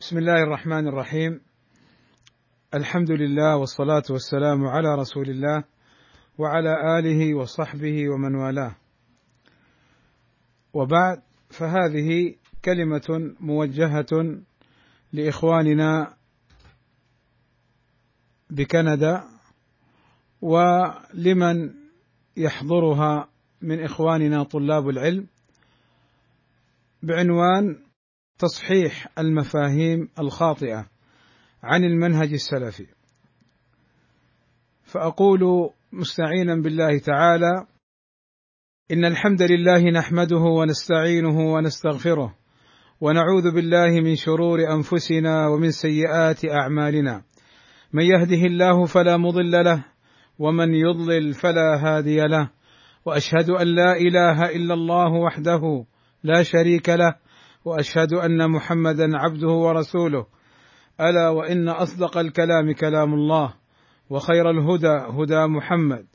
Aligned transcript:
بسم 0.00 0.18
الله 0.18 0.42
الرحمن 0.42 0.88
الرحيم. 0.88 1.40
الحمد 2.74 3.10
لله 3.10 3.56
والصلاة 3.56 4.02
والسلام 4.10 4.66
على 4.66 4.94
رسول 4.94 5.30
الله 5.30 5.64
وعلى 6.38 6.98
آله 6.98 7.34
وصحبه 7.34 8.08
ومن 8.08 8.34
والاه. 8.34 8.76
وبعد 10.72 11.22
فهذه 11.50 12.34
كلمة 12.64 13.34
موجهة 13.40 14.40
لإخواننا 15.12 16.14
بكندا 18.50 19.24
ولمن 20.42 21.74
يحضرها 22.36 23.28
من 23.62 23.84
إخواننا 23.84 24.42
طلاب 24.42 24.88
العلم 24.88 25.26
بعنوان 27.02 27.89
تصحيح 28.40 29.06
المفاهيم 29.18 30.08
الخاطئة 30.18 30.86
عن 31.62 31.84
المنهج 31.84 32.32
السلفي. 32.32 32.86
فأقول 34.84 35.70
مستعينا 35.92 36.54
بالله 36.54 36.98
تعالى 36.98 37.66
إن 38.92 39.04
الحمد 39.04 39.42
لله 39.42 39.90
نحمده 39.90 40.36
ونستعينه 40.36 41.52
ونستغفره 41.54 42.36
ونعوذ 43.00 43.54
بالله 43.54 44.00
من 44.00 44.16
شرور 44.16 44.58
أنفسنا 44.72 45.48
ومن 45.48 45.70
سيئات 45.70 46.44
أعمالنا. 46.44 47.22
من 47.92 48.04
يهده 48.04 48.46
الله 48.46 48.86
فلا 48.86 49.16
مضل 49.16 49.64
له 49.64 49.84
ومن 50.38 50.74
يضلل 50.74 51.34
فلا 51.34 51.76
هادي 51.82 52.20
له 52.20 52.50
وأشهد 53.04 53.50
أن 53.50 53.66
لا 53.66 53.96
إله 53.96 54.50
إلا 54.50 54.74
الله 54.74 55.12
وحده 55.12 55.84
لا 56.22 56.42
شريك 56.42 56.88
له 56.88 57.14
وأشهد 57.64 58.12
أن 58.12 58.50
محمدا 58.50 59.18
عبده 59.18 59.48
ورسوله. 59.48 60.26
ألا 61.00 61.28
وإن 61.28 61.68
أصدق 61.68 62.18
الكلام 62.18 62.72
كلام 62.72 63.14
الله 63.14 63.54
وخير 64.10 64.50
الهدى 64.50 65.22
هدى 65.22 65.46
محمد 65.46 66.06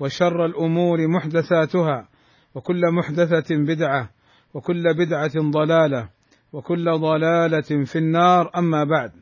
وشر 0.00 0.46
الأمور 0.46 1.08
محدثاتها 1.08 2.08
وكل 2.54 2.80
محدثة 2.92 3.56
بدعة 3.56 4.10
وكل 4.54 4.82
بدعة 4.94 5.50
ضلالة 5.50 6.08
وكل 6.52 6.84
ضلالة 6.98 7.84
في 7.84 7.98
النار 7.98 8.50
أما 8.56 8.84
بعد. 8.84 9.12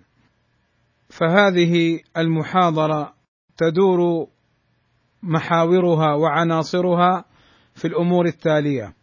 فهذه 1.08 2.00
المحاضرة 2.16 3.14
تدور 3.56 4.26
محاورها 5.22 6.14
وعناصرها 6.14 7.24
في 7.74 7.84
الأمور 7.88 8.26
التالية. 8.26 8.94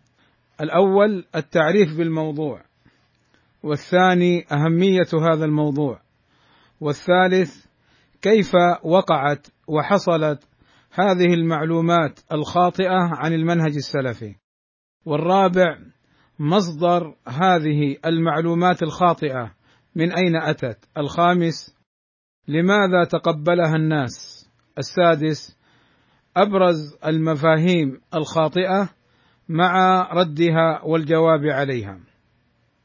الأول 0.62 1.26
التعريف 1.36 1.98
بالموضوع. 1.98 2.67
والثاني 3.64 4.46
أهمية 4.52 5.32
هذا 5.32 5.46
الموضوع. 5.46 6.02
والثالث 6.82 7.66
كيف 8.22 8.52
وقعت 8.84 9.48
وحصلت 9.68 10.48
هذه 10.92 11.34
المعلومات 11.34 12.20
الخاطئة 12.32 12.98
عن 12.98 13.34
المنهج 13.34 13.76
السلفي. 13.76 14.36
والرابع 15.06 15.78
مصدر 16.40 17.16
هذه 17.28 17.98
المعلومات 18.06 18.84
الخاطئة 18.84 19.52
من 19.96 20.12
أين 20.12 20.36
أتت؟ 20.36 20.86
الخامس 20.98 21.76
لماذا 22.48 23.04
تقبلها 23.04 23.76
الناس؟ 23.76 24.48
السادس 24.78 25.58
أبرز 26.38 26.98
المفاهيم 27.06 28.02
الخاطئة 28.16 28.90
مع 29.50 30.02
ردها 30.14 30.82
والجواب 30.84 31.46
عليها. 31.46 32.00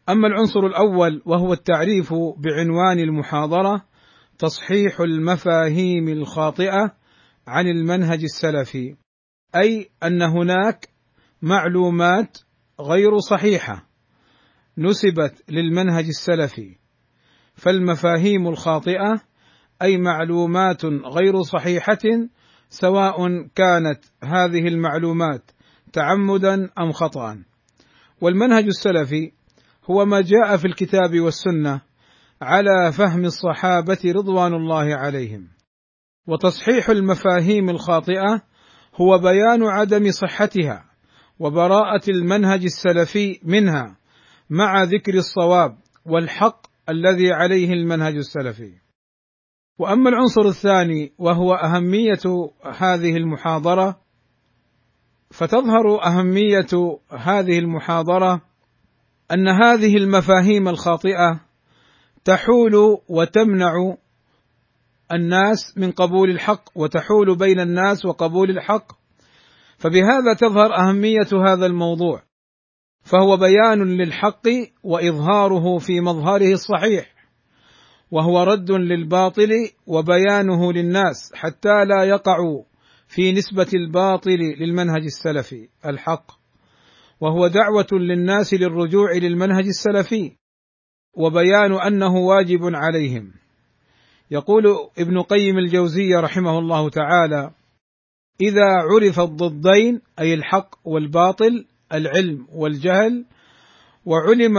أما 0.08 0.28
العنصر 0.28 0.61
الأول 0.61 1.22
وهو 1.27 1.53
التعريف 1.53 2.14
بعنوان 2.14 2.98
المحاضرة 2.98 3.84
تصحيح 4.39 5.00
المفاهيم 5.00 6.08
الخاطئة 6.08 6.95
عن 7.47 7.67
المنهج 7.67 8.23
السلفي 8.23 8.97
أي 9.57 9.90
أن 10.02 10.23
هناك 10.23 10.89
معلومات 11.42 12.39
غير 12.80 13.18
صحيحة 13.18 13.89
نسبت 14.79 15.45
للمنهج 15.48 16.05
السلفي 16.05 16.77
فالمفاهيم 17.55 18.48
الخاطئة 18.48 19.20
أي 19.83 19.98
معلومات 19.98 20.84
غير 20.84 21.42
صحيحة 21.42 22.29
سواء 22.69 23.46
كانت 23.55 24.01
هذه 24.24 24.69
المعلومات 24.69 25.51
تعمدا 25.92 26.70
أم 26.79 26.92
خطا 26.92 27.45
والمنهج 28.20 28.64
السلفي 28.64 29.33
هو 29.91 30.05
ما 30.05 30.20
جاء 30.20 30.57
في 30.57 30.65
الكتاب 30.65 31.20
والسنة 31.20 31.81
على 32.43 32.93
فهم 32.93 33.25
الصحابة 33.25 33.98
رضوان 34.07 34.55
الله 34.55 34.97
عليهم. 34.97 35.48
وتصحيح 36.27 36.89
المفاهيم 36.91 37.70
الخاطئة 37.70 38.43
هو 39.01 39.19
بيان 39.19 39.63
عدم 39.63 40.11
صحتها 40.11 40.85
وبراءة 41.39 42.11
المنهج 42.11 42.65
السلفي 42.65 43.41
منها 43.43 43.97
مع 44.51 44.83
ذكر 44.83 45.15
الصواب 45.15 45.79
والحق 46.07 46.67
الذي 46.89 47.33
عليه 47.33 47.73
المنهج 47.73 48.17
السلفي. 48.17 48.73
وأما 49.79 50.11
العنصر 50.11 50.43
الثاني 50.43 51.13
وهو 51.19 51.55
أهمية 51.55 52.51
هذه 52.79 53.17
المحاضرة 53.17 54.01
فتظهر 55.31 56.05
أهمية 56.07 56.99
هذه 57.11 57.59
المحاضرة 57.59 58.52
أن 59.33 59.48
هذه 59.48 59.97
المفاهيم 59.97 60.69
الخاطئة 60.69 61.41
تحول 62.25 62.98
وتمنع 63.09 63.73
الناس 65.13 65.79
من 65.79 65.91
قبول 65.91 66.31
الحق 66.31 66.65
وتحول 66.75 67.37
بين 67.39 67.61
الناس 67.61 68.05
وقبول 68.05 68.51
الحق. 68.51 68.93
فبهذا 69.79 70.35
تظهر 70.39 70.75
أهمية 70.77 71.29
هذا 71.33 71.67
الموضوع 71.67 72.23
فهو 73.03 73.37
بيان 73.37 73.83
للحق 73.83 74.48
وإظهاره 74.83 75.79
في 75.79 76.01
مظهره 76.01 76.53
الصحيح 76.53 77.13
وهو 78.11 78.43
رد 78.43 78.70
للباطل 78.70 79.51
وبيانه 79.87 80.73
للناس 80.73 81.33
حتى 81.35 81.85
لا 81.85 82.05
يقعوا 82.05 82.63
في 83.09 83.33
نسبة 83.33 83.67
الباطل 83.75 84.39
للمنهج 84.61 85.03
السلفي 85.05 85.69
الحق. 85.87 86.42
وهو 87.22 87.46
دعوة 87.46 87.86
للناس 87.92 88.55
للرجوع 88.55 89.12
للمنهج 89.12 89.66
السلفي 89.66 90.33
وبيان 91.14 91.72
أنه 91.72 92.16
واجب 92.16 92.60
عليهم. 92.62 93.33
يقول 94.30 94.64
ابن 94.98 95.22
قيم 95.22 95.58
الجوزيه 95.58 96.20
رحمه 96.20 96.58
الله 96.58 96.90
تعالى 96.90 97.50
إذا 98.40 98.64
عرف 98.64 99.20
الضدين 99.20 100.00
أي 100.18 100.34
الحق 100.34 100.74
والباطل 100.84 101.66
العلم 101.92 102.46
والجهل 102.52 103.24
وعلم 104.04 104.54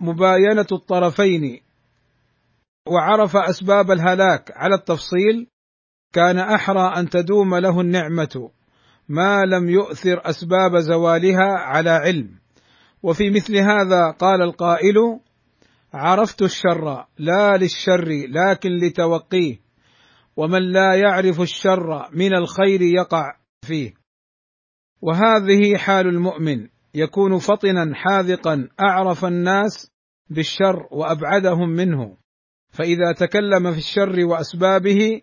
مباينة 0.00 0.66
الطرفين 0.72 1.60
وعرف 2.86 3.36
أسباب 3.36 3.90
الهلاك 3.90 4.52
على 4.56 4.74
التفصيل 4.74 5.46
كان 6.12 6.38
أحرى 6.38 6.92
أن 6.96 7.08
تدوم 7.08 7.54
له 7.54 7.80
النعمة. 7.80 8.50
ما 9.08 9.44
لم 9.44 9.70
يؤثر 9.70 10.20
أسباب 10.24 10.78
زوالها 10.78 11.52
على 11.52 11.90
علم. 11.90 12.38
وفي 13.02 13.30
مثل 13.30 13.56
هذا 13.56 14.10
قال 14.10 14.42
القائل 14.42 15.20
عرفت 15.94 16.42
الشر 16.42 17.06
لا 17.18 17.56
للشر 17.56 18.08
لكن 18.28 18.70
لتوقيه 18.70 19.60
ومن 20.36 20.72
لا 20.72 20.94
يعرف 20.94 21.40
الشر 21.40 22.08
من 22.12 22.34
الخير 22.34 22.82
يقع 22.82 23.36
فيه. 23.62 23.94
وهذه 25.02 25.76
حال 25.76 26.06
المؤمن 26.06 26.68
يكون 26.94 27.38
فطنا 27.38 27.94
حاذقا 27.94 28.68
أعرف 28.80 29.24
الناس 29.24 29.90
بالشر 30.30 30.88
وأبعدهم 30.90 31.68
منه. 31.68 32.16
فإذا 32.70 33.12
تكلم 33.12 33.72
في 33.72 33.78
الشر 33.78 34.24
وأسبابه 34.26 35.20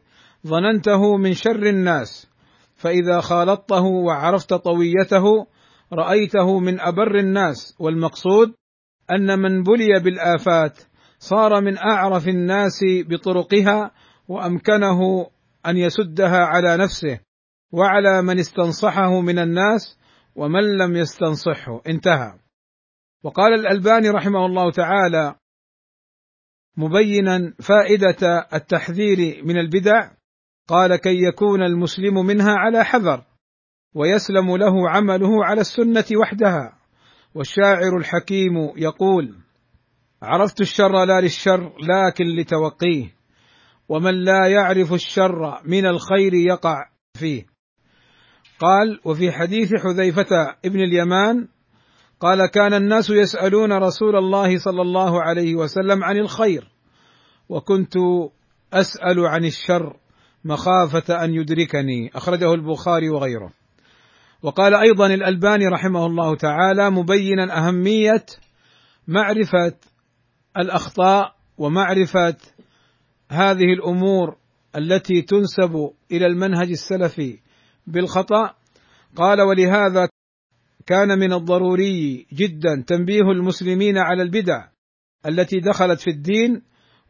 ظننته 0.48 1.18
من 1.18 1.34
شر 1.34 1.70
الناس. 1.70 2.29
فإذا 2.80 3.22
خالطته 3.22 3.84
وعرفت 3.84 4.54
طويته 4.54 5.24
رأيته 5.94 6.60
من 6.60 6.80
أبر 6.80 7.20
الناس. 7.20 7.76
والمقصود 7.80 8.54
أن 9.12 9.40
من 9.40 9.64
بلي 9.64 10.00
بالآفات 10.04 10.80
صار 11.20 11.62
من 11.62 11.78
أعرف 11.78 12.28
الناس 12.28 12.80
بطرقها 12.84 13.92
وأمكنه 14.28 15.30
أن 15.66 15.78
يسدها 15.78 16.46
على 16.46 16.78
نفسه 16.78 17.20
وعلى 17.72 18.22
من 18.22 18.40
استنصحه 18.40 19.22
من 19.22 19.40
الناس 19.40 19.98
ومن 20.36 20.78
لم 20.78 20.96
يستنصحه. 20.96 21.82
انتهى. 21.88 22.34
وقال 23.24 23.54
الألباني 23.54 24.10
رحمه 24.10 24.46
الله 24.46 24.72
تعالى 24.72 25.36
مبينا 26.78 27.54
فائدة 27.60 28.48
التحذير 28.54 29.46
من 29.46 29.58
البدع 29.58 30.12
قال 30.70 30.96
كي 30.96 31.24
يكون 31.24 31.64
المسلم 31.64 32.26
منها 32.26 32.54
على 32.56 32.86
حذر 32.86 33.24
ويسلم 33.96 34.58
له 34.58 34.90
عمله 34.90 35.46
على 35.46 35.62
السنة 35.62 36.06
وحدها. 36.22 36.80
والشاعر 37.36 37.98
الحكيم 37.98 38.54
يقول 38.78 39.36
عرفت 40.22 40.62
الشر 40.62 41.06
لا 41.06 41.22
للشر 41.22 41.74
لكن 41.80 42.26
لتوقيه. 42.26 43.16
ومن 43.90 44.14
لا 44.14 44.48
يعرف 44.48 44.94
الشر 44.94 45.62
من 45.66 45.86
الخير 45.86 46.34
يقع 46.34 46.86
فيه. 47.14 47.46
قال 48.60 49.00
وفي 49.06 49.32
حديث 49.32 49.74
حذيفة 49.74 50.56
ابن 50.66 50.80
اليمان 50.80 51.48
قال 52.20 52.46
كان 52.46 52.74
الناس 52.74 53.10
يسألون 53.10 53.74
رسول 53.74 54.16
الله 54.16 54.58
صلى 54.58 54.82
الله 54.82 55.22
عليه 55.22 55.56
وسلم 55.56 56.04
عن 56.04 56.18
الخير 56.18 56.72
وكنت 57.50 57.94
أسأل 58.74 59.26
عن 59.26 59.46
الشر 59.46 59.96
مخافة 60.46 61.24
أن 61.24 61.34
يدركني. 61.34 62.12
أخرجه 62.16 62.54
البخاري 62.54 63.10
وغيره. 63.10 63.54
وقال 64.44 64.76
أيضا 64.76 65.08
الألباني 65.08 65.68
رحمه 65.68 66.06
الله 66.06 66.36
تعالى 66.36 66.90
مبينا 66.90 67.58
أهمية 67.58 68.26
معرفة 69.08 69.78
الأخطاء 70.58 71.36
ومعرفة 71.58 72.38
هذه 73.32 73.74
الأمور 73.74 74.36
التي 74.76 75.22
تنسب 75.22 75.92
إلى 76.12 76.26
المنهج 76.26 76.70
السلفي 76.70 77.40
بالخطأ. 77.88 78.54
قال 79.16 79.42
ولهذا 79.42 80.10
كان 80.86 81.20
من 81.20 81.34
الضروري 81.34 82.28
جدا 82.34 82.84
تنبيه 82.88 83.32
المسلمين 83.32 83.98
على 83.98 84.24
البدع 84.24 84.68
التي 85.26 85.60
دخلت 85.60 86.00
في 86.00 86.10
الدين 86.10 86.62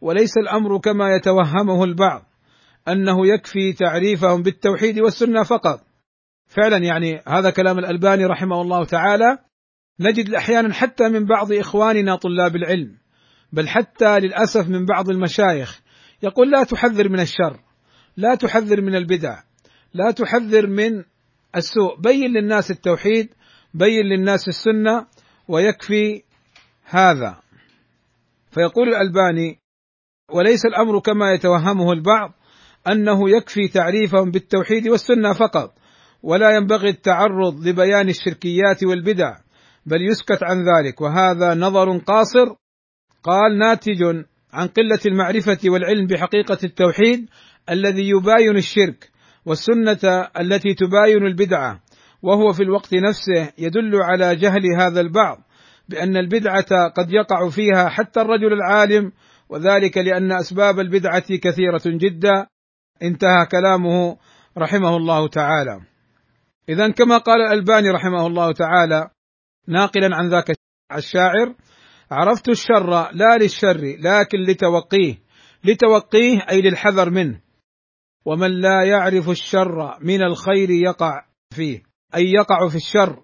وليس 0.01 0.37
الأمر 0.37 0.79
كما 0.79 1.15
يتوهمه 1.15 1.83
البعض. 1.83 2.25
أنه 2.91 3.27
يكفي 3.27 3.73
تعريفهم 3.73 4.41
بالتوحيد 4.41 4.99
والسنة 4.99 5.43
فقط. 5.43 5.79
فعلا 6.47 6.77
يعني 6.77 7.21
هذا 7.27 7.49
كلام 7.49 7.79
الألباني 7.79 8.25
رحمه 8.25 8.61
الله 8.61 8.85
تعالى. 8.85 9.37
نجد 9.99 10.33
أحيانا 10.33 10.73
حتى 10.73 11.09
من 11.09 11.25
بعض 11.25 11.53
إخواننا 11.53 12.15
طلاب 12.15 12.55
العلم 12.55 12.97
بل 13.53 13.67
حتى 13.67 14.19
للأسف 14.19 14.69
من 14.69 14.85
بعض 14.85 15.09
المشايخ 15.09 15.81
يقول 16.23 16.51
لا 16.51 16.63
تحذر 16.63 17.09
من 17.09 17.19
الشر 17.19 17.59
لا 18.17 18.35
تحذر 18.35 18.81
من 18.81 18.95
البدع 18.95 19.39
لا 19.93 20.11
تحذر 20.11 20.67
من 20.67 21.03
السوء. 21.55 22.01
بين 22.01 22.33
للناس 22.33 22.71
التوحيد 22.71 23.29
بين 23.73 24.05
للناس 24.05 24.47
السنة 24.47 25.07
ويكفي 25.47 26.23
هذا. 26.83 27.41
فيقول 28.51 28.89
الألباني 28.89 29.59
وليس 30.31 30.65
الأمر 30.65 30.99
كما 30.99 31.33
يتوهمه 31.33 31.91
البعض 31.93 32.33
أنه 32.91 33.29
يكفي 33.29 33.67
تعريفهم 33.67 34.31
بالتوحيد 34.31 34.87
والسنة 34.87 35.33
فقط 35.33 35.73
ولا 36.23 36.55
ينبغي 36.55 36.89
التعرض 36.89 37.67
لبيان 37.67 38.09
الشركيات 38.09 38.83
والبدع 38.83 39.35
بل 39.85 40.09
يسكت 40.11 40.43
عن 40.43 40.57
ذلك 40.57 41.01
وهذا 41.01 41.53
نظر 41.53 41.97
قاصر 41.97 42.55
قال 43.23 43.57
ناتج 43.59 44.03
عن 44.53 44.67
قلة 44.67 44.99
المعرفة 45.05 45.57
والعلم 45.65 46.07
بحقيقة 46.07 46.57
التوحيد 46.63 47.29
الذي 47.69 48.09
يباين 48.09 48.57
الشرك 48.57 49.09
والسنة 49.45 50.27
التي 50.39 50.73
تباين 50.73 51.25
البدعة 51.25 51.79
وهو 52.21 52.53
في 52.53 52.63
الوقت 52.63 52.93
نفسه 52.93 53.53
يدل 53.57 53.95
على 53.95 54.35
جهل 54.35 54.61
هذا 54.79 55.01
البعض 55.01 55.37
بأن 55.89 56.17
البدعة 56.17 56.89
قد 56.97 57.11
يقع 57.11 57.49
فيها 57.49 57.89
حتى 57.89 58.21
الرجل 58.21 58.53
العالم 58.53 59.11
وذلك 59.49 59.97
لأن 59.97 60.31
أسباب 60.31 60.79
البدعة 60.79 61.37
كثيرة 61.37 61.81
جدا. 61.85 62.47
انتهى 63.03 63.45
كلامه 63.51 64.17
رحمه 64.57 64.97
الله 64.97 65.27
تعالى. 65.27 65.81
اذا 66.69 66.91
كما 66.91 67.17
قال 67.17 67.41
الألباني 67.41 67.89
رحمه 67.89 68.27
الله 68.27 68.51
تعالى 68.51 69.09
ناقلا 69.67 70.15
عن 70.15 70.29
ذاك 70.29 70.51
الشاعر 70.95 71.55
عرفت 72.11 72.49
الشر 72.49 73.11
لا 73.11 73.37
للشر 73.37 73.97
لكن 73.99 74.37
لتوقيه 74.37 75.15
لتوقيه 75.63 76.39
أي 76.49 76.61
للحذر 76.61 77.09
منه. 77.09 77.41
ومن 78.25 78.51
لا 78.61 78.83
يعرف 78.83 79.29
الشر 79.29 79.97
من 80.01 80.21
الخير 80.21 80.69
يقع 80.69 81.25
فيه 81.55 81.83
أي 82.15 82.31
يقع 82.31 82.67
في 82.67 82.75
الشر 82.75 83.23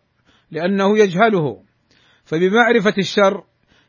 لأنه 0.52 1.00
يجهله. 1.00 1.64
فبمعرفة 2.24 2.94
الشر 2.98 3.44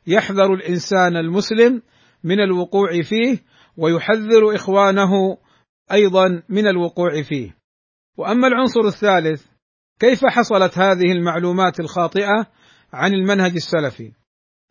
يحذر 0.06 0.55
الإنسان 0.55 1.17
المسلم 1.17 1.83
من 2.25 2.41
الوقوع 2.41 3.03
فيه 3.03 3.38
ويحذر 3.77 4.55
إخوانه 4.55 5.37
أيضا 5.93 6.43
من 6.49 6.67
الوقوع 6.67 7.23
فيه. 7.23 7.56
وأما 8.17 8.47
العنصر 8.47 8.81
الثالث 8.81 9.43
كيف 10.00 10.21
حصلت 10.25 10.79
هذه 10.79 11.12
المعلومات 11.12 11.81
الخاطئة 11.81 12.47
عن 12.93 13.15
المنهج 13.15 13.53
السلفي؟ 13.53 14.12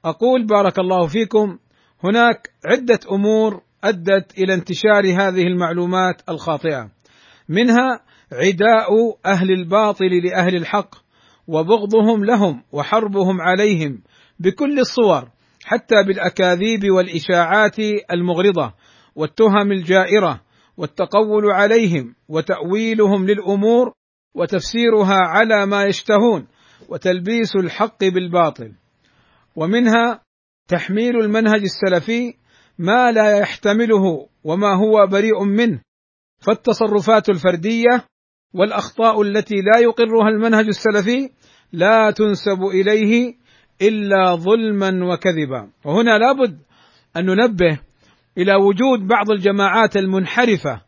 أقول 0.06 0.46
بارك 0.46 0.80
الله 0.80 1.08
فيكم 1.08 1.58
هناك 2.04 2.50
عدة 2.66 3.00
أمور 3.12 3.62
أدت 3.84 4.38
إلى 4.38 4.54
انتشار 4.54 5.06
هذه 5.06 5.48
المعلومات 5.48 6.22
الخاطئة. 6.30 6.92
منها 7.50 8.02
عداء 8.32 9.18
أهل 9.26 9.52
الباطل 9.52 10.10
لأهل 10.24 10.56
الحق 10.56 10.96
وبغضهم 11.48 12.26
لهم 12.26 12.64
وحربهم 12.72 13.42
عليهم 13.42 14.04
بكل 14.40 14.80
الصور 14.80 15.30
حتى 15.66 16.04
بالأكاذيب 16.08 16.92
والإشاعات 16.92 17.80
المغرضة 18.12 18.74
والتهم 19.16 19.72
الجائرة 19.72 20.42
والتقول 20.78 21.52
عليهم 21.52 22.16
وتأويلهم 22.30 23.26
للأمور 23.26 23.94
وتفسيرها 24.36 25.16
على 25.16 25.66
ما 25.66 25.84
يشتهون 25.84 26.48
وتلبيس 26.90 27.56
الحق 27.56 28.04
بالباطل. 28.04 28.72
ومنها 29.56 30.22
تحميل 30.68 31.16
المنهج 31.16 31.62
السلفي 31.62 32.34
ما 32.78 33.12
لا 33.12 33.38
يحتمله 33.38 34.28
وما 34.44 34.74
هو 34.74 35.08
بريء 35.08 35.44
منه 35.44 35.82
فالتصرفات 36.40 37.30
الفردية 37.30 38.06
والأخطاء 38.54 39.22
التي 39.22 39.56
لا 39.56 39.80
يقرها 39.80 40.30
المنهج 40.30 40.66
السلفي 40.66 41.30
لا 41.74 42.12
تنسب 42.12 42.62
إليه 42.64 43.34
إلا 43.82 44.36
ظلما 44.36 45.14
وكذبا. 45.14 45.72
وهنا 45.86 46.18
لابد 46.18 46.60
أن 47.18 47.26
ننبه 47.26 47.80
إلى 48.38 48.56
وجود 48.56 49.08
بعض 49.08 49.32
الجماعات 49.32 49.98
المنحرفة 49.98 50.82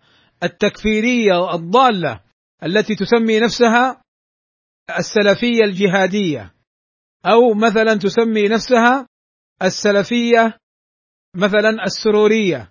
التكفيرية 0.43 1.55
الضاله 1.55 2.19
التي 2.63 2.95
تسمي 2.95 3.39
نفسها 3.39 4.01
السلفية 4.99 5.63
الجهادية. 5.63 6.53
أو 7.25 7.53
مثلا 7.53 7.95
تسمي 7.95 8.47
نفسها 8.47 9.07
السلفية 9.63 10.57
مثلا 11.35 11.83
السرورية 11.83 12.69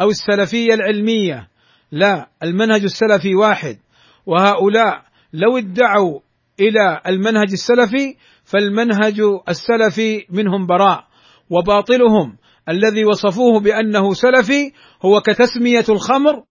أو 0.00 0.10
السلفية 0.10 0.74
العلمية. 0.74 1.48
لا 1.92 2.30
المنهج 2.42 2.82
السلفي 2.82 3.34
واحد. 3.34 3.78
وهؤلاء 4.26 5.04
لو 5.32 5.58
ادعوا 5.58 6.20
إلى 6.60 7.00
المنهج 7.06 7.52
السلفي 7.52 8.16
فالمنهج 8.44 9.20
السلفي 9.48 10.26
منهم 10.30 10.66
براء 10.66 11.06
وباطلهم 11.50 12.36
الذي 12.68 13.04
وصفوه 13.04 13.60
بأنه 13.60 14.14
سلفي 14.14 14.72
هو 15.02 15.20
كتسمية 15.20 15.84
الخمر 15.88 16.44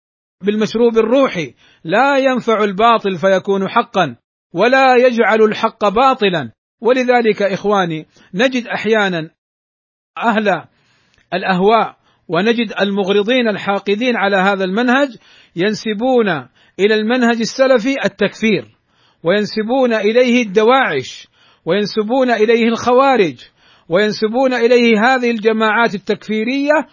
بالمشروب 0.44 0.98
الروحي. 0.98 1.54
لا 1.84 2.18
ينفع 2.18 2.64
الباطل 2.64 3.18
فيكون 3.18 3.70
حقا 3.70 4.16
ولا 4.54 4.96
يجعل 4.96 5.42
الحق 5.42 5.90
باطلا. 5.90 6.52
ولذلك 6.82 7.42
إخواني 7.42 8.08
نجد 8.34 8.68
أحيانا 8.68 9.30
أهل 10.18 10.66
الأهواء 11.34 11.98
ونجد 12.28 12.74
المغرضين 12.82 13.48
الحاقدين 13.48 14.16
على 14.16 14.38
هذا 14.38 14.64
المنهج 14.64 15.18
ينسبون 15.56 16.30
إلى 16.80 16.96
المنهج 16.96 17.40
السلفي 17.40 17.96
التكفير 18.06 18.78
وينسبون 19.24 19.94
إليه 19.94 20.44
الدواعش 20.44 21.28
وينسبون 21.66 22.32
إليه 22.32 22.68
الخوارج 22.68 23.44
وينسبون 23.92 24.54
إليه 24.54 25.00
هذه 25.06 25.32
الجماعات 25.32 25.96
التكفيرية 25.96 26.88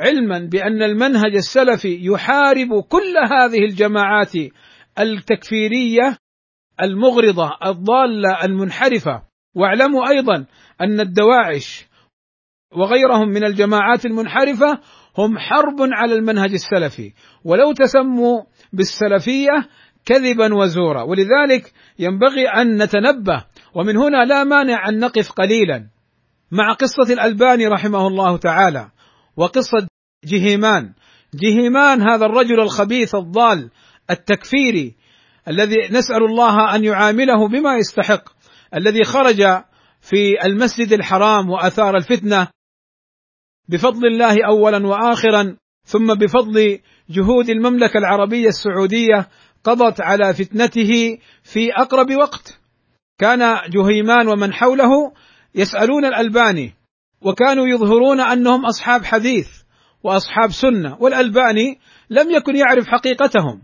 علما 0.00 0.38
بأن 0.38 0.82
المنهج 0.82 1.34
السلفي 1.34 1.98
يحارب 2.00 2.80
كل 2.88 3.14
هذه 3.32 3.64
الجماعات 3.64 4.32
التكفيرية 4.98 6.16
المغرضة 6.82 7.50
الضالة 7.66 8.44
المنحرفة. 8.44 9.22
واعلموا 9.54 10.08
أيضا 10.08 10.46
أن 10.80 11.00
الدواعش 11.00 11.86
وغيرهم 12.72 13.28
من 13.28 13.44
الجماعات 13.44 14.06
المنحرفة 14.06 14.80
هم 15.18 15.38
حرب 15.38 15.76
على 15.80 16.14
المنهج 16.14 16.52
السلفي 16.52 17.12
ولو 17.44 17.72
تسموا 17.72 18.42
بالسلفية 18.72 19.68
كذبا 20.04 20.54
وزورا. 20.54 21.02
ولذلك 21.02 21.72
ينبغي 21.98 22.48
أن 22.48 22.82
نتنبه 22.82 23.44
ومن 23.74 23.96
هنا 23.96 24.24
لا 24.24 24.44
مانع 24.44 24.88
أن 24.88 24.98
نقف 24.98 25.32
قليلا. 25.32 25.97
مع 26.50 26.72
قصة 26.72 27.12
الألباني 27.12 27.66
رحمه 27.66 28.06
الله 28.06 28.36
تعالى 28.36 28.90
وقصة 29.36 29.88
جهيمان. 30.24 30.92
جهيمان 31.34 32.02
هذا 32.02 32.26
الرجل 32.26 32.60
الخبيث 32.60 33.14
الضال 33.14 33.70
التكفيري 34.10 34.96
الذي 35.48 35.76
نسأل 35.90 36.24
الله 36.24 36.74
أن 36.74 36.84
يعامله 36.84 37.48
بما 37.48 37.76
يستحق 37.76 38.22
الذي 38.74 39.04
خرج 39.04 39.42
في 40.00 40.44
المسجد 40.44 40.92
الحرام 40.92 41.50
وأثار 41.50 41.96
الفتنة 41.96 42.48
بفضل 43.68 44.06
الله 44.06 44.46
اولا 44.46 44.86
واخرا 44.86 45.56
ثم 45.84 46.14
بفضل 46.14 46.80
جهود 47.10 47.50
المملكة 47.50 47.98
العربية 47.98 48.48
السعودية 48.48 49.28
قضت 49.64 50.00
على 50.00 50.34
فتنته 50.34 51.18
في 51.42 51.72
أقرب 51.72 52.06
وقت. 52.16 52.60
كان 53.18 53.70
جهيمان 53.70 54.28
ومن 54.28 54.52
حوله 54.52 55.12
يسألون 55.58 56.04
الألباني 56.04 56.74
وكانوا 57.20 57.66
يظهرون 57.66 58.20
أنهم 58.20 58.66
أصحاب 58.66 59.04
حديث 59.04 59.48
وأصحاب 60.02 60.50
سنة 60.50 60.96
والألباني 61.00 61.78
لم 62.10 62.30
يكن 62.30 62.56
يعرف 62.56 62.86
حقيقتهم 62.86 63.62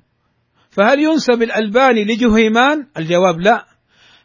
فهل 0.71 1.01
ينسب 1.01 1.43
الألباني 1.43 2.05
لجهيمان؟ 2.05 2.87
الجواب 2.99 3.41
لا. 3.41 3.67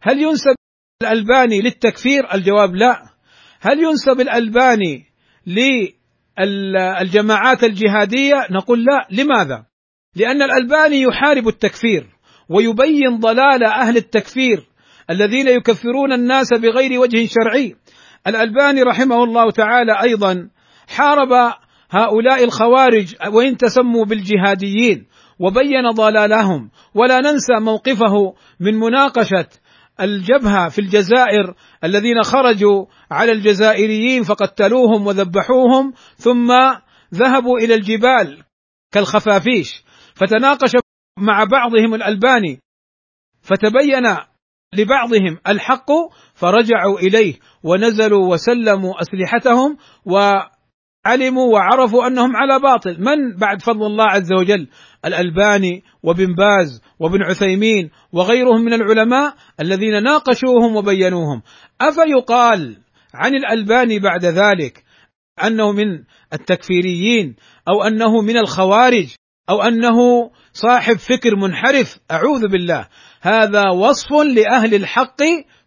هل 0.01 0.21
ينسب 0.21 0.55
الألباني 1.03 1.61
للتكفير؟ 1.61 2.33
الجواب 2.33 2.75
لا. 2.75 3.01
هل 3.59 3.79
ينسب 3.83 4.21
الألباني 4.21 5.05
للجماعات 6.39 7.63
الجهادية؟ 7.63 8.47
نقول 8.51 8.83
لا، 8.83 9.07
لماذا؟ 9.11 9.65
لأن 10.15 10.41
الألباني 10.41 11.01
يحارب 11.01 11.47
التكفير 11.47 12.07
ويبين 12.49 13.19
ضلال 13.19 13.63
أهل 13.63 13.97
التكفير 13.97 14.69
الذين 15.09 15.47
يكفرون 15.47 16.13
الناس 16.13 16.53
بغير 16.53 16.99
وجه 16.99 17.27
شرعي. 17.27 17.75
الألباني 18.27 18.83
رحمه 18.83 19.23
الله 19.23 19.51
تعالى 19.51 20.01
أيضا 20.01 20.49
حارب 20.87 21.53
هؤلاء 21.91 22.43
الخوارج 22.43 23.15
وإن 23.27 23.57
تسموا 23.57 24.05
بالجهاديين 24.05 25.07
وبين 25.39 25.89
ضلالهم. 25.95 26.69
ولا 26.93 27.19
ننسى 27.19 27.53
موقفه 27.59 28.33
من 28.59 28.75
مناقشة 28.75 29.47
الجبهة 30.01 30.69
في 30.69 30.79
الجزائر 30.79 31.53
الذين 31.83 32.23
خرجوا 32.23 32.85
على 33.11 33.31
الجزائريين 33.31 34.23
فقتلوهم 34.23 35.07
وذبحوهم 35.07 35.93
ثم 36.15 36.51
ذهبوا 37.13 37.59
إلى 37.59 37.75
الجبال 37.75 38.43
كالخفافيش. 38.91 39.83
فتناقش 40.15 40.71
مع 41.17 41.43
بعضهم 41.43 41.93
الألباني. 41.93 42.59
فتبين 43.41 44.05
لبعضهم 44.73 45.37
الحق 45.47 45.91
فرجعوا 46.33 46.99
إليه 46.99 47.33
ونزلوا 47.63 48.33
وسلموا 48.33 48.93
أسلحتهم 49.01 49.77
وعلموا 50.05 51.53
وعرفوا 51.53 52.07
أنهم 52.07 52.35
على 52.35 52.59
باطل، 52.59 52.97
من 52.99 53.35
بعد 53.35 53.61
فضل 53.61 53.85
الله 53.85 54.05
عز 54.05 54.33
وجل؟ 54.33 54.67
الألباني 55.05 55.83
وابن 56.03 56.35
باز 56.35 56.81
وابن 56.99 57.23
عثيمين 57.23 57.89
وغيرهم 58.11 58.61
من 58.61 58.73
العلماء 58.73 59.33
الذين 59.61 60.03
ناقشوهم 60.03 60.75
وبينوهم، 60.75 61.41
أفيقال 61.81 62.77
عن 63.13 63.35
الألباني 63.35 63.99
بعد 63.99 64.25
ذلك 64.25 64.83
أنه 65.43 65.71
من 65.71 66.03
التكفيريين 66.33 67.35
أو 67.69 67.83
أنه 67.83 68.21
من 68.21 68.37
الخوارج 68.37 69.07
أو 69.49 69.61
أنه 69.61 70.29
صاحب 70.53 70.95
فكر 70.95 71.35
منحرف؟ 71.35 71.99
أعوذ 72.11 72.47
بالله. 72.47 72.87
هذا 73.21 73.69
وصف 73.69 74.11
لأهل 74.35 74.75
الحق 74.75 75.21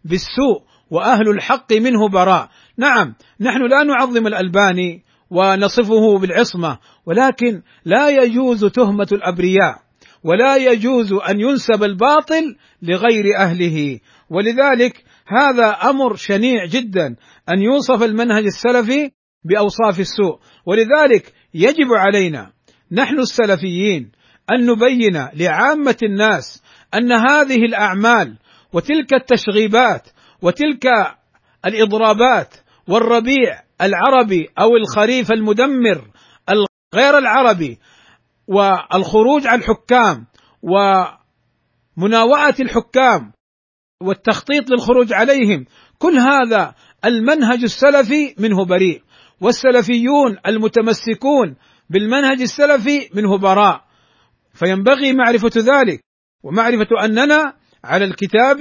بالسوء 0.05 0.61
وأهل 0.91 1.29
الحق 1.29 1.73
منه 1.73 2.09
براء. 2.09 2.49
نعم 2.77 3.15
نحن 3.39 3.61
لا 3.69 3.83
نعظم 3.83 4.27
الالباني 4.27 5.03
ونصفه 5.29 6.17
بالعصمة 6.19 6.77
ولكن 7.05 7.61
لا 7.85 8.09
يجوز 8.09 8.65
تهمة 8.65 9.07
الأبرياء 9.11 9.83
ولا 10.23 10.55
يجوز 10.55 11.13
أن 11.13 11.39
ينسب 11.39 11.83
الباطل 11.83 12.55
لغير 12.81 13.37
أهله. 13.37 13.99
ولذلك 14.29 15.03
هذا 15.27 15.69
أمر 15.69 16.15
شنيع 16.15 16.65
جدا 16.65 17.15
أن 17.49 17.61
يوصف 17.61 18.03
المنهج 18.03 18.43
السلفي 18.45 19.11
بأوصاف 19.43 19.99
السوء. 19.99 20.39
ولذلك 20.65 21.33
يجب 21.53 21.93
علينا 21.97 22.51
نحن 22.91 23.19
السلفيين 23.19 24.11
أن 24.51 24.65
نبين 24.65 25.27
لعامة 25.33 25.97
الناس 26.03 26.62
أن 26.93 27.11
هذه 27.11 27.55
الأعمال 27.55 28.37
وتلك 28.73 29.13
التشغيبات 29.13 30.07
وتلك 30.41 30.87
الإضرابات 31.65 32.55
والربيع 32.87 33.63
العربي 33.81 34.49
أو 34.59 34.69
الخريف 34.77 35.31
المدمر 35.31 36.07
الغير 36.49 37.17
العربي 37.17 37.79
والخروج 38.47 39.47
على 39.47 39.61
الحكام 39.61 40.25
ومناوئه 41.97 42.55
الحكام 42.59 43.31
والتخطيط 44.01 44.69
للخروج 44.69 45.13
عليهم 45.13 45.65
كل 45.97 46.17
هذا 46.17 46.75
المنهج 47.05 47.63
السلفي 47.63 48.35
منه 48.39 48.65
بريء 48.65 49.01
والسلفيون 49.41 50.37
المتمسكون 50.47 51.55
بالمنهج 51.89 52.41
السلفي 52.41 53.09
منه 53.13 53.37
براء 53.37 53.83
فينبغي 54.53 55.13
معرفة 55.13 55.51
ذلك. 55.57 56.02
ومعرفة 56.43 57.05
أننا 57.05 57.53
على 57.83 58.05
الكتاب 58.05 58.59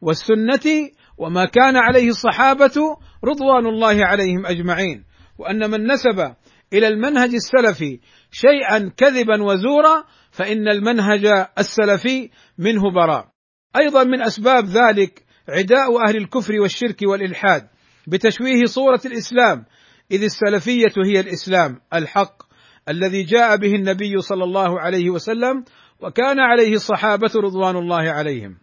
والسنة 0.00 0.90
وما 1.18 1.44
كان 1.44 1.76
عليه 1.76 2.08
الصحابة 2.08 2.96
رضوان 3.24 3.66
الله 3.66 4.04
عليهم 4.06 4.46
أجمعين 4.46 5.04
وأن 5.38 5.70
من 5.70 5.92
نسب 5.92 6.34
إلى 6.72 6.88
المنهج 6.88 7.34
السلفي 7.34 8.00
شيئا 8.30 8.92
كذبا 8.96 9.42
وزورا 9.42 10.04
فإن 10.30 10.68
المنهج 10.68 11.26
السلفي 11.58 12.30
منه 12.58 12.82
براء. 12.94 13.28
أيضا 13.76 14.04
من 14.04 14.22
أسباب 14.22 14.64
ذلك 14.64 15.24
عداء 15.48 16.08
أهل 16.08 16.16
الكفر 16.16 16.60
والشرك 16.60 17.02
والإلحاد 17.02 17.68
بتشويه 18.08 18.64
صورة 18.64 19.00
الإسلام 19.06 19.64
إذ 20.10 20.22
السلفية 20.22 20.92
هي 21.04 21.20
الإسلام 21.20 21.80
الحق 21.94 22.42
الذي 22.88 23.22
جاء 23.22 23.56
به 23.56 23.74
النبي 23.74 24.20
صلى 24.20 24.44
الله 24.44 24.80
عليه 24.80 25.10
وسلم 25.10 25.64
وكان 26.02 26.40
عليه 26.40 26.74
الصحابة 26.74 27.30
رضوان 27.36 27.76
الله 27.76 28.10
عليهم. 28.10 28.58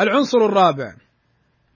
العنصر 0.00 0.38
الرابع 0.38 0.94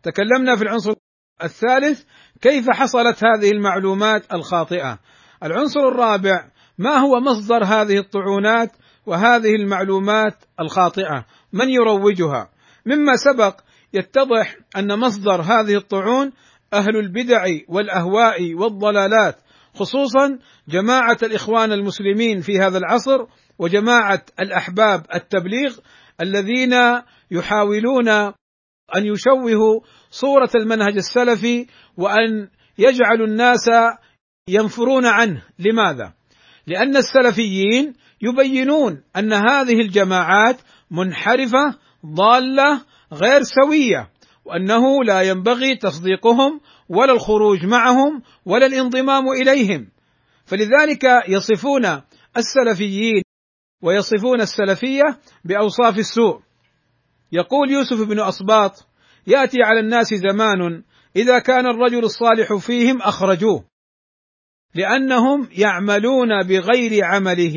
تكلمنا 0.02 0.56
في 0.56 0.62
العنصر 0.62 0.94
الثالث 1.42 2.02
كيف 2.40 2.70
حصلت 2.70 3.24
هذه 3.24 3.50
المعلومات 3.50 4.32
الخاطئة. 4.32 4.98
العنصر 5.42 5.80
الرابع 5.80 6.50
ما 6.78 6.96
هو 6.96 7.20
مصدر 7.20 7.64
هذه 7.64 7.98
الطعونات 7.98 8.70
وهذه 9.06 9.54
المعلومات 9.54 10.44
الخاطئة؟ 10.60 11.26
من 11.52 11.70
يروجها؟ 11.70 12.50
مما 12.86 13.16
سبق 13.16 13.60
يتضح 13.92 14.56
أن 14.76 14.98
مصدر 14.98 15.40
هذه 15.40 15.76
الطعون 15.76 16.32
أهل 16.72 16.96
البدع 16.96 17.44
والأهواء 17.68 18.54
والضلالات 18.54 19.36
خصوصا 19.74 20.38
جماعة 20.68 21.18
الإخوان 21.22 21.72
المسلمين 21.72 22.40
في 22.40 22.58
هذا 22.58 22.78
العصر 22.78 23.26
وجماعة 23.60 24.24
الأحباب 24.40 25.06
التبليغ 25.14 25.78
الذين 26.20 26.72
يحاولون 27.30 28.08
أن 28.08 29.04
يشوهوا 29.04 29.80
صورة 30.10 30.50
المنهج 30.54 30.96
السلفي 30.96 31.66
وأن 31.96 32.48
يجعلوا 32.78 33.26
الناس 33.26 33.70
ينفرون 34.48 35.06
عنه. 35.06 35.42
لماذا؟ 35.58 36.12
لأن 36.66 36.96
السلفيين 36.96 37.94
يبينون 38.22 39.02
أن 39.16 39.32
هذه 39.32 39.80
الجماعات 39.80 40.56
منحرفة 40.90 41.78
ضالة 42.06 42.84
غير 43.12 43.40
سوية 43.42 44.10
وأنه 44.44 45.04
لا 45.04 45.22
ينبغي 45.22 45.76
تصديقهم 45.76 46.60
ولا 46.88 47.12
الخروج 47.12 47.66
معهم 47.66 48.22
ولا 48.44 48.66
الانضمام 48.66 49.24
إليهم. 49.42 49.88
فلذلك 50.46 51.04
يصفون 51.28 51.84
السلفيين 52.36 53.22
ويصفون 53.82 54.40
السلفية 54.40 55.18
بأوصاف 55.44 55.98
السوء. 55.98 56.40
يقول 57.32 57.70
يوسف 57.70 58.08
بن 58.08 58.20
اسباط 58.20 58.86
يأتي 59.26 59.62
على 59.62 59.80
الناس 59.80 60.14
زمان 60.14 60.82
إذا 61.16 61.38
كان 61.38 61.66
الرجل 61.66 62.04
الصالح 62.04 62.54
فيهم 62.66 63.02
أخرجوه 63.02 63.64
لأنهم 64.74 65.48
يعملون 65.52 66.28
بغير 66.48 67.04
عمله 67.04 67.56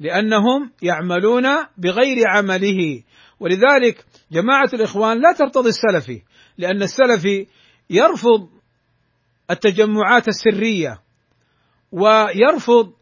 لأنهم 0.00 0.72
يعملون 0.82 1.44
بغير 1.78 2.28
عمله. 2.28 3.02
ولذلك 3.40 4.04
جماعة 4.32 4.70
الإخوان 4.74 5.20
لا 5.20 5.32
ترتضي 5.32 5.68
السلفي 5.68 6.22
لأن 6.58 6.82
السلفي 6.82 7.46
يرفض 7.90 8.48
التجمعات 9.50 10.28
السرية 10.28 10.98
ويرفض 11.92 12.92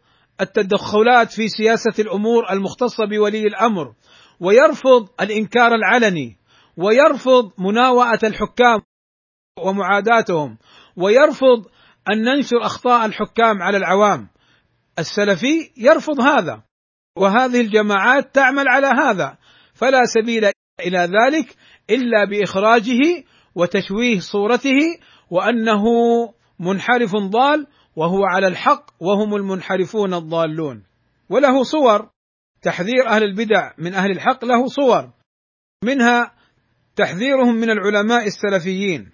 التدخلات 0.43 1.33
في 1.33 1.49
سياسة 1.49 1.95
الأمور 1.99 2.53
المختصة 2.53 3.07
بولي 3.07 3.47
الأمر 3.47 3.95
ويرفض 4.41 5.09
الإنكار 5.21 5.75
العلني 5.75 6.37
ويرفض 6.77 7.53
مناوئه 7.59 8.19
الحكام 8.25 8.81
ومعاداتهم 9.59 10.59
ويرفض 10.97 11.67
أن 12.13 12.23
ننشر 12.23 12.57
أخطاء 12.63 13.07
الحكام 13.07 13.63
على 13.63 13.77
العوام. 13.77 14.29
السلفي 14.99 15.71
يرفض 15.77 16.21
هذا 16.21 16.63
وهذه 17.17 17.61
الجماعات 17.61 18.35
تعمل 18.35 18.69
على 18.69 18.87
هذا 18.87 19.39
فلا 19.75 20.05
سبيل 20.05 20.45
إلى 20.81 20.99
ذلك 20.99 21.57
إلا 21.91 22.25
بإخراجه 22.25 23.25
وتشويه 23.55 24.19
صورته 24.19 24.79
وأنه 25.31 25.85
منحرف 26.59 27.17
ضال 27.17 27.67
وهو 27.97 28.25
على 28.25 28.47
الحق 28.47 28.91
وهم 29.01 29.35
المنحرفون 29.35 30.15
الضالون. 30.15 30.85
وله 31.29 31.63
صور. 31.63 32.11
تحذير 32.63 33.09
أهل 33.09 33.23
البدع 33.23 33.73
من 33.79 33.95
أهل 33.95 34.11
الحق 34.11 34.45
له 34.45 34.67
صور. 34.67 35.13
منها 35.85 36.35
تحذيرهم 36.97 37.55
من 37.55 37.71
العلماء 37.71 38.27
السلفيين. 38.27 39.13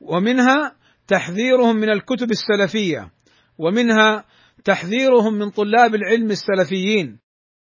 ومنها 0.00 0.76
تحذيرهم 1.08 1.76
من 1.76 1.90
الكتب 1.90 2.30
السلفية. 2.30 3.10
ومنها 3.58 4.24
تحذيرهم 4.64 5.34
من 5.34 5.50
طلاب 5.50 5.94
العلم 5.94 6.30
السلفيين. 6.30 7.18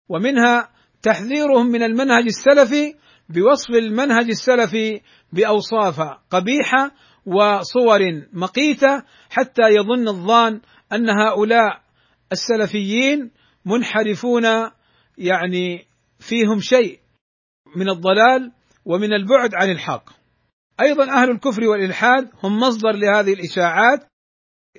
ومنها 0.10 0.70
تحذيرهم 1.02 1.68
من 1.68 1.84
المنهج 1.84 2.24
السلفي 2.24 2.96
بوصف 3.30 3.70
المنهج 3.70 4.30
السلفي 4.30 5.02
بأوصاف 5.34 6.00
قبيحة 6.30 6.92
وصور 7.26 8.00
مقيتة 8.34 9.04
حتى 9.30 9.62
يظن 9.62 10.08
الظان 10.08 10.62
أن 10.94 11.10
هؤلاء 11.10 11.82
السلفيين 12.32 13.32
منحرفون 13.66 14.44
يعني 15.18 15.86
فيهم 16.20 16.60
شيء 16.60 17.00
من 17.76 17.90
الضلال 17.90 18.52
ومن 18.86 19.14
البعد 19.14 19.56
عن 19.56 19.70
الحق. 19.70 20.10
أيضا 20.82 21.12
أهل 21.12 21.32
الكفر 21.32 21.64
والإلحاد 21.64 22.30
هم 22.44 22.60
مصدر 22.60 22.92
لهذه 22.92 23.34
الإشاعات 23.34 24.08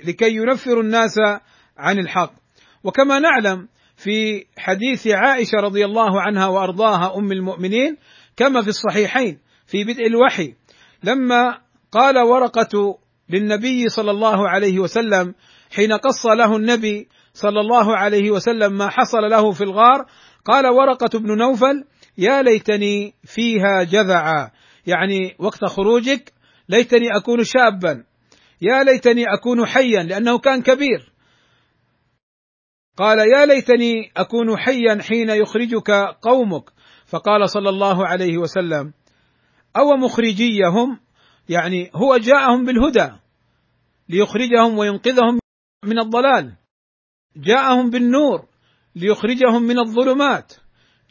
لكي 0.04 0.34
ينفروا 0.34 0.82
الناس 0.82 1.14
عن 1.76 1.98
الحق. 1.98 2.32
وكما 2.84 3.18
نعلم 3.18 3.68
في 3.96 4.46
حديث 4.58 5.06
عائشة 5.06 5.56
رضي 5.58 5.84
الله 5.84 6.20
عنها 6.20 6.46
وأرضاها 6.46 7.16
أم 7.16 7.32
المؤمنين 7.32 7.96
كما 8.36 8.62
في 8.62 8.68
الصحيحين 8.68 9.38
في 9.66 9.84
بدء 9.84 10.06
الوحي 10.06 10.54
لما 11.02 11.58
قال 11.92 12.18
ورقة 12.18 12.98
للنبي 13.30 13.88
صلى 13.88 14.10
الله 14.10 14.48
عليه 14.48 14.78
وسلم 14.78 15.34
حين 15.70 15.92
قص 15.92 16.26
له 16.26 16.56
النبي 16.56 17.08
صلى 17.32 17.60
الله 17.60 17.96
عليه 17.96 18.30
وسلم 18.30 18.72
ما 18.72 18.88
حصل 18.88 19.22
له 19.30 19.52
في 19.52 19.64
الغار. 19.64 20.06
قال 20.44 20.66
ورقة 20.66 21.18
بن 21.18 21.38
نوفل 21.38 21.84
يا 22.18 22.42
ليتني 22.42 23.14
فيها 23.24 23.82
جذعا. 23.82 24.50
يعني 24.86 25.36
وقت 25.38 25.64
خروجك 25.64 26.32
ليتني 26.68 27.16
أكون 27.16 27.44
شابا. 27.44 28.04
يا 28.62 28.82
ليتني 28.84 29.24
أكون 29.34 29.66
حيا 29.66 30.02
لأنه 30.02 30.38
كان 30.38 30.62
كبير. 30.62 31.12
قال 32.96 33.18
يا 33.18 33.46
ليتني 33.46 34.12
أكون 34.16 34.56
حيا 34.58 35.02
حين 35.02 35.30
يخرجك 35.30 35.90
قومك. 36.22 36.70
فقال 37.06 37.50
صلى 37.50 37.68
الله 37.68 38.06
عليه 38.06 38.38
وسلم 38.38 38.92
أو 39.76 39.96
مخرجيهم 39.96 41.00
يعني 41.50 41.90
هو 41.94 42.16
جاءهم 42.16 42.64
بالهدى 42.64 43.10
ليخرجهم 44.08 44.78
وينقذهم 44.78 45.38
من 45.84 45.98
الضلال. 45.98 46.56
جاءهم 47.36 47.90
بالنور 47.90 48.46
ليخرجهم 48.96 49.62
من 49.62 49.78
الظلمات. 49.78 50.52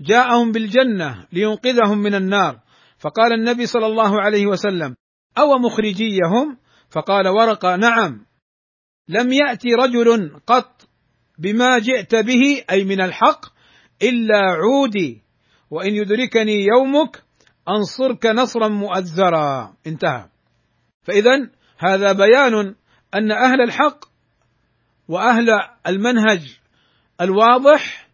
جاءهم 0.02 0.52
بالجنة 0.52 1.28
لينقذهم 1.34 1.98
من 1.98 2.16
النار. 2.16 2.60
فقال 2.98 3.34
النبي 3.34 3.66
صلى 3.66 3.86
الله 3.86 4.22
عليه 4.22 4.46
وسلم 4.46 4.96
أو 5.38 5.58
مخرجيهم؟ 5.58 6.58
فقال 6.90 7.28
ورقة 7.28 7.76
نعم. 7.76 8.26
لم 9.08 9.34
يأتي 9.34 9.68
رجل 9.74 10.40
قط 10.48 10.88
بما 11.40 11.80
جئت 11.80 12.16
به 12.16 12.64
أي 12.72 12.84
من 12.84 13.02
الحق 13.02 13.46
إلا 14.02 14.40
عودي 14.40 15.22
وإن 15.72 15.94
يدركني 15.94 16.66
يومك 16.66 17.24
أنصرك 17.70 18.26
نصرا 18.26 18.68
مؤزرا. 18.68 19.74
انتهى. 19.88 20.30
فإذا 21.04 21.50
هذا 21.78 22.12
بيان 22.12 22.76
أن 23.16 23.32
أهل 23.32 23.62
الحق 23.62 24.06
وأهل 25.08 25.48
المنهج 25.88 26.60
الواضح 27.22 28.10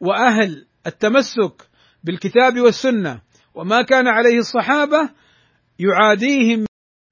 وأهل 0.00 0.66
التمسك 0.86 1.68
بالكتاب 2.04 2.60
والسنة 2.60 3.20
وما 3.54 3.82
كان 3.82 4.08
عليه 4.08 4.38
الصحابة 4.38 5.10
يعاديهم 5.78 6.66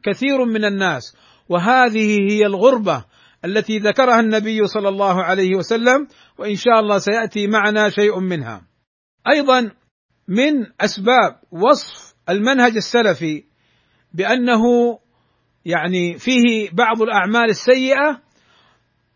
كثير 0.04 0.44
من 0.44 0.64
الناس. 0.64 1.16
وهذه 1.48 2.30
هي 2.30 2.46
الغربة 2.46 3.04
التي 3.44 3.78
ذكرها 3.78 4.20
النبي 4.20 4.66
صلى 4.66 4.88
الله 4.88 5.22
عليه 5.24 5.54
وسلم 5.54 6.08
وإن 6.38 6.56
شاء 6.56 6.80
الله 6.80 6.98
سيأتي 6.98 7.46
معنا 7.46 7.90
شيء 7.90 8.20
منها. 8.20 8.62
أيضا 9.32 9.70
من 10.28 10.66
أسباب 10.80 11.40
وصف 11.50 12.14
المنهج 12.28 12.76
السلفي 12.76 13.44
بأنه 14.14 14.62
يعني 15.64 16.18
فيه 16.18 16.70
بعض 16.72 17.02
الأعمال 17.02 17.50
السيئة 17.50 18.22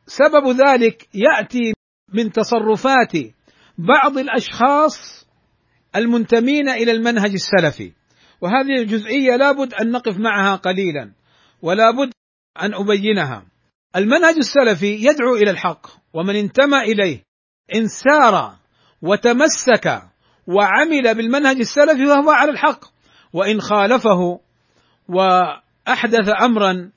سبب 0.07 0.49
ذلك 0.67 1.09
يأتي 1.15 1.73
من 2.15 2.33
تصرفات 2.33 3.13
بعض 3.79 4.19
الأشخاص 4.19 5.27
المنتمين 5.97 6.69
إلى 6.69 6.93
المنهج 6.93 7.33
السلفي. 7.33 7.93
وهذه 8.41 8.79
الجزئية 8.83 9.37
لابد 9.37 9.75
أن 9.75 9.91
نقف 9.91 10.17
معها 10.19 10.57
قليلا 10.57 11.13
ولا 11.63 11.91
بد 11.91 12.13
أن 12.63 12.75
أبينها. 12.75 13.47
المنهج 13.97 14.35
السلفي 14.37 14.95
يدعو 14.95 15.35
إلى 15.37 15.51
الحق 15.51 15.87
ومن 16.13 16.37
انتمى 16.37 16.79
إليه 16.79 17.23
إن 17.75 17.89
سار 17.89 18.57
وتمسك 19.03 20.12
وعمل 20.47 21.15
بالمنهج 21.15 21.57
السلفي 21.57 22.07
فهو 22.07 22.31
على 22.31 22.51
الحق. 22.51 22.85
وإن 23.33 23.61
خالفه 23.61 24.41
وأحدث 25.09 26.29
امرا 26.43 26.91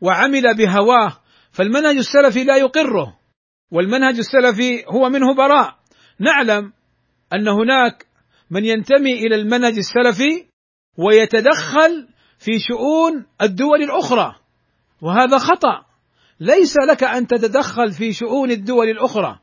وعمل 0.00 0.56
بهواه 0.56 1.12
فالمنهج 1.52 1.96
السلفي 1.96 2.44
لا 2.44 2.56
يقره. 2.56 3.18
والمنهج 3.72 4.18
السلفي 4.18 4.84
هو 4.88 5.08
منه 5.08 5.34
براء. 5.34 5.74
نعلم 6.20 6.72
أن 7.32 7.48
هناك 7.48 8.06
من 8.50 8.64
ينتمي 8.64 9.12
إلى 9.12 9.34
المنهج 9.34 9.78
السلفي 9.78 10.46
ويتدخل 10.98 12.08
في 12.38 12.52
شؤون 12.58 13.26
الدول 13.42 13.82
الأخرى 13.82 14.34
وهذا 15.02 15.38
خطأ. 15.38 15.86
ليس 16.40 16.76
لك 16.90 17.04
أن 17.04 17.26
تتدخل 17.26 17.92
في 17.92 18.12
شؤون 18.12 18.50
الدول 18.50 18.88
الأخرى. 18.88 19.38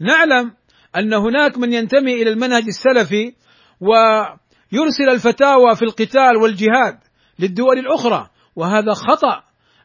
نعلم 0.00 0.52
أن 0.96 1.14
هناك 1.14 1.58
من 1.58 1.72
ينتمي 1.72 2.22
إلى 2.22 2.30
المنهج 2.30 2.64
السلفي 2.66 3.32
ويرسل 3.80 5.08
الفتاوى 5.10 5.76
في 5.76 5.82
القتال 5.82 6.36
والجهاد 6.36 6.98
للدول 7.38 7.78
الأخرى 7.78 8.28
وهذا 8.56 8.92
خطأ. 8.92 9.42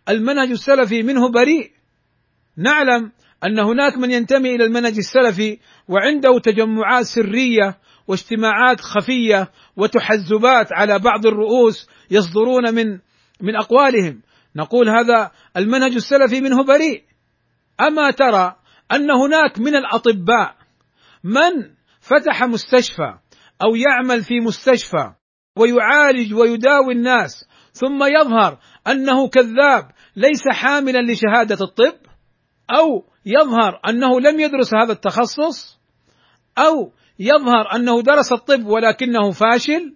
المنهج 0.10 0.50
السلفي 0.50 1.04
منه 1.04 1.30
بريء. 1.32 1.72
نعلم 2.58 3.12
أن 3.44 3.60
هناك 3.60 3.98
من 3.98 4.12
ينتمي 4.12 4.56
إلى 4.56 4.66
المنهج 4.66 4.98
السلفي 4.98 5.60
وعنده 5.88 6.40
تجمعات 6.40 7.06
سرية 7.06 7.78
واجتماعات 8.08 8.82
خفية 8.82 9.52
وتحزبات 9.78 10.74
على 10.74 11.00
بعض 11.00 11.26
الرؤوس 11.26 11.90
يصدرون 12.12 12.74
من 12.74 13.00
من 13.42 13.56
أقوالهم. 13.56 14.22
نقول 14.56 14.90
هذا 14.90 15.32
المنهج 15.58 15.94
السلفي 15.94 16.42
منه 16.42 16.64
بريء. 16.64 17.04
أما 17.82 18.12
ترى 18.12 18.56
أن 18.92 19.12
هناك 19.12 19.60
من 19.60 19.76
الأطباء 19.76 20.61
من 21.24 21.76
فتح 22.02 22.44
مستشفى 22.44 23.14
أو 23.64 23.76
يعمل 23.76 24.24
في 24.24 24.40
مستشفى 24.40 25.12
ويعالج 25.58 26.34
ويداوي 26.34 26.94
الناس 26.94 27.46
ثم 27.74 28.04
يظهر 28.04 28.60
أنه 28.88 29.28
كذاب 29.28 29.92
ليس 30.16 30.44
حاملا 30.52 31.12
لشهادة 31.12 31.66
الطب 31.66 31.98
أو 32.72 33.06
يظهر 33.26 33.80
أنه 33.90 34.20
لم 34.20 34.40
يدرس 34.40 34.74
هذا 34.74 34.92
التخصص 34.92 35.80
أو 36.58 36.94
يظهر 37.20 37.76
أنه 37.76 38.02
درس 38.02 38.32
الطب 38.32 38.66
ولكنه 38.66 39.32
فاشل 39.32 39.96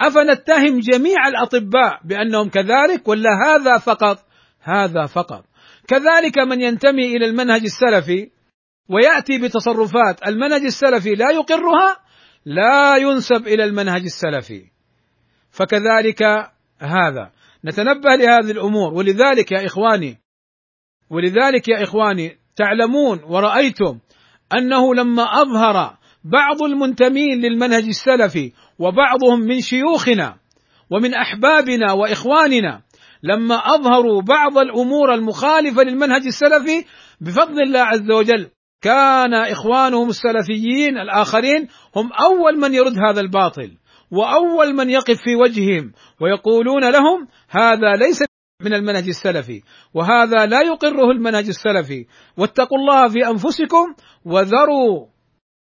أفنتهم 0.00 0.80
جميع 0.80 1.28
الأطباء 1.28 2.00
بأنهم 2.04 2.48
كذلك 2.48 3.08
ولا 3.08 3.30
هذا 3.46 3.78
فقط 3.78 4.18
هذا 4.60 5.06
فقط 5.06 5.44
كذلك 5.88 6.38
من 6.38 6.60
ينتمي 6.60 7.16
إلى 7.16 7.26
المنهج 7.26 7.62
السلفي 7.62 8.30
ويأتي 8.88 9.38
بتصرفات 9.38 10.26
المنهج 10.26 10.62
السلفي 10.62 11.10
لا 11.10 11.30
يقرها 11.30 11.96
لا 12.44 12.96
ينسب 12.96 13.46
إلى 13.46 13.64
المنهج 13.64 14.02
السلفي. 14.02 14.64
فكذلك 15.50 16.22
هذا. 16.78 17.30
نتنبه 17.64 18.14
لهذه 18.16 18.50
الأمور. 18.50 18.94
ولذلك 18.94 19.52
يا 19.52 19.66
إخواني 19.66 20.18
ولذلك 21.10 21.68
يا 21.68 21.82
إخواني 21.82 22.38
تعلمون 22.56 23.20
ورأيتم 23.24 23.98
أنه 24.58 24.94
لما 24.94 25.22
أظهر 25.22 25.96
بعض 26.24 26.62
المنتمين 26.62 27.40
للمنهج 27.40 27.84
السلفي 27.84 28.52
وبعضهم 28.78 29.40
من 29.40 29.60
شيوخنا 29.60 30.36
ومن 30.90 31.14
أحبابنا 31.14 31.92
وإخواننا 31.92 32.82
لما 33.22 33.54
أظهروا 33.54 34.22
بعض 34.22 34.58
الأمور 34.58 35.14
المخالفة 35.14 35.82
للمنهج 35.82 36.22
السلفي 36.26 36.84
بفضل 37.20 37.62
الله 37.62 37.80
عز 37.80 38.10
وجل 38.10 38.50
كان 38.84 39.34
إخوانهم 39.34 40.08
السلفيين 40.08 40.98
الآخرين 40.98 41.68
هم 41.96 42.12
أول 42.12 42.60
من 42.60 42.74
يرد 42.74 42.98
هذا 42.98 43.20
الباطل 43.20 43.76
وأول 44.10 44.74
من 44.74 44.90
يقف 44.90 45.22
في 45.22 45.36
وجههم 45.36 45.92
ويقولون 46.20 46.90
لهم 46.90 47.28
هذا 47.50 47.96
ليس 47.98 48.22
من 48.62 48.74
المنهج 48.74 49.08
السلفي 49.08 49.62
وهذا 49.94 50.46
لا 50.46 50.60
يقره 50.62 51.10
المنهج 51.10 51.46
السلفي 51.46 52.06
واتقوا 52.36 52.78
الله 52.78 53.08
في 53.08 53.26
أنفسكم 53.26 53.94
وذروا 54.24 55.06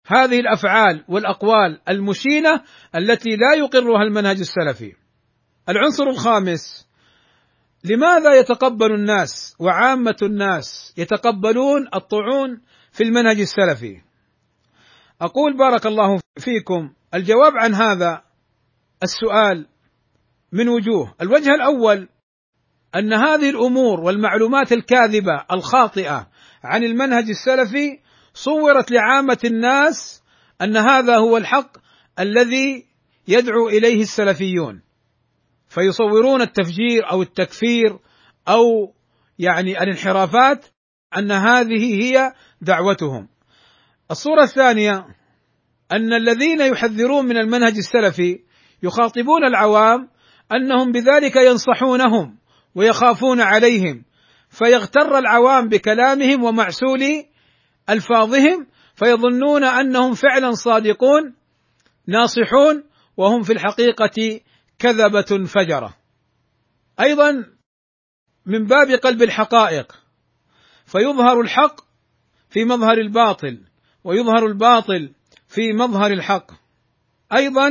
هذه 0.07 0.39
الأفعال 0.39 1.03
والأقوال 1.07 1.81
المشينة 1.89 2.61
التي 2.95 3.29
لا 3.29 3.53
يقرها 3.57 4.03
المنهج 4.03 4.39
السلفي. 4.39 4.93
العنصر 5.69 6.03
الخامس 6.03 6.87
لماذا 7.83 8.33
يتقبل 8.33 8.91
الناس 8.93 9.55
وعامة 9.59 10.15
الناس 10.21 10.93
يتقبلون 10.97 11.87
الطعون 11.95 12.61
في 12.93 13.03
المنهج 13.03 13.39
السلفي؟ 13.39 14.01
أقول 15.21 15.57
بارك 15.57 15.85
الله 15.85 16.19
فيكم 16.39 16.93
الجواب 17.13 17.53
عن 17.55 17.73
هذا 17.73 18.23
السؤال 19.03 19.67
من 20.51 20.69
وجوه، 20.69 21.15
الوجه 21.21 21.49
الأول 21.55 22.09
أن 22.95 23.13
هذه 23.13 23.49
الأمور 23.49 23.99
والمعلومات 23.99 24.71
الكاذبة 24.71 25.45
الخاطئة 25.51 26.29
عن 26.63 26.83
المنهج 26.83 27.29
السلفي 27.29 27.99
صورت 28.33 28.91
لعامة 28.91 29.37
الناس 29.45 30.23
أن 30.61 30.77
هذا 30.77 31.17
هو 31.17 31.37
الحق 31.37 31.77
الذي 32.19 32.85
يدعو 33.27 33.69
إليه 33.69 34.01
السلفيون 34.01 34.81
فيصورون 35.67 36.41
التفجير 36.41 37.11
أو 37.11 37.21
التكفير 37.21 37.99
أو 38.47 38.93
يعني 39.39 39.83
الانحرافات 39.83 40.65
أن 41.17 41.31
هذه 41.31 42.03
هي 42.03 42.33
دعوتهم. 42.63 43.27
الصورة 44.11 44.43
الثانية 44.43 45.05
أن 45.91 46.13
الذين 46.13 46.61
يحذرون 46.61 47.25
من 47.25 47.37
المنهج 47.37 47.77
السلفي 47.77 48.39
يخاطبون 48.83 49.45
العوام 49.45 50.09
أنهم 50.51 50.91
بذلك 50.91 51.35
ينصحونهم 51.35 52.37
ويخافون 52.75 53.41
عليهم 53.41 54.03
فيغتر 54.49 55.17
العوام 55.17 55.69
بكلامهم 55.69 56.43
ومعسول 56.43 57.01
ألفاظهم 57.89 58.67
فيظنون 58.95 59.63
أنهم 59.63 60.13
فعلا 60.13 60.51
صادقون 60.51 61.33
ناصحون 62.07 62.83
وهم 63.17 63.43
في 63.43 63.53
الحقيقة 63.53 64.41
كذبة 64.79 65.45
فجرة 65.45 65.97
أيضا 66.99 67.45
من 68.45 68.65
باب 68.65 68.91
قلب 68.91 69.23
الحقائق 69.23 69.99
فيظهر 70.85 71.41
الحق 71.41 71.92
في 72.53 72.65
مظهر 72.65 72.93
الباطل 72.93 73.59
ويظهر 74.03 74.45
الباطل 74.45 75.13
في 75.47 75.73
مظهر 75.73 76.11
الحق. 76.11 76.51
أيضا 77.35 77.67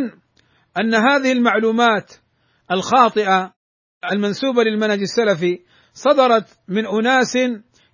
أن 0.80 0.94
هذه 0.94 1.32
المعلومات 1.32 2.12
الخاطئة 2.70 3.52
المنسوبة 4.12 4.62
للمنهج 4.62 5.00
السلفي 5.00 5.60
صدرت 5.92 6.58
من 6.68 6.86
أناس 6.86 7.36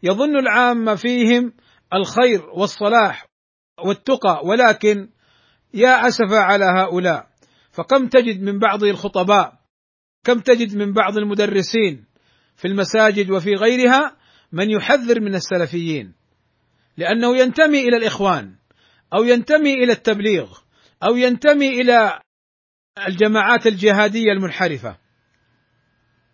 يظن 0.02 0.36
العامه 0.36 0.94
فيهم 0.94 1.52
الخير 1.94 2.44
والصلاح 2.54 3.26
والتقى 3.84 4.40
ولكن 4.44 5.08
يا 5.74 6.08
أسف 6.08 6.32
على 6.32 6.64
هؤلاء 6.64 7.26
فكم 7.70 8.08
تجد 8.08 8.42
من 8.42 8.58
بعض 8.58 8.84
الخطباء 8.84 9.52
كم 10.24 10.40
تجد 10.40 10.76
من 10.76 10.92
بعض 10.92 11.18
المدرسين 11.18 12.04
في 12.56 12.68
المساجد 12.68 13.30
وفي 13.30 13.54
غيرها 13.54 14.16
من 14.52 14.70
يحذر 14.70 15.20
من 15.20 15.34
السلفيين؟ 15.34 16.17
لأنه 16.98 17.36
ينتمي 17.36 17.80
إلى 17.80 17.96
الإخوان 17.96 18.54
أو 19.14 19.24
ينتمي 19.24 19.74
إلى 19.74 19.92
التبليغ 19.92 20.58
أو 21.02 21.16
ينتمي 21.16 21.68
إلى 21.80 22.20
الجماعات 23.06 23.66
الجهادية 23.66 24.32
المنحرفة. 24.32 24.96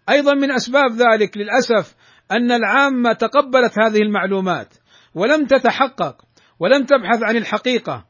أيضا 0.08 0.34
من 0.34 0.50
أسباب 0.50 0.92
ذلك 0.92 1.36
للأسف 1.36 1.96
أن 2.32 2.52
العامة 2.52 3.12
تقبلت 3.12 3.78
هذه 3.78 3.98
المعلومات 3.98 4.74
ولم 5.14 5.46
تتحقق 5.46 6.24
ولم 6.60 6.84
تبحث 6.84 7.22
عن 7.22 7.36
الحقيقة. 7.36 8.06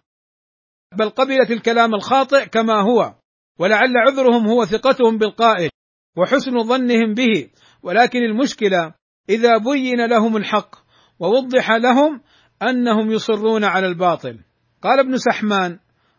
بل 0.99 1.11
قبلت 1.11 1.51
الكلام 1.51 1.95
الخاطئ 1.95 2.47
كما 2.47 2.81
هو 2.81 3.14
ولعل 3.59 3.93
عذرهم 3.97 4.47
هو 4.47 4.64
ثقتهم 4.64 5.19
بالقائل 5.19 5.71
وحسن 6.17 6.62
ظنهم 6.62 7.14
به. 7.14 7.51
ولكن 7.83 8.19
المشكلة 8.19 8.95
إذا 9.29 9.59
بين 9.59 10.07
لهم 10.07 10.37
الحق 10.37 10.85
ووضح 11.19 11.71
لهم 11.71 12.21
أنهم 12.70 13.11
يصرون 13.11 13.64
على 13.64 13.87
الباطل. 13.87 14.38
قال 14.83 15.00
ابن 15.00 15.16
سحمان 15.16 15.79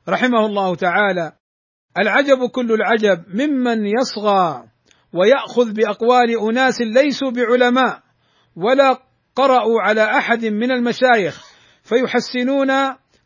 رحمه 0.09 0.45
الله 0.45 0.75
تعالى 0.75 1.31
العجب 1.97 2.49
كل 2.51 2.71
العجب 2.71 3.23
ممن 3.27 3.85
يصغى 3.85 4.63
ويأخذ 5.13 5.73
بأقوال 5.73 6.39
أناس 6.49 6.81
ليسوا 6.81 7.31
بعلماء 7.31 8.01
ولا 8.55 8.99
قرأوا 9.35 9.81
على 9.81 10.03
أحد 10.03 10.45
من 10.45 10.71
المشايخ 10.71 11.45
فيحسنون 11.83 12.71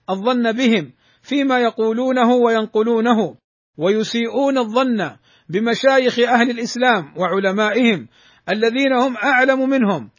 الظن 0.09 0.51
بهم 0.51 0.91
فيما 1.21 1.59
يقولونه 1.59 2.33
وينقلونه 2.33 3.35
ويسيئون 3.77 4.57
الظن 4.57 5.11
بمشايخ 5.49 6.19
أهل 6.19 6.49
الإسلام 6.49 7.13
وعلمائهم 7.17 8.07
الذين 8.49 8.93
هم 8.93 9.17
أعلم 9.17 9.69
منهم 9.69 10.09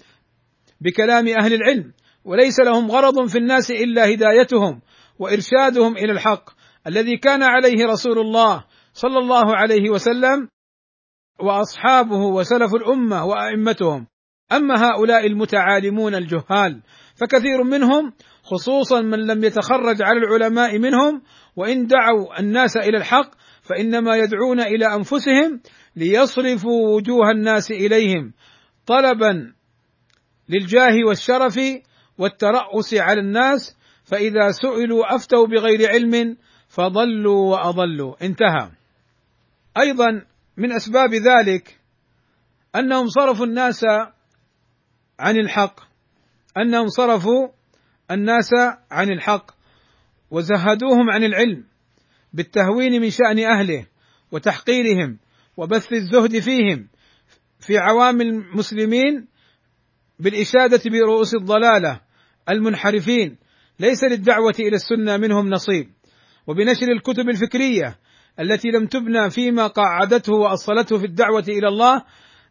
بكلام 0.80 1.28
أهل 1.28 1.54
العلم 1.54 1.92
وليس 2.24 2.61
لهم 2.61 2.90
غرض 2.90 3.28
في 3.28 3.38
الناس 3.38 3.70
إلا 3.70 4.14
هدايتهم 4.14 4.80
وإرشادهم 5.18 5.96
إلى 5.96 6.12
الحق 6.12 6.50
الذي 6.87 7.16
كان 7.16 7.42
عليه 7.42 7.87
رسول 7.87 8.18
الله 8.18 8.64
صلى 8.92 9.18
الله 9.18 9.56
عليه 9.56 9.90
وسلم 9.90 10.48
وأصحابه 11.40 12.18
وسلف 12.18 12.74
الأمة 12.74 13.24
وأئمتهم. 13.24 14.06
أما 14.52 14.74
هؤلاء 14.90 15.26
المتعالمون 15.26 16.14
الجهال 16.14 16.83
فكثير 17.14 17.62
منهم 17.62 18.12
خصوصا 18.42 19.00
من 19.00 19.26
لم 19.26 19.44
يتخرج 19.44 20.02
على 20.02 20.18
العلماء 20.18 20.78
منهم 20.78 21.22
وإن 21.56 21.87
دعوا 21.87 22.40
الناس 22.40 22.76
إلى 22.76 22.96
الحق 22.96 23.30
فإنما 23.62 24.16
يدعون 24.16 24.61
إلى 24.61 24.94
أنفسهم 24.94 25.61
ليصرفوا 25.96 26.96
وجوه 26.96 27.30
الناس 27.30 27.70
إليهم 27.70 28.33
طلبا 28.87 29.52
للجاه 30.48 30.94
والشرف 31.09 31.59
والترأس 32.20 32.94
على 32.94 33.20
الناس 33.20 33.76
فإذا 34.04 34.50
سئلوا 34.50 35.14
أفتوا 35.14 35.46
بغير 35.46 35.90
علم 35.90 36.37
فضلوا 36.68 37.50
وأضلوا. 37.50 38.24
انتهى. 38.24 38.70
أيضا 39.76 40.24
من 40.56 40.72
أسباب 40.72 41.14
ذلك 41.14 41.80
أنهم 42.76 43.09
صرفوا 43.09 43.46
الناس 43.46 43.85
عن 45.20 45.37
الحق. 45.37 45.80
أنهم 46.56 46.88
صرفوا 46.88 47.48
الناس 48.11 48.50
عن 48.90 49.11
الحق 49.11 49.50
وزهدوهم 50.30 51.11
عن 51.11 51.24
العلم 51.24 51.64
بالتهوين 52.33 53.00
من 53.00 53.11
شأن 53.11 53.38
أهله 53.38 53.87
وتحقيرهم 54.33 55.18
وبث 55.56 55.92
الزهد 55.92 56.38
فيهم 56.38 56.88
في 57.61 57.78
عوام 57.78 58.20
المسلمين 58.20 59.28
بالإشادة 60.18 60.80
برؤوس 60.90 61.35
الضلالة. 61.35 62.00
المنحرفين. 62.52 63.38
ليس 63.80 64.04
للدعوة 64.04 64.54
إلى 64.58 64.76
السنة 64.76 65.16
منهم 65.16 65.48
نصيب. 65.48 65.88
وبنشر 66.46 66.88
الكتب 66.92 67.28
الفكرية 67.28 67.98
التي 68.40 68.68
لم 68.68 68.86
تبنى 68.86 69.30
فيما 69.30 69.66
قاعدته 69.66 70.32
وأصلته 70.32 70.98
في 70.98 71.06
الدعوة 71.06 71.44
إلى 71.48 71.68
الله 71.68 72.02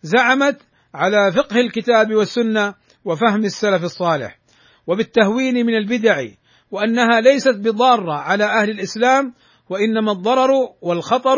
زعمت 0.01 0.61
على 0.93 1.31
فقه 1.35 1.59
الكتاب 1.59 2.13
والسنة 2.13 2.73
وفهم 3.05 3.45
السلف 3.45 3.83
الصالح. 3.83 4.39
وبالتهوين 4.87 5.65
من 5.65 5.75
البدع 5.75 6.25
وأنها 6.71 7.21
ليست 7.21 7.55
بضارة 7.55 8.13
على 8.13 8.43
أهل 8.43 8.69
الإسلام 8.69 9.33
وإنما 9.69 10.11
الضرر 10.11 10.51
والخطر 10.81 11.37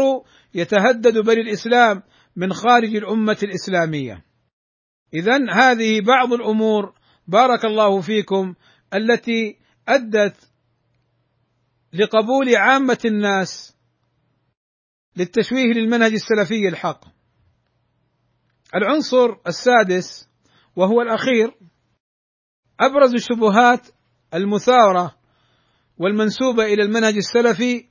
يتهدد 0.54 1.18
بني 1.18 1.42
الإسلام 1.42 2.04
من 2.36 2.54
خارج 2.54 2.96
الأمة 2.96 3.38
الإسلامية. 3.44 4.24
اذا 5.14 5.40
هذه 5.54 6.02
بعض 6.02 6.34
الأمور 6.34 6.94
بارك 7.28 7.66
الله 7.66 8.02
فيكم 8.02 8.56
التي 8.94 9.58
أدت 9.88 10.52
لقبول 11.94 12.56
عامة 12.56 13.00
الناس 13.06 13.78
للتشويه 15.18 15.74
للمنهج 15.74 16.12
السلفي 16.14 16.68
الحق. 16.68 17.06
العنصر 18.76 19.36
السادس 19.48 20.30
وهو 20.76 21.02
الأخير 21.02 21.58
أبرز 22.80 23.14
الشبهات 23.14 23.88
المثارة 24.34 25.16
والمنسوبة 25.98 26.64
إلى 26.64 26.84
المنهج 26.84 27.16
السلفي 27.16 27.86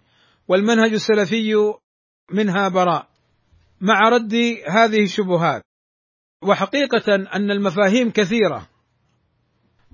والمنهج 0.48 0.92
السلفي 0.92 1.74
منها 2.32 2.68
براء 2.68 3.08
مع 3.80 4.08
رد 4.08 4.34
هذه 4.68 5.02
الشبهات 5.02 5.62
وحقيقة 6.42 7.14
أن 7.14 7.50
المفاهيم 7.50 8.10
كثيرة 8.10 8.69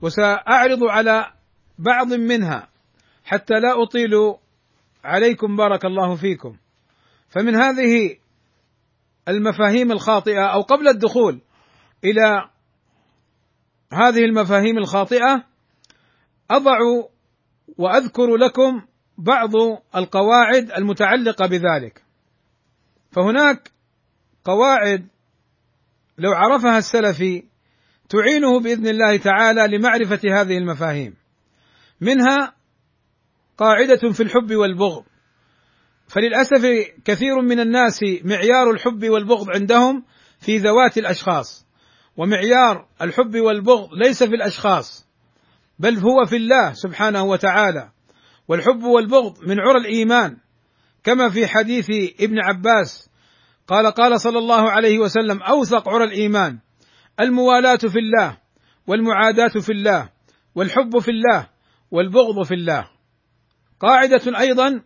وسأعرض 0.02 0.84
على 0.84 1.32
بعض 1.78 2.12
منها 2.12 2.68
حتى 3.24 3.54
لا 3.54 3.82
أطيل 3.82 4.10
عليكم 5.04 5.56
بارك 5.56 5.84
الله 5.84 6.14
فيكم. 6.14 6.56
فمن 7.28 7.56
هذه 7.56 8.16
المفاهيم 9.28 9.92
الخاطئة 9.92 10.46
أو 10.46 10.62
قبل 10.62 10.88
الدخول 10.88 11.40
إلى 12.04 12.50
هذه 13.92 14.24
المفاهيم 14.24 14.78
الخاطئة 14.78 15.44
أضع 16.50 16.78
وأذكر 17.78 18.36
لكم 18.36 18.82
بعض 19.18 19.52
القواعد 19.96 20.70
المتعلقة 20.70 21.46
بذلك. 21.46 22.02
فهناك 23.10 23.70
قواعد 24.44 25.08
لو 26.18 26.32
عرفها 26.32 26.78
السلفي 26.78 27.44
تعينه 28.08 28.60
بإذن 28.60 28.86
الله 28.86 29.16
تعالى 29.16 29.76
لمعرفة 29.76 30.20
هذه 30.24 30.58
المفاهيم. 30.58 31.16
منها 32.00 32.54
قاعدة 33.58 34.12
في 34.12 34.22
الحب 34.22 34.54
والبغض. 34.54 35.04
فللأسف 36.08 36.66
كثير 37.04 37.40
من 37.40 37.60
الناس 37.60 38.00
معيار 38.24 38.70
الحب 38.70 39.08
والبغض 39.08 39.50
عندهم 39.50 40.04
في 40.40 40.58
ذوات 40.58 40.98
الأشخاص 40.98 41.66
ومعيار 42.16 42.88
الحب 43.02 43.36
والبغض 43.36 43.88
ليس 43.94 44.22
في 44.22 44.34
الأشخاص 44.34 45.06
بل 45.78 45.98
هو 45.98 46.24
في 46.24 46.36
الله 46.36 46.72
سبحانه 46.72 47.22
وتعالى. 47.22 47.90
والحب 48.48 48.82
والبغض 48.82 49.44
من 49.44 49.60
عرى 49.60 49.78
الإيمان 49.80 50.36
كما 51.04 51.28
في 51.28 51.46
حديث 51.46 51.90
ابن 52.20 52.38
عباس 52.38 53.10
قال 53.66 53.86
قال 53.86 54.20
صلى 54.20 54.38
الله 54.38 54.70
عليه 54.70 54.98
وسلم 54.98 55.42
أوثق 55.42 55.88
عرى 55.88 56.04
الإيمان. 56.04 56.58
الموالاة 57.20 57.76
في 57.76 57.98
الله 57.98 58.38
والمعاداة 58.86 59.60
في 59.60 59.72
الله 59.72 60.10
والحب 60.54 60.98
في 60.98 61.10
الله 61.10 61.48
والبغض 61.90 62.42
في 62.42 62.54
الله. 62.54 62.90
قاعدة 63.80 64.38
أيضا 64.38 64.82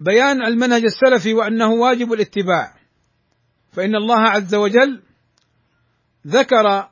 بيان 0.00 0.42
المنهج 0.42 0.82
السلفي 0.84 1.34
وأنه 1.34 1.68
واجب 1.68 2.12
الاتباع. 2.12 2.74
فإن 3.72 3.96
الله 3.96 4.20
عز 4.20 4.54
وجل 4.54 5.02
ذكر 6.26 6.88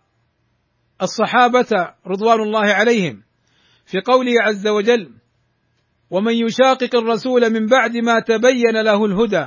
الصحابة 1.02 1.94
رضوان 2.06 2.40
الله 2.40 2.72
عليهم 2.72 3.22
في 3.86 4.00
قوله 4.00 4.32
عز 4.42 4.66
وجل 4.66 5.10
ومن 6.10 6.32
يشاقق 6.32 6.96
الرسول 6.96 7.50
من 7.50 7.66
بعد 7.66 7.96
ما 7.96 8.20
تبين 8.20 8.80
له 8.80 9.04
الهدى 9.04 9.46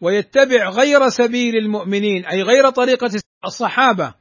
ويتبع 0.00 0.68
غير 0.68 1.08
سبيل 1.08 1.56
المؤمنين 1.56 2.26
أي 2.26 2.42
غير 2.42 2.70
طريقة 2.70 3.10
الصحابة 3.44 4.14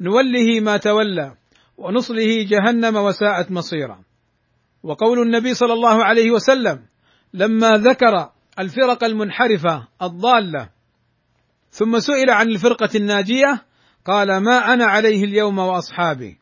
نوله 0.00 0.60
ما 0.60 0.76
تولى 0.76 1.36
ونصله 1.76 2.46
جهنم 2.48 2.96
وساءت 2.96 3.50
مصيرا. 3.50 4.04
وقول 4.82 5.18
النبي 5.18 5.54
صلى 5.54 5.72
الله 5.72 6.04
عليه 6.04 6.30
وسلم 6.30 6.86
لما 7.34 7.70
ذكر 7.70 8.30
الفرق 8.58 9.04
المنحرفة 9.04 9.88
الضالة 10.02 10.70
ثم 11.70 11.98
سئل 11.98 12.30
عن 12.30 12.48
الفرقة 12.48 12.88
الناجية 12.94 13.66
قال 14.04 14.36
ما 14.36 14.74
أنا 14.74 14.84
عليه 14.84 15.24
اليوم 15.24 15.58
وأصحابي. 15.58 16.38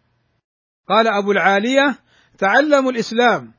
قال 0.88 1.08
أبو 1.08 1.32
العالية 1.32 1.98
تعلموا 2.38 2.90
الإسلام 2.90 3.52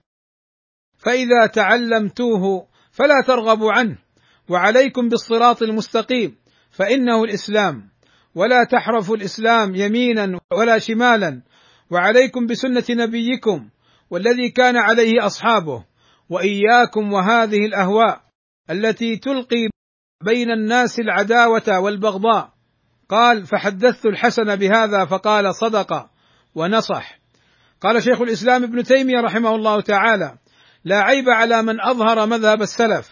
فإذا 0.97 1.45
تعلمتوه 1.53 2.67
فلا 2.91 3.21
ترغبوا 3.27 3.71
عنه 3.71 3.97
وعليكم 4.49 5.09
بالصراط 5.09 5.61
المستقيم 5.61 6.37
فإنه 6.71 7.23
الإسلام. 7.23 7.89
ولا 8.35 8.63
تحرفوا 8.63 9.15
الإسلام 9.15 9.75
يمينا 9.75 10.39
ولا 10.53 10.79
شمالا 10.79 11.41
وعليكم 11.91 12.45
بسنة 12.45 12.83
نبيكم 12.89 13.69
والذي 14.09 14.49
كان 14.49 14.77
عليه 14.77 15.25
أصحابه 15.25 15.85
وإياكم 16.29 17.13
وهذه 17.13 17.65
الأهواء 17.65 18.21
التي 18.69 19.17
تلقي 19.17 19.69
بين 20.23 20.51
الناس 20.51 20.99
العداوة 20.99 21.79
والبغضاء. 21.79 22.53
قال 23.09 23.45
فحدثت 23.45 24.05
الحسن 24.05 24.55
بهذا 24.55 25.05
فقال 25.05 25.55
صدق 25.55 26.09
ونصح. 26.55 27.19
قال 27.81 28.03
شيخ 28.03 28.21
الإسلام 28.21 28.63
ابن 28.63 28.83
تيمية 28.83 29.21
رحمه 29.21 29.55
الله 29.55 29.81
تعالى 29.81 30.37
لا 30.83 31.01
عيب 31.01 31.29
على 31.29 31.61
من 31.61 31.81
أظهر 31.81 32.25
مذهب 32.25 32.61
السلف 32.61 33.09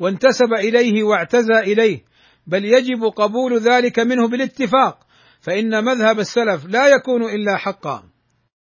وانتسب 0.00 0.52
إليه 0.52 1.02
واعتزى 1.02 1.58
إليه 1.58 2.04
بل 2.48 2.64
يجب 2.64 3.04
قبول 3.04 3.58
ذلك 3.58 3.98
منه 3.98 4.28
بالاتفاق 4.28 5.06
فإن 5.40 5.84
مذهب 5.84 6.18
السلف 6.18 6.66
لا 6.66 6.88
يكون 6.88 7.22
إلا 7.22 7.56
حقا. 7.56 8.04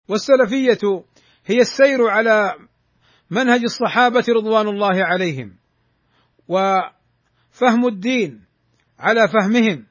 والسلفية 0.09 1.03
هي 1.45 1.61
السير 1.61 2.07
على 2.07 2.53
منهج 3.31 3.61
الصحابة 3.63 4.23
رضوان 4.29 4.67
الله 4.67 5.05
عليهم 5.05 5.57
وفهم 6.47 7.87
الدين 7.87 8.45
على 8.99 9.27
فهمهم 9.27 9.85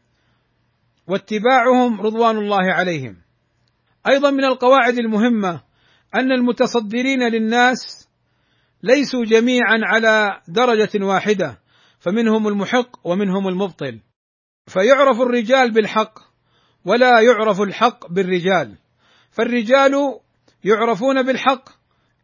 واتباعهم 1.07 2.01
رضوان 2.01 2.37
الله 2.39 2.73
عليهم. 2.73 3.17
أيضا 4.09 4.31
من 4.31 4.45
القواعد 4.45 4.99
المهمة 4.99 5.63
أن 6.15 6.33
المتصدرين 6.33 7.29
للناس 7.29 8.09
ليسوا 8.83 9.25
جميعا 9.25 9.79
على 9.83 10.41
درجة 10.49 11.05
واحدة 11.05 11.64
فمنهم 12.05 12.49
المحق 12.49 12.97
ومنهم 13.05 13.49
المبطل. 13.49 14.01
فيعرف 14.67 15.21
الرجال 15.21 15.71
بالحق 15.71 16.19
ولا 16.85 17.21
يعرف 17.21 17.61
الحق 17.61 18.07
بالرجال. 18.07 18.79
فالرجال 19.31 20.21
يعرفون 20.65 21.23
بالحق 21.23 21.69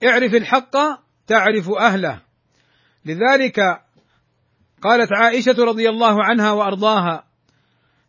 اعرف 0.05 0.35
الحق 0.35 0.77
تعرف 1.27 1.71
أهله. 1.71 2.23
لذلك 3.05 3.61
قالت 4.83 5.12
عائشة 5.12 5.64
رضي 5.64 5.88
الله 5.88 6.25
عنها 6.25 6.53
وأرضاها 6.53 7.25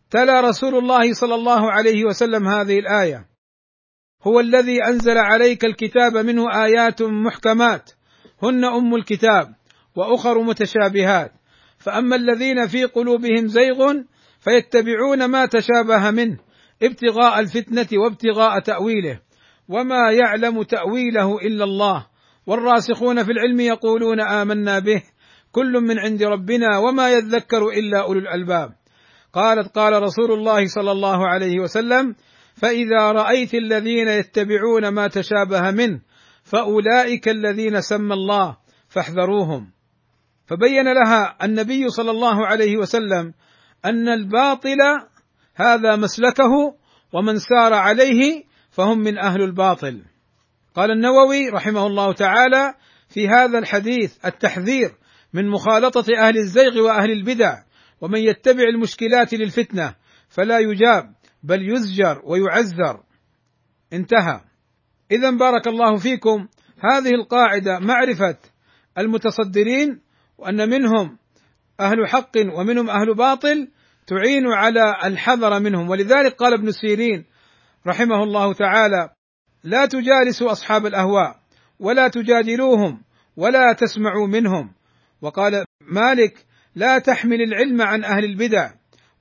تلا 0.09 0.41
رسول 0.41 0.75
الله 0.75 1.13
صلى 1.13 1.35
الله 1.35 1.71
عليه 1.71 2.05
وسلم 2.05 2.47
هذه 2.47 2.79
الآية 2.79 3.25
هو 4.23 4.39
الذي 4.39 4.83
أنزل 4.87 5.17
عليك 5.17 5.65
الكتاب 5.65 6.17
منه 6.17 6.63
آيات 6.65 7.01
محكمات 7.01 7.91
هن 8.43 8.65
أم 8.65 8.95
الكتاب 8.95 9.55
وأخر 9.95 10.41
متشابهات. 10.41 11.40
فأما 11.81 12.15
الذين 12.15 12.67
في 12.67 12.85
قلوبهم 12.85 13.47
زيغ 13.47 13.93
فيتبعون 14.39 15.25
ما 15.25 15.45
تشابه 15.45 16.11
منه 16.11 16.37
ابتغاء 16.83 17.39
الفتنة 17.39 17.87
وابتغاء 18.03 18.59
تأويله 18.59 19.19
وما 19.69 20.11
يعلم 20.11 20.63
تأويله 20.63 21.37
إلا 21.37 21.63
الله. 21.63 22.07
والراسخون 22.47 23.23
في 23.23 23.31
العلم 23.31 23.59
يقولون 23.59 24.21
آمنا 24.21 24.79
به 24.79 25.03
كل 25.51 25.71
من 25.81 25.99
عند 25.99 26.23
ربنا 26.23 26.77
وما 26.77 27.11
يذكر 27.11 27.69
إلا 27.69 28.01
أولو 28.01 28.19
الألباب. 28.19 28.69
قالت 29.33 29.75
قال 29.75 30.03
رسول 30.03 30.31
الله 30.31 30.67
صلى 30.67 30.91
الله 30.91 31.27
عليه 31.27 31.59
وسلم 31.59 32.15
فإذا 32.55 33.11
رأيت 33.11 33.53
الذين 33.53 34.07
يتبعون 34.07 34.87
ما 34.87 35.07
تشابه 35.07 35.71
منه 35.71 36.01
فأولئك 36.43 37.29
الذين 37.29 37.81
سمى 37.81 38.13
الله 38.13 38.57
فاحذروهم. 38.89 39.80
فبين 40.51 40.93
لها 40.93 41.37
النبي 41.43 41.89
صلى 41.89 42.11
الله 42.11 42.47
عليه 42.47 42.77
وسلم 42.77 43.33
أن 43.85 44.07
الباطل 44.07 44.77
هذا 45.55 45.95
مسلكه 45.95 46.75
ومن 47.13 47.37
سار 47.37 47.73
عليه 47.73 48.43
فهم 48.71 48.99
من 48.99 49.17
أهل 49.17 49.41
الباطل. 49.41 50.03
قال 50.75 50.91
النووي 50.91 51.49
رحمه 51.49 51.87
الله 51.87 52.13
تعالى 52.13 52.73
في 53.09 53.27
هذا 53.27 53.59
الحديث 53.59 54.25
التحذير 54.25 54.91
من 55.33 55.49
مخالطة 55.49 56.05
أهل 56.19 56.37
الزيغ 56.37 56.79
وأهل 56.79 57.11
البدع 57.11 57.63
ومن 58.01 58.19
يتبع 58.19 58.63
المشكلات 58.63 59.33
للفتنة 59.33 59.95
فلا 60.29 60.59
يجاب 60.59 61.15
بل 61.43 61.73
يزجر 61.73 62.21
ويعزر. 62.23 63.03
انتهى. 63.93 64.41
اذا 65.11 65.31
بارك 65.31 65.67
الله 65.67 65.95
فيكم. 65.97 66.47
هذه 66.79 67.09
القاعدة 67.09 67.79
معرفة 67.79 68.37
المتصدرين 68.97 70.10
وأن 70.41 70.69
منهم 70.69 71.17
أهل 71.79 72.07
حق 72.07 72.31
ومنهم 72.37 72.89
أهل 72.89 73.15
باطل 73.15 73.67
تعين 74.07 74.47
على 74.47 74.95
الحذر 75.05 75.59
منهم. 75.59 75.89
ولذلك 75.89 76.35
قال 76.35 76.53
ابن 76.53 76.71
سيرين 76.71 77.25
رحمه 77.87 78.23
الله 78.23 78.53
تعالى 78.53 79.09
لا 79.63 79.85
تجالسوا 79.85 80.51
أصحاب 80.51 80.85
الأهواء 80.85 81.35
ولا 81.79 82.07
تجادلوهم 82.07 83.01
ولا 83.37 83.73
تسمعوا 83.73 84.27
منهم. 84.27 84.73
وقال 85.21 85.65
مالك 85.81 86.45
لا 86.75 86.99
تحمل 86.99 87.41
العلم 87.41 87.81
عن 87.81 88.03
أهل 88.03 88.25
البدع. 88.25 88.71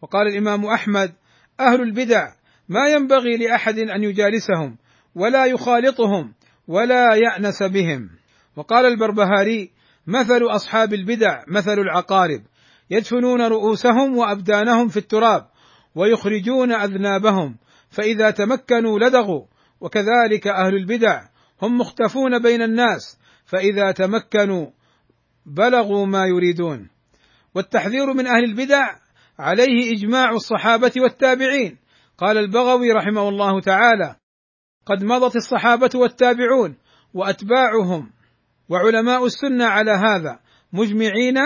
وقال 0.02 0.26
الإمام 0.26 0.66
أحمد 0.66 1.12
أهل 1.60 1.80
البدع 1.80 2.32
ما 2.68 2.88
ينبغي 2.88 3.36
لأحد 3.36 3.78
أن 3.78 4.04
يجالسهم 4.04 4.76
ولا 5.14 5.46
يخالطهم 5.46 6.34
ولا 6.68 7.06
يأنس 7.14 7.62
بهم. 7.62 8.10
وقال 8.56 8.86
البربهاري 8.86 9.70
مثل 10.06 10.42
أصحاب 10.42 10.94
البدع 10.94 11.42
مثل 11.48 11.78
العقارب 11.78 12.42
يدفنون 12.90 13.42
رؤوسهم 13.42 14.16
وأبدانهم 14.16 14.88
في 14.88 14.96
التراب 14.96 15.46
ويخرجون 15.94 16.72
أذنابهم 16.72 17.56
فإذا 17.90 18.30
تمكنوا 18.30 18.98
لدغوا 18.98 19.46
وكذلك 19.80 20.46
أهل 20.46 20.74
البدع 20.74 21.22
هم 21.62 21.78
مختفون 21.78 22.42
بين 22.42 22.62
الناس 22.62 23.18
فإذا 23.44 23.92
تمكنوا 23.92 24.66
بلغوا 25.46 26.06
ما 26.06 26.26
يريدون. 26.26 26.90
والتحذير 27.54 28.12
من 28.12 28.26
أهل 28.26 28.44
البدع 28.44 28.96
عليه 29.38 29.92
إجماع 29.92 30.30
الصحابة 30.30 30.92
والتابعين. 30.96 31.78
قال 32.18 32.38
البغوي 32.38 32.92
رحمه 32.92 33.28
الله 33.28 33.60
تعالى 33.60 34.16
قد 34.86 35.04
مضت 35.04 35.36
الصحابة 35.36 35.90
والتابعون 35.94 36.76
وأتباعهم 37.14 38.10
وعلماء 38.70 39.26
السنة 39.26 39.64
على 39.64 39.90
هذا 39.90 40.40
مجمعين 40.72 41.36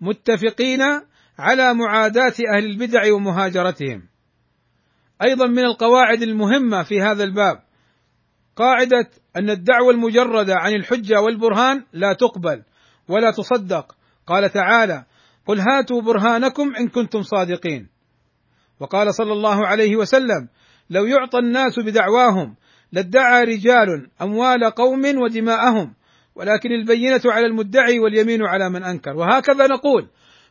متفقين 0.00 0.80
على 1.38 1.74
معاداة 1.74 2.34
أهل 2.56 2.64
البدع 2.64 3.14
ومهاجرتهم. 3.14 4.02
أيضا 5.22 5.46
من 5.46 5.64
القواعد 5.64 6.22
المهمة 6.22 6.82
في 6.82 7.02
هذا 7.02 7.24
الباب 7.24 7.62
قاعدة 8.56 9.10
أن 9.36 9.50
الدعوة 9.50 9.90
المجردة 9.90 10.54
عن 10.56 10.74
الحجة 10.74 11.20
والبرهان 11.20 11.84
لا 11.92 12.12
تقبل 12.12 12.62
ولا 13.08 13.30
تصدق. 13.30 13.96
قال 14.26 14.50
تعالى 14.50 15.04
قل 15.46 15.60
هاتوا 15.60 16.02
برهانكم 16.02 16.74
إن 16.76 16.88
كنتم 16.88 17.22
صادقين. 17.22 17.88
وقال 18.80 19.14
صلى 19.14 19.32
الله 19.32 19.66
عليه 19.66 19.96
وسلم 19.96 20.48
لو 20.90 21.04
يعطى 21.04 21.38
الناس 21.38 21.78
بدعواهم 21.78 22.56
لادعى 22.92 23.44
رجال 23.44 24.10
أموال 24.22 24.70
قوم 24.70 25.22
ودماءهم 25.22 25.94
ولكن 26.34 26.72
البينة 26.72 27.20
على 27.24 27.46
المدعي 27.46 27.98
واليمين 27.98 28.42
على 28.42 28.70
من 28.70 28.82
أنكر. 28.82 29.16
وهكذا 29.16 29.66
نقول 29.66 30.08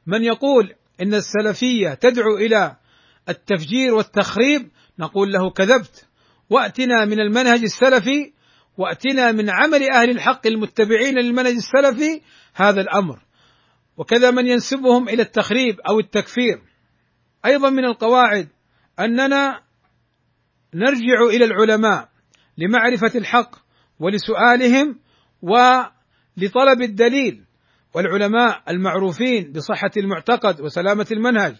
من 0.08 0.24
يقول 0.24 0.74
إن 1.02 1.14
السلفية 1.14 1.94
تدعو 1.94 2.38
إلى 2.38 2.76
التفجير 3.30 3.94
والتخريب 3.94 4.72
نقول 5.00 5.32
له 5.32 5.50
كذبت. 5.50 6.08
وأتنا 6.50 7.06
من 7.06 7.20
المنهج 7.20 7.64
السلفي 7.64 8.34
وأتنا 8.78 9.32
من 9.32 9.50
عمل 9.50 9.92
أهل 9.92 10.10
الحق 10.10 10.48
المتبعين 10.48 11.16
للمنهج 11.20 11.54
السلفي 11.54 12.22
هذا 12.54 12.82
الأمر. 12.82 13.20
وكذا 13.98 14.32
من 14.32 14.48
ينسبهم 14.48 15.10
إلى 15.10 15.22
التخريب 15.22 15.80
أو 15.90 16.00
التكفير. 16.00 16.62
أيضا 17.46 17.70
من 17.70 17.86
القواعد 17.86 18.48
أننا 19.00 19.62
نرجع 20.74 21.24
إلى 21.30 21.46
العلماء 21.46 22.10
لمعرفة 22.58 23.12
الحق 23.16 23.56
ولسؤالهم 24.00 25.00
ولطلب 25.42 26.82
الدليل 26.82 27.46
والعلماء 27.94 28.64
المعروفين 28.70 29.52
بصحة 29.52 29.92
المعتقد 29.98 30.62
وسلامة 30.62 31.08
المنهج. 31.12 31.56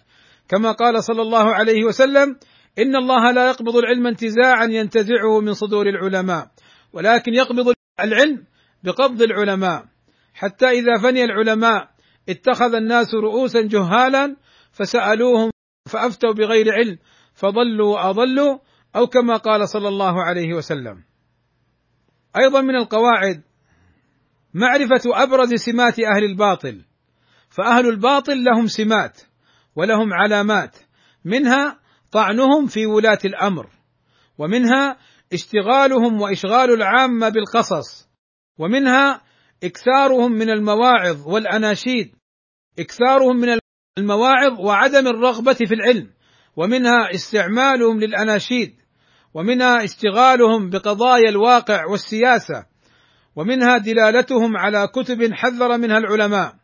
كما 0.48 0.72
قال 0.72 1.04
صلى 1.04 1.22
الله 1.22 1.54
عليه 1.54 1.84
وسلم 1.84 2.36
إن 2.78 2.96
الله 2.96 3.30
لا 3.30 3.48
يقبض 3.48 3.76
العلم 3.76 4.06
انتزاعا 4.06 4.64
ينتزعه 4.64 5.40
من 5.40 5.52
صدور 5.52 5.86
العلماء 5.88 6.50
ولكن 6.92 7.34
يقبض 7.34 7.72
العلم 8.00 8.44
بقبض 8.84 9.22
العلماء. 9.22 9.84
حتى 10.34 10.66
إذا 10.66 10.98
فني 11.02 11.24
العلماء 11.24 11.88
اتخذ 12.28 12.74
الناس 12.74 13.14
رؤوسا 13.14 13.62
جهالا 13.62 14.36
فسألوهم 14.72 15.50
فأفتوا 15.88 16.32
بغير 16.32 16.72
علم 16.72 16.98
فضلوا 17.34 17.94
وأضلوا 17.94 18.58
أو 18.96 19.06
كما 19.06 19.36
قال 19.36 19.68
صلى 19.68 19.88
الله 19.88 20.22
عليه 20.22 20.54
وسلم. 20.54 21.04
أيضا 22.36 22.60
من 22.60 22.76
القواعد 22.76 23.42
معرفة 24.54 25.22
أبرز 25.22 25.54
سمات 25.54 25.98
أهل 25.98 26.24
الباطل. 26.24 26.84
فأهل 27.50 27.88
الباطل 27.88 28.44
لهم 28.44 28.66
سمات 28.66 29.20
ولهم 29.76 30.12
علامات. 30.12 30.76
منها 31.24 31.80
طعنهم 32.12 32.66
في 32.66 32.86
ولاة 32.86 33.18
الأمر 33.24 33.66
ومنها 34.38 34.96
اشتغالهم 35.32 36.20
وإشغال 36.20 36.70
العامه 36.70 37.28
بالقصص 37.28 38.08
ومنها 38.58 39.20
إكثارهم 39.64 40.32
من 40.32 40.50
المواعظ 40.50 41.28
والأناشيد. 41.28 42.14
إكثارهم 42.78 43.36
من 43.36 43.58
المواعظ 43.98 44.60
وعدم 44.60 45.06
الرغبة 45.06 45.54
في 45.54 45.74
العلم 45.74 46.10
ومنها 46.56 47.10
استعمالهم 47.14 48.00
للأناشيد 48.00 48.74
ومنها 49.34 49.84
اشتغالهم 49.84 50.70
بقضايا 50.70 51.28
الواقع 51.28 51.86
والسياسة. 51.86 52.71
ومنها 53.36 53.78
دلالتهم 53.78 54.56
على 54.56 54.86
كتب 54.86 55.32
حذر 55.32 55.78
منها 55.78 55.98
العلماء 55.98 56.54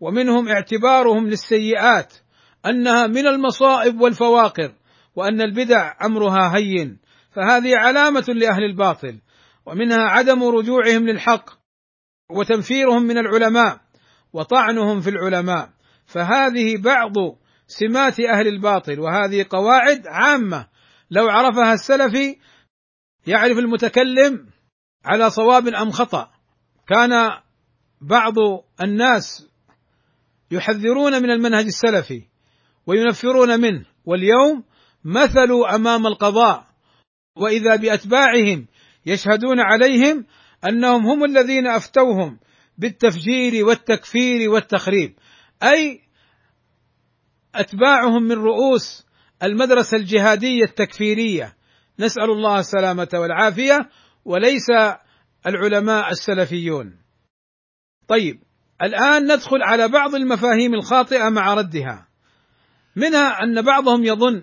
ومنهم 0.00 0.48
اعتبارهم 0.48 1.28
للسيئات 1.28 2.14
أنها 2.66 3.06
من 3.06 3.26
المصائب 3.26 4.00
والفواقر 4.00 4.74
وأن 5.16 5.40
البدع 5.40 5.94
أمرها 6.04 6.56
هين 6.56 6.98
فهذه 7.30 7.76
علامة 7.76 8.24
لأهل 8.28 8.64
الباطل 8.64 9.20
ومنها 9.66 10.02
عدم 10.02 10.42
رجوعهم 10.42 11.06
للحق 11.06 11.50
وتنفيرهم 12.30 13.02
من 13.02 13.18
العلماء 13.18 13.80
وطعنهم 14.32 15.00
في 15.00 15.10
العلماء 15.10 15.70
فهذه 16.06 16.76
بعض 16.76 17.12
سمات 17.66 18.20
أهل 18.20 18.48
الباطل 18.48 19.00
وهذه 19.00 19.46
قواعد 19.50 20.06
عامة 20.06 20.66
لو 21.10 21.28
عرفها 21.28 21.72
السلفي 21.72 22.36
يعرف 23.26 23.58
المتكلم 23.58 24.46
على 25.08 25.30
صواب 25.30 25.68
أم 25.68 25.90
خطأ. 25.90 26.30
كان 26.88 27.30
بعض 28.00 28.34
الناس 28.82 29.48
يحذرون 30.50 31.22
من 31.22 31.30
المنهج 31.30 31.64
السلفي 31.64 32.22
وينفرون 32.86 33.60
منه. 33.60 33.84
واليوم 34.04 34.64
مثلوا 35.04 35.74
أمام 35.74 36.06
القضاء. 36.06 36.66
وإذا 37.36 37.76
بأتباعهم 37.76 38.66
يشهدون 39.06 39.60
عليهم 39.60 40.26
أنهم 40.68 41.06
هم 41.06 41.24
الذين 41.24 41.66
أفتوهم 41.66 42.38
بالتفجير 42.78 43.64
والتكفير 43.64 44.50
والتخريب. 44.50 45.14
أي 45.62 46.00
أتباعهم 47.54 48.22
من 48.22 48.32
رؤوس 48.32 49.06
المدرسة 49.42 49.96
الجهادية 49.96 50.64
التكفيرية. 50.64 51.56
نسأل 51.98 52.30
الله 52.30 52.58
السلامة 52.58 53.08
والعافية. 53.14 53.88
وليس 54.28 54.70
العلماء 55.46 56.10
السلفيون. 56.10 56.98
طيب 58.08 58.40
الآن 58.82 59.32
ندخل 59.32 59.62
على 59.62 59.88
بعض 59.88 60.14
المفاهيم 60.14 60.74
الخاطئة 60.74 61.28
مع 61.28 61.54
ردها. 61.54 62.08
منها 62.96 63.42
أن 63.42 63.62
بعضهم 63.62 64.04
يظن 64.04 64.42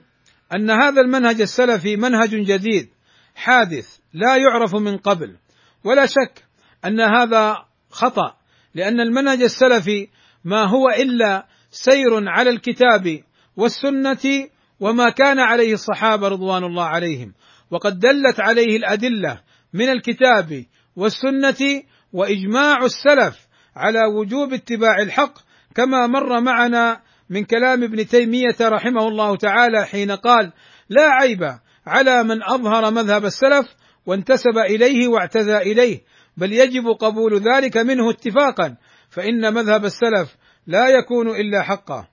أن 0.56 0.72
هذا 0.72 1.02
المنهج 1.02 1.42
السلفي 1.42 1.96
منهج 1.96 2.30
جديد 2.30 2.90
حادث 3.36 3.98
لا 4.14 4.36
يعرف 4.38 4.76
من 4.76 4.98
قبل 4.98 5.38
ولا 5.84 6.06
شك 6.06 6.44
أن 6.86 7.02
هذا 7.02 7.66
خطأ 7.90 8.38
لأن 8.76 9.00
المنهج 9.00 9.42
السلفي 9.42 10.08
ما 10.44 10.64
هو 10.64 10.90
إلا 10.90 11.46
سير 11.72 12.30
على 12.30 12.50
الكتاب 12.50 13.24
والسنة 13.58 14.50
وما 14.80 15.10
كان 15.10 15.40
عليه 15.40 15.74
الصحابة 15.74 16.28
رضوان 16.28 16.64
الله 16.64 16.84
عليهم 16.86 17.34
وقد 17.72 18.00
دلت 18.00 18.40
عليه 18.40 18.78
الأدلة 18.78 19.42
من 19.76 19.90
الكتاب 19.90 20.66
والسنة 20.96 21.84
وإجماع 22.14 22.86
السلف 22.86 23.48
على 23.76 24.06
وجوب 24.06 24.54
اتباع 24.54 25.02
الحق 25.02 25.34
كما 25.76 26.08
مر 26.08 26.42
معنا 26.42 27.02
من 27.30 27.44
كلام 27.44 27.84
ابن 27.84 28.08
تيمية 28.08 28.56
رحمه 28.62 29.08
الله 29.08 29.36
تعالى 29.36 29.86
حين 29.86 30.12
قال 30.12 30.54
لا 30.90 31.10
عيب 31.10 31.40
على 31.88 32.24
من 32.24 32.44
أظهر 32.44 32.92
مذهب 32.92 33.26
السلف 33.26 33.66
وانتسب 34.06 34.58
إليه 34.58 35.08
واعتذى 35.08 35.58
إليه 35.58 36.02
بل 36.38 36.54
يجب 36.54 36.88
قبول 36.88 37.42
ذلك 37.42 37.78
منه 37.78 38.10
اتفاقا 38.10 38.78
فإن 39.10 39.54
مذهب 39.54 39.86
السلف 39.86 40.36
لا 40.68 40.88
يكون 40.88 41.30
إلا 41.30 41.64
حقا. 41.64 42.08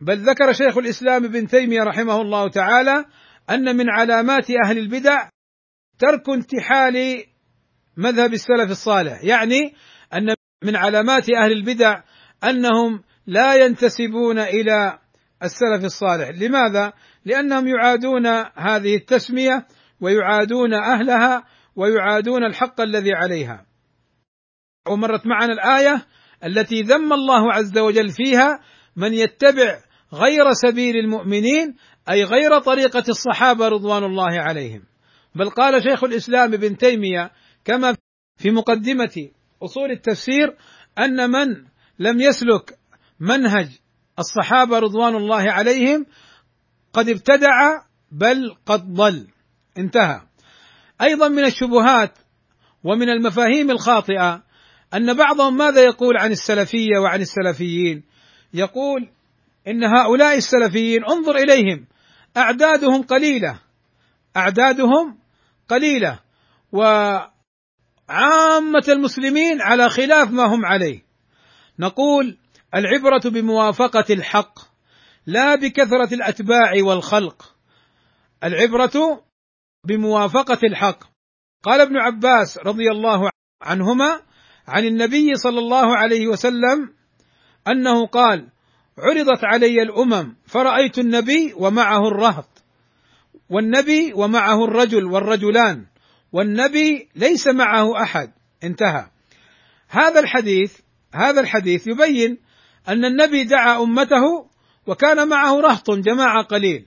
بل 0.00 0.18
ذكر 0.18 0.52
شيخ 0.52 0.78
الإسلام 0.78 1.24
ابن 1.24 1.46
تيمية 1.46 1.82
رحمه 1.82 2.20
الله 2.20 2.48
تعالى 2.48 3.04
أن 3.50 3.76
من 3.76 3.90
علامات 3.90 4.46
أهل 4.66 4.78
البدع 4.78 5.33
ترك 6.04 6.28
انتحال 6.28 7.24
مذهب 7.96 8.32
السلف 8.32 8.70
الصالح. 8.70 9.24
يعني 9.24 9.74
أن 10.14 10.34
من 10.64 10.76
علامات 10.76 11.30
أهل 11.30 11.52
البدع 11.52 12.02
أنهم 12.44 13.02
لا 13.26 13.54
ينتسبون 13.54 14.38
إلى 14.38 14.98
السلف 15.42 15.84
الصالح. 15.84 16.28
لماذا؟ 16.28 16.92
لأنهم 17.24 17.68
يعادون 17.68 18.26
هذه 18.56 18.96
التسمية 18.96 19.66
ويعادون 20.00 20.74
أهلها 20.74 21.44
ويعادون 21.76 22.44
الحق 22.44 22.80
الذي 22.80 23.12
عليها. 23.14 23.66
ومرت 24.88 25.26
معنا 25.26 25.52
الآية 25.52 26.06
التي 26.44 26.82
ذم 26.82 27.12
الله 27.12 27.52
عز 27.52 27.78
وجل 27.78 28.08
فيها 28.10 28.60
من 28.96 29.14
يتبع 29.14 29.78
غير 30.12 30.44
سبيل 30.52 30.96
المؤمنين 30.96 31.76
أي 32.10 32.24
غير 32.24 32.58
طريقة 32.58 33.04
الصحابة 33.08 33.68
رضوان 33.68 34.04
الله 34.04 34.40
عليهم. 34.40 34.93
بل 35.34 35.50
قال 35.50 35.82
شيخ 35.82 36.04
الإسلام 36.04 36.52
ابن 36.54 36.76
تيمية 36.76 37.30
كما 37.64 37.96
في 38.36 38.50
مقدمة 38.50 39.28
أصول 39.62 39.90
التفسير 39.90 40.56
أن 40.98 41.30
من 41.30 41.64
لم 41.98 42.20
يسلك 42.20 42.78
منهج 43.20 43.68
الصحابة 44.18 44.78
رضوان 44.78 45.16
الله 45.16 45.52
عليهم 45.52 46.06
قد 46.92 47.08
ابتدع 47.08 47.80
بل 48.12 48.56
قد 48.66 48.94
ضل. 48.94 49.26
انتهى. 49.78 50.20
أيضا 51.02 51.28
من 51.28 51.44
الشبهات 51.44 52.18
ومن 52.84 53.08
المفاهيم 53.08 53.70
الخاطئة 53.70 54.42
أن 54.94 55.14
بعضهم 55.14 55.56
ماذا 55.56 55.84
يقول 55.84 56.16
عن 56.16 56.32
السلفية 56.32 56.98
وعن 57.02 57.20
السلفيين؟ 57.20 58.02
يقول 58.54 59.08
إن 59.68 59.84
هؤلاء 59.84 60.36
السلفيين 60.36 61.04
انظر 61.04 61.36
إليهم 61.36 61.86
أعدادهم 62.36 63.02
قليلة 63.02 63.60
أعدادهم 64.36 65.23
قليلة. 65.68 66.20
وعامة 66.72 67.34
المسلمين 68.88 69.62
على 69.62 69.88
خلاف 69.88 70.30
ما 70.30 70.42
هم 70.42 70.66
عليه. 70.66 71.04
نقول 71.78 72.38
العبرة 72.74 73.30
بموافقة 73.30 74.14
الحق 74.14 74.58
لا 75.26 75.54
بكثرة 75.54 76.14
الأتباع 76.14 76.72
والخلق. 76.82 77.54
العبرة 78.44 79.24
بموافقة 79.86 80.58
الحق. 80.64 81.04
قال 81.62 81.80
ابن 81.80 81.96
عباس 81.96 82.58
رضي 82.58 82.90
الله 82.90 83.30
عنهما 83.62 84.20
عن 84.68 84.84
النبي 84.84 85.34
صلى 85.34 85.58
الله 85.58 85.96
عليه 85.96 86.28
وسلم 86.28 86.94
أنه 87.68 88.06
قال 88.06 88.48
عرضت 88.98 89.44
علي 89.44 89.82
الأمم 89.82 90.36
فرأيت 90.46 90.98
النبي 90.98 91.54
ومعه 91.56 92.08
الرهط. 92.08 92.53
والنبي 93.50 94.12
ومعه 94.12 94.64
الرجل 94.64 95.04
والرجلان 95.04 95.86
والنبي 96.32 97.08
ليس 97.16 97.46
معه 97.46 98.02
أحد. 98.02 98.32
انتهى. 98.64 99.06
هذا 99.88 100.20
الحديث 100.20 100.80
هذا 101.14 101.40
الحديث 101.40 101.86
يبين 101.86 102.38
أن 102.88 103.04
النبي 103.04 103.44
دعا 103.44 103.82
أمته 103.82 104.50
وكان 104.86 105.28
معه 105.28 105.60
رهط 105.60 105.90
جماعة 105.90 106.42
قليل 106.42 106.86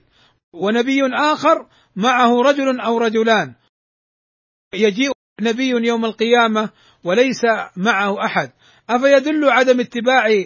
ونبي 0.52 1.00
آخر 1.14 1.66
معه 1.96 2.42
رجل 2.42 2.80
أو 2.80 2.98
رجلان. 2.98 3.54
يجيء 4.74 5.12
نبي 5.40 5.68
يوم 5.68 6.04
القيامة 6.04 6.70
وليس 7.04 7.44
معه 7.76 8.24
أحد. 8.24 8.52
أفيدل 8.90 9.50
عدم 9.50 9.80
اتباع 9.80 10.44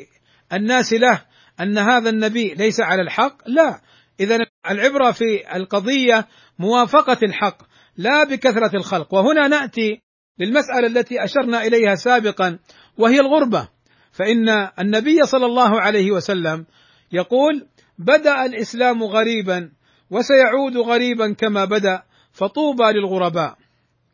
الناس 0.53 0.93
له 0.93 1.25
أن 1.61 1.79
هذا 1.79 2.11
النبي 2.11 2.55
ليس 2.55 2.81
على 2.81 3.03
الحق؟ 3.03 3.49
لا، 3.49 3.81
اذا 4.21 4.39
العبرة 4.71 5.11
في 5.11 5.57
القضية 5.57 6.27
موافقة 6.59 7.19
الحق 7.23 7.63
لا 7.97 8.25
بكثرة 8.25 8.77
الخلق، 8.77 9.15
وهنا 9.15 9.49
نأتي 9.49 10.01
للمسألة 10.39 10.87
التي 10.87 11.25
أشرنا 11.25 11.67
إليها 11.67 11.95
سابقا 11.95 12.59
وهي 12.99 13.21
الغربة، 13.21 13.69
فإن 14.13 14.49
النبي 14.81 15.27
صلى 15.27 15.47
الله 15.47 15.81
عليه 15.81 16.11
وسلم 16.13 16.67
يقول: 17.13 17.67
بدأ 17.99 18.45
الإسلام 18.45 19.03
غريبا 19.03 19.71
وسيعود 20.11 20.77
غريبا 20.77 21.33
كما 21.33 21.65
بدأ 21.65 22.03
فطوبى 22.33 22.85
للغرباء. 22.85 23.57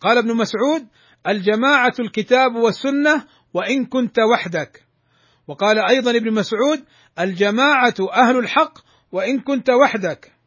قال 0.00 0.18
ابن 0.18 0.34
مسعود: 0.36 0.86
الجماعة 1.28 1.94
الكتاب 2.00 2.54
والسنة 2.56 3.24
وإن 3.54 3.84
كنت 3.84 4.16
وحدك. 4.32 4.84
وقال 5.48 5.78
أيضا 5.78 6.10
ابن 6.10 6.34
مسعود: 6.34 6.84
الجماعة 7.20 7.94
أهل 8.12 8.38
الحق 8.38 8.78
وإن 9.12 9.40
كنت 9.40 9.70
وحدك 9.70 10.37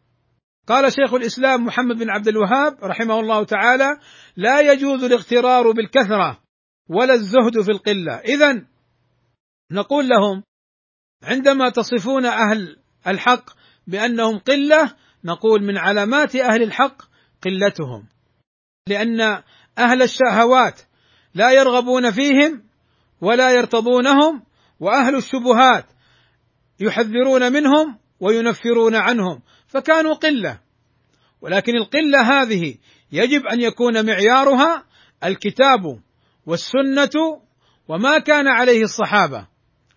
قال 0.68 0.94
شيخ 0.94 1.14
الإسلام 1.14 1.66
محمد 1.66 1.96
بن 1.98 2.10
عبد 2.10 2.28
الوهاب 2.28 2.78
رحمه 2.84 3.20
الله 3.20 3.44
تعالى 3.44 4.00
لا 4.36 4.62
يجوز 4.62 5.04
الاغترار 5.04 5.72
بالكثرة 5.72 6.40
ولا 6.90 7.14
الزهد 7.14 7.62
في 7.62 7.72
القلة. 7.72 8.14
إذا 8.14 8.66
نقول 9.72 10.08
لهم 10.08 10.44
عندما 11.24 11.70
تصفون 11.70 12.26
أهل 12.26 12.78
الحق 13.08 13.50
بأنهم 13.88 14.40
قلة 14.40 14.94
نقول 15.24 15.64
من 15.64 15.78
علامات 15.78 16.36
أهل 16.36 16.64
الحق 16.64 17.02
قلتهم 17.44 18.08
لأن 18.88 19.22
أهل 19.78 20.02
الشهوات 20.02 20.82
لا 21.34 21.52
يرغبون 21.52 22.12
فيهم 22.12 22.64
ولا 23.22 23.52
يرتضونهم 23.52 24.44
وأهل 24.80 25.16
الشبهات 25.16 25.86
يحذرون 26.80 27.52
منهم 27.52 27.98
وينفرون 28.20 28.96
عنهم. 28.96 29.42
فكانوا 29.72 30.14
قلة. 30.14 30.60
ولكن 31.42 31.76
القلة 31.76 32.22
هذه 32.22 32.76
يجب 33.12 33.46
أن 33.46 33.62
يكون 33.62 34.06
معيارها 34.06 34.86
الكتاب 35.24 36.00
والسنة 36.46 37.42
وما 37.88 38.20
كان 38.20 38.48
عليه 38.48 38.84
الصحابة. 38.84 39.48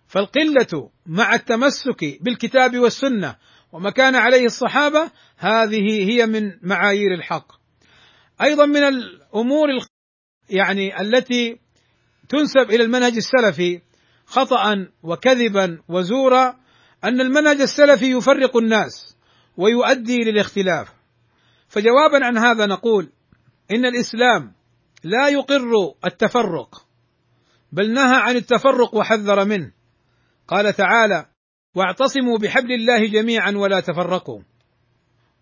فالقلة 0.07 0.89
مع 1.05 1.35
التمسك 1.35 2.21
بالكتاب 2.21 2.77
والسنة 2.77 3.35
وما 3.71 3.89
كان 3.89 4.15
عليه 4.15 4.45
الصحابة 4.45 5.11
هذه 5.37 6.09
هي 6.09 6.25
من 6.25 6.51
معايير 6.63 7.13
الحق. 7.13 7.47
أيضا 8.41 8.65
من 8.65 8.83
الأمور 8.83 9.67
يعني 10.49 11.01
التي 11.01 11.59
تنسب 12.29 12.71
إلى 12.71 12.83
المنهج 12.83 13.13
السلفي 13.15 13.81
خطأ 14.25 14.87
وكذبا 15.03 15.79
وزورا 15.89 16.55
أن 17.03 17.21
المنهج 17.21 17.61
السلفي 17.61 18.11
يفرق 18.11 18.57
الناس. 18.57 19.14
ويؤدي 19.57 20.17
للاختلاف. 20.23 20.93
فجوابا 21.67 22.25
عن 22.25 22.37
هذا 22.37 22.65
نقول 22.65 23.11
إن 23.71 23.85
الإسلام 23.85 24.53
لا 25.03 25.29
يقر 25.29 25.71
التفرق 26.05 26.85
بل 27.71 27.93
نهى 27.93 28.15
عن 28.15 28.35
التفرق 28.35 28.95
وحذر 28.95 29.45
منه. 29.45 29.71
قال 30.47 30.73
تعالى 30.73 31.25
واعتصموا 31.75 32.37
بحبل 32.37 32.71
الله 32.71 33.07
جميعا 33.07 33.51
ولا 33.51 33.79
تفرقوا. 33.79 34.41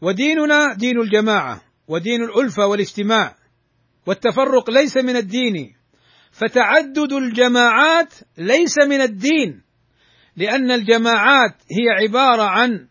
وديننا 0.02 0.74
دين 0.74 1.00
الجماعة 1.00 1.62
ودين 1.88 2.24
الألفة 2.24 2.68
والاجتماع 2.68 3.36
والتفرق 4.08 4.70
ليس 4.70 4.98
من 4.98 5.16
الدين. 5.16 5.76
فتعدد 6.34 7.14
الجماعات 7.14 8.14
ليس 8.38 8.78
من 8.90 9.02
الدين 9.02 9.62
لأن 10.36 10.72
الجماعات 10.72 11.56
هي 11.72 12.04
عبارة 12.04 12.44
عن 12.44 12.88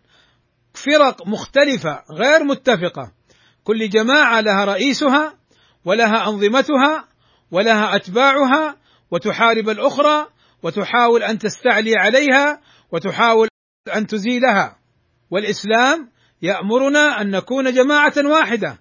فرق 0.74 1.26
مختلفة 1.26 2.02
غير 2.12 2.44
متفقة. 2.44 3.12
كل 3.64 3.88
جماعة 3.88 4.40
لها 4.40 4.64
رئيسها 4.64 5.34
ولها 5.84 6.28
أنظمتها 6.28 7.08
ولها 7.50 7.96
أتباعها 7.96 8.76
وتحارب 9.10 9.68
الأخرى 9.68 10.26
وتحاول 10.62 11.22
أن 11.22 11.38
تستعلي 11.38 11.96
عليها 11.96 12.60
وتحاول 12.92 13.48
أن 13.96 14.06
تزيلها. 14.06 14.78
والإسلام 15.30 16.10
يأمرنا 16.42 17.20
أن 17.20 17.30
نكون 17.30 17.72
جماعة 17.72 18.12
واحدة 18.24 18.78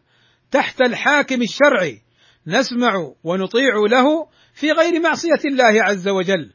تحت 0.52 0.82
الحاكم 0.82 1.42
الشرعي 1.42 2.02
نسمع 2.48 3.14
ونطيع 3.24 3.76
له 3.90 4.28
في 4.54 4.72
غير 4.72 5.00
معصية 5.00 5.40
الله 5.46 5.84
عز 5.84 6.08
وجل. 6.08 6.54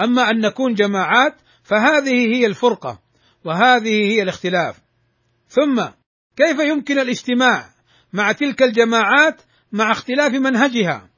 أما 0.00 0.30
أن 0.30 0.40
نكون 0.40 0.74
جماعات 0.74 1.34
فهذه 1.62 2.34
هي 2.34 2.46
الفرقة. 2.46 3.01
وهذه 3.44 4.12
هي 4.12 4.22
الاختلاف. 4.22 4.80
ثم 5.48 5.84
كيف 6.36 6.60
يمكن 6.60 6.98
الاجتماع 6.98 7.70
مع 8.12 8.32
تلك 8.32 8.62
الجماعات 8.62 9.42
مع 9.72 9.92
اختلاف 9.92 10.32
منهجها؟ 10.32 11.10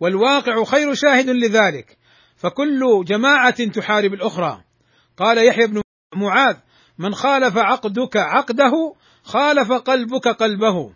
والواقع 0.00 0.64
خير 0.64 0.94
شاهد 0.94 1.30
لذلك. 1.30 1.98
فكل 2.36 3.04
جماعة 3.06 3.64
تحارب 3.64 4.14
الأخرى. 4.14 4.64
قال 5.16 5.46
يحيى 5.46 5.66
بن 5.66 5.82
معاذ 6.14 6.56
من 6.98 7.14
خالف 7.14 7.58
عقدك 7.58 8.16
عقده 8.16 8.94
خالف 9.22 9.72
قلبك 9.72 10.28
قلبه. 10.28 10.94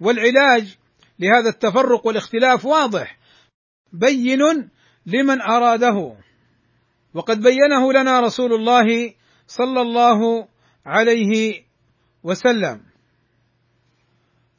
والعلاج 0.00 0.76
لهذا 1.18 1.48
التفرق 1.48 2.06
والاختلاف 2.06 2.64
واضح. 2.64 3.18
بين 3.92 4.70
لمن 5.06 5.40
أراده. 5.40 6.16
وقد 7.14 7.42
بينه 7.42 7.92
لنا 7.92 8.20
رسول 8.20 8.54
الله 8.54 9.14
صلى 9.46 9.80
الله 9.80 10.48
عليه 10.86 11.64
وسلم. 12.22 12.80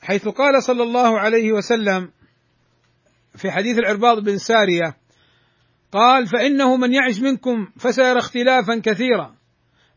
حيث 0.02 0.28
قال 0.28 0.64
صلى 0.64 0.84
الله 0.84 1.20
عليه 1.20 1.52
وسلم 1.52 2.12
في 3.36 3.52
حديث 3.52 3.78
العرباض 3.78 4.24
بن 4.24 4.38
سارية 4.38 4.98
قال 5.92 6.28
فإنه 6.28 6.78
من 6.78 6.94
يعش 6.94 7.20
منكم 7.20 7.68
فسيرى 7.80 8.20
اختلافا 8.20 8.82
كثيرا 8.84 9.36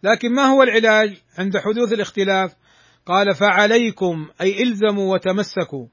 لكن 0.02 0.34
ما 0.34 0.42
هو 0.42 0.62
العلاج 0.62 1.16
عند 1.38 1.56
حدوث 1.56 1.92
الاختلاف؟ 1.92 2.54
قال 3.06 3.34
فعليكم 3.34 4.28
أي 4.40 4.62
إلزموا 4.62 5.14
وتمسكوا 5.14 5.86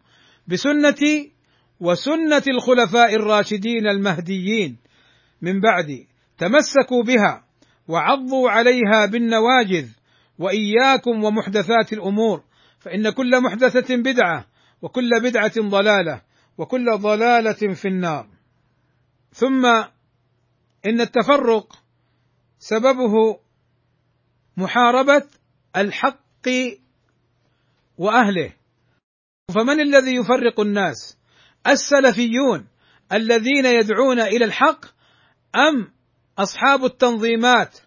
بسنتي 0.48 1.32
وسنة 1.80 2.44
الخلفاء 2.48 3.16
الراشدين 3.16 3.88
المهديين 3.88 4.78
من 5.42 5.62
بعدي 5.62 6.08
تمسكوا 6.38 7.04
بها 7.04 7.45
وعضوا 7.88 8.50
عليها 8.50 9.06
بالنواجذ 9.06 9.90
وإياكم 10.40 11.24
ومحدثات 11.24 11.94
الأمور 11.94 12.44
فإن 12.80 13.10
كل 13.10 13.42
محدثة 13.42 13.96
بدعة 13.96 14.46
وكل 14.82 15.10
بدعة 15.24 15.54
ضلالة 15.60 16.22
وكل 16.58 16.86
ضلالة 16.98 17.74
في 17.74 17.88
النار. 17.88 18.28
ثم 19.34 19.66
إن 20.86 21.02
التفرق 21.02 21.84
سببه 22.60 23.40
محاربة 24.58 25.28
الحق 25.76 26.50
وأهله. 27.98 28.54
فمن 29.56 29.80
الذي 29.80 30.16
يفرق 30.16 30.60
الناس؟ 30.60 31.18
السلفيون 31.68 32.68
الذين 33.14 33.66
يدعون 33.66 34.20
إلى 34.20 34.46
الحق 34.46 34.86
أم 35.56 35.95
أصحاب 36.38 36.86
التنظيمات 36.86 37.78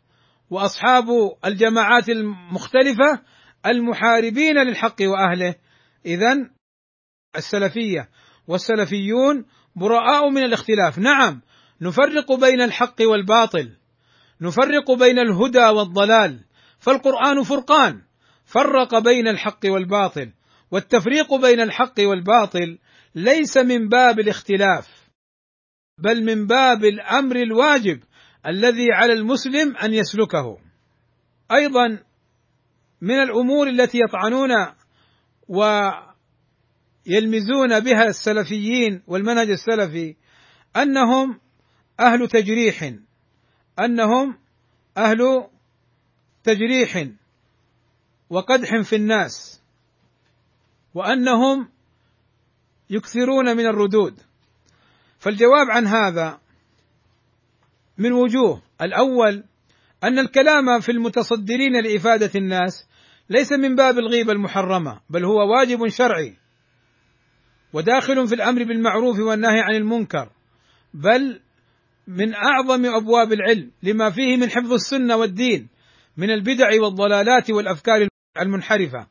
وأصحاب 0.51 1.07
الجماعات 1.45 2.09
المختلفة 2.09 3.23
المحاربين 3.67 4.57
للحق 4.59 4.97
وأهله. 5.01 5.55
اذا 6.07 6.51
السلفية 7.37 8.09
والسلفيون 8.47 9.45
براء 9.77 10.29
من 10.29 10.43
الاختلاف. 10.45 10.99
نعم 10.99 11.43
نفرق 11.81 12.33
بين 12.33 12.61
الحق 12.61 12.97
والباطل 13.01 13.77
نفرق 14.41 14.93
بين 14.93 15.19
الهدى 15.19 15.65
والضلال 15.65 16.45
فالقرآن 16.79 17.43
فرقان. 17.43 18.03
فرق 18.45 18.99
بين 18.99 19.29
الحق 19.29 19.61
والباطل 19.65 20.33
والتفريق 20.71 21.35
بين 21.35 21.61
الحق 21.61 21.95
والباطل 22.01 22.79
ليس 23.15 23.57
من 23.57 23.89
باب 23.89 24.21
الاختلاف 24.21 25.09
بل 25.99 26.25
من 26.25 26.47
باب 26.47 26.85
الأمر 26.85 27.37
الواجب. 27.37 28.01
الذي 28.47 28.93
على 28.93 29.13
المسلم 29.13 29.77
أن 29.77 29.95
يسلكه. 29.95 30.59
أيضا 31.53 31.99
من 33.01 33.15
الأمور 33.15 33.69
التي 33.69 33.99
يطعنون 34.01 34.51
ويلمزون 35.49 36.21
بها 37.81 38.05
السلفيين 38.09 39.03
والمنهج 39.07 39.51
السلفي 39.51 40.17
أنهم 40.77 41.41
أهل 42.01 42.29
تجريح 42.29 42.95
أنهم 43.81 44.39
أهل 44.97 45.49
تجريح 46.45 47.09
وقدح 48.31 48.81
في 48.81 48.97
الناس 48.97 49.63
وأنهم 50.95 51.69
يكثرون 52.91 53.57
من 53.57 53.67
الردود. 53.67 54.21
فالجواب 55.19 55.71
عن 55.71 55.87
هذا 55.87 56.41
من 57.99 58.13
وجوه. 58.13 58.63
الأول 58.83 59.45
أن 60.05 60.19
الكلام 60.19 60.81
في 60.81 60.93
المتصدرين 60.93 61.81
لإفادة 61.85 62.31
الناس 62.37 62.89
ليس 63.31 63.53
من 63.53 63.77
باب 63.77 63.99
الغيبة 63.99 64.33
المحرمة 64.33 65.01
بل 65.11 65.25
هو 65.25 65.53
واجب 65.53 65.89
شرعي 65.89 66.37
وداخل 67.73 68.29
في 68.29 68.35
الأمر 68.35 68.65
بالمعروف 68.65 69.19
والنهي 69.19 69.61
عن 69.61 69.75
المنكر 69.75 70.31
بل 70.95 71.41
من 72.07 72.35
أعظم 72.35 72.87
أبواب 72.87 73.33
العلم 73.33 73.71
لما 73.83 74.11
فيه 74.11 74.37
من 74.37 74.51
حفظ 74.51 74.73
السنة 74.73 75.17
والدين 75.17 75.69
من 76.17 76.31
البدع 76.31 76.83
والضلالات 76.83 77.51
والأفكار 77.51 78.09
المنحرفة. 78.41 79.07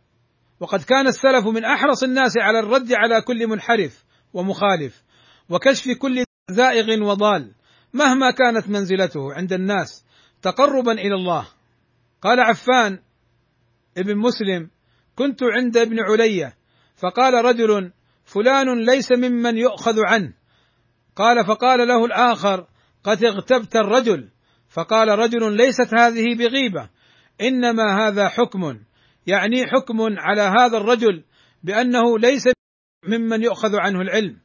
وقد 0.59 0.83
كان 0.83 1.07
السلف 1.07 1.47
من 1.47 1.65
أحرص 1.65 2.03
الناس 2.03 2.37
على 2.37 2.59
الرد 2.59 2.93
على 2.93 3.21
كل 3.21 3.47
منحرف 3.47 4.03
ومخالف 4.33 5.03
وكشف 5.49 5.91
كل 5.99 6.23
زائغ 6.51 7.03
وضال. 7.03 7.51
مهما 7.93 8.31
كانت 8.31 8.69
منزلته 8.69 9.33
عند 9.33 9.53
الناس 9.53 10.05
تقربا 10.41 10.91
إلى 10.91 11.15
الله. 11.15 11.47
قال 12.21 12.39
عفان 12.39 12.99
ابن 13.97 14.17
مسلم 14.17 14.69
كنت 15.15 15.43
عند 15.43 15.77
ابن 15.77 15.99
علية 15.99 16.53
فقال 16.95 17.33
رجل 17.45 17.91
فلان 18.25 18.85
ليس 18.85 19.11
ممن 19.11 19.57
يؤخذ 19.57 19.95
عنه. 20.05 20.33
قال 21.15 21.45
فقال 21.45 21.87
له 21.87 22.05
الآخر 22.05 22.67
قد 23.03 23.23
اغتبت 23.23 23.75
الرجل. 23.75 24.29
فقال 24.69 25.07
رجل 25.07 25.53
ليست 25.53 25.93
هذه 25.93 26.35
بغيبة 26.37 26.89
إنما 27.41 28.07
هذا 28.07 28.29
حكم. 28.29 28.79
يعني 29.27 29.65
حكم 29.67 29.97
على 30.01 30.41
هذا 30.41 30.77
الرجل 30.77 31.23
بأنه 31.63 32.19
ليس 32.19 32.43
ممن 33.07 33.43
يؤخذ 33.43 33.75
عنه 33.75 34.01
العلم. 34.01 34.37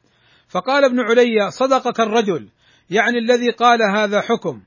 فقال 0.47 0.83
ابن 0.83 0.99
علي 0.99 1.51
صدقك 1.51 1.99
الرجل 1.99 2.49
يعني 2.89 3.17
الذي 3.17 3.51
قال 3.51 3.79
هذا 3.95 4.21
حكم. 4.21 4.61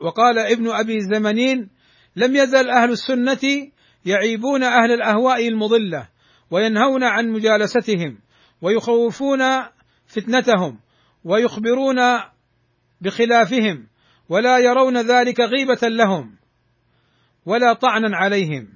وقال 0.00 0.38
ابن 0.38 0.68
أبي 0.70 1.00
زمنين 1.00 1.70
لم 2.16 2.36
يزل 2.36 2.70
أهل 2.70 2.90
السنة 2.90 3.70
يعيبون 4.04 4.62
أهل 4.62 4.92
الأهواء 4.92 5.48
المضلة 5.48 6.08
وينهون 6.50 7.04
عن 7.04 7.28
مجالستهم 7.28 8.18
ويخوفون 8.62 9.40
فتنتهم 10.06 10.80
ويخبرون 11.24 11.96
بخلافهم 13.00 13.86
ولا 14.28 14.58
يرون 14.58 14.96
ذلك 14.96 15.40
غيبة 15.40 15.88
لهم 15.88 16.36
ولا 17.46 17.72
طعنا 17.72 18.16
عليهم. 18.16 18.68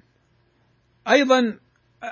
أيضا 1.09 1.39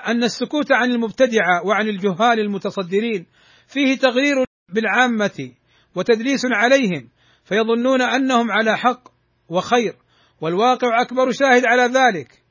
أن 0.07 0.23
السكوت 0.23 0.71
عن 0.71 0.91
المبتدعة 0.91 1.65
وعن 1.65 1.87
الجهال 1.87 2.39
المتصدرين 2.39 3.25
فيه 3.67 3.97
تغرير 3.97 4.45
بالعامة. 4.69 5.51
وتدليس 5.95 6.41
عليهم 6.51 7.09
فيظنون 7.45 8.01
أنهم 8.01 8.51
على 8.51 8.77
حق 8.77 9.03
وخير 9.49 9.95
والواقع 10.41 11.01
أكبر 11.01 11.31
شاهد 11.31 11.65
على 11.65 11.81
ذلك. 11.81 12.43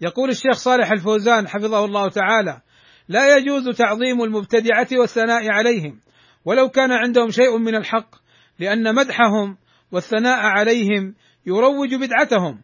يقول 0.00 0.30
الشيخ 0.30 0.56
صالح 0.56 0.90
الفوزان 0.90 1.48
حفظه 1.48 1.84
الله 1.84 2.08
تعالى 2.08 2.60
لا 3.08 3.36
يجوز 3.36 3.68
تعظيم 3.68 4.22
المبتدعة 4.22 4.88
والثناء 4.92 5.48
عليهم 5.50 6.00
ولو 6.44 6.68
كان 6.68 6.92
عندهم 6.92 7.30
شيء 7.30 7.58
من 7.58 7.74
الحق 7.74 8.14
لأن 8.58 8.94
مدحهم 8.94 9.56
والثناء 9.92 10.38
عليهم 10.38 11.14
يروج 11.46 11.94
بدعتهم 11.94 12.62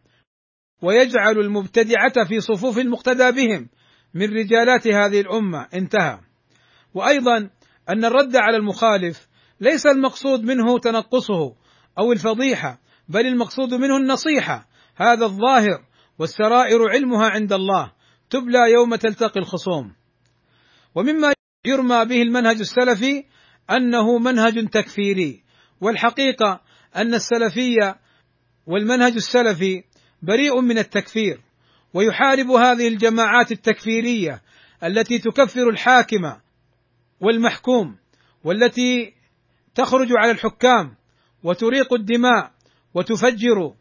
ويجعل 0.82 1.38
المبتدعة 1.38 2.24
في 2.28 2.40
صفوف 2.40 2.78
المقتدى 2.78 3.32
بهم 3.32 3.68
من 4.14 4.36
رجالات 4.36 4.88
هذه 4.88 5.20
الأمة. 5.20 5.66
انتهى. 5.74 6.18
وأيضا 6.94 7.50
أن 7.88 8.04
الرد 8.04 8.36
على 8.36 8.56
المخالف 8.56 9.28
ليس 9.61 9.86
المقصود 9.86 10.44
منه 10.44 10.78
تنقصه 10.78 11.54
أو 11.98 12.12
الفضيحة 12.12 12.80
بل 13.08 13.26
المقصود 13.26 13.74
منه 13.74 13.96
النصيحة. 13.96 14.68
هذا 14.96 15.24
الظاهر 15.24 15.84
والسرائر 16.18 16.88
علمها 16.88 17.28
عند 17.30 17.52
الله. 17.52 17.92
تبلى 18.30 18.72
يوم 18.72 18.94
تلتقي 18.94 19.40
الخصوم. 19.40 19.94
ومما 20.94 21.32
يرمى 21.66 22.04
به 22.04 22.22
المنهج 22.22 22.61
السلفي 22.61 23.24
أنه 23.70 24.18
منهج 24.18 24.68
تكفيري. 24.68 25.42
والحقيقة 25.80 26.61
أن 26.96 27.14
السلفيه 27.14 27.96
والمنهج 28.66 29.12
السلفي 29.12 29.84
بريء 30.22 30.61
من 30.61 30.78
التكفير. 30.78 31.40
ويحارب 31.94 32.50
هذه 32.50 32.88
الجماعات 32.88 33.52
التكفيرية 33.52 34.42
التي 34.84 35.18
تكفر 35.18 35.68
الحاكم 35.68 36.32
والمحكوم 37.20 37.96
والتي 38.44 39.19
تخرج 39.80 40.08
على 40.18 40.30
الحكام 40.30 40.96
وتريق 41.42 41.92
الدماء 41.92 42.50
وتفجر 42.94 43.74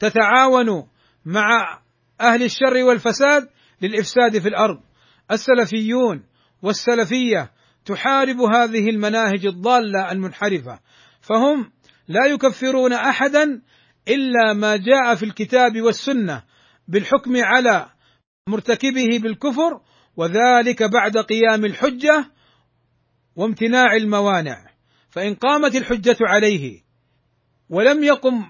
وتتعاون 0.00 0.88
مع 1.24 1.80
أهل 2.20 2.42
الشر 2.42 2.84
والفساد 2.88 3.48
للإفساد 3.82 4.38
في 4.38 4.48
الأرض. 4.48 4.80
السلفيون 5.30 6.24
والسلفية 6.62 7.50
تحارب 7.84 8.36
هذه 8.40 8.90
المناهج 8.90 9.46
الضالة 9.46 10.12
المنحرفة 10.12 10.80
فهم 11.20 11.72
لا 12.08 12.26
يكفرون 12.26 12.92
أحدا 12.92 13.62
إلا 14.08 14.52
ما 14.52 14.76
جاء 14.76 15.14
في 15.14 15.22
الكتاب 15.22 15.80
والسنة 15.80 16.42
بالحكم 16.88 17.36
على 17.36 17.90
مرتكبه 18.48 19.18
بالكفر 19.22 19.80
وذلك 20.16 20.82
بعد 20.82 21.18
قيام 21.18 21.64
الحجة 21.64 22.32
وامتناع 23.36 23.96
الموانع 23.96 24.66
فإن 25.10 25.34
قامت 25.34 25.76
الحجة 25.76 26.16
عليه 26.20 26.80
ولم 27.68 28.04
يقم 28.04 28.44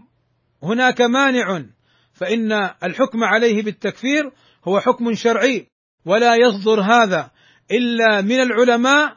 هناك 0.62 1.01
مانع 1.01 1.64
فإن 2.12 2.53
الحكم 2.85 3.24
عليه 3.24 3.62
بالتكفير 3.62 4.33
هو 4.64 4.80
حكم 4.80 5.14
شرعي 5.14 5.66
ولا 6.05 6.37
يصدر 6.37 6.80
هذا 6.80 7.30
إلا 7.70 8.20
من 8.20 8.41
العلماء 8.41 9.16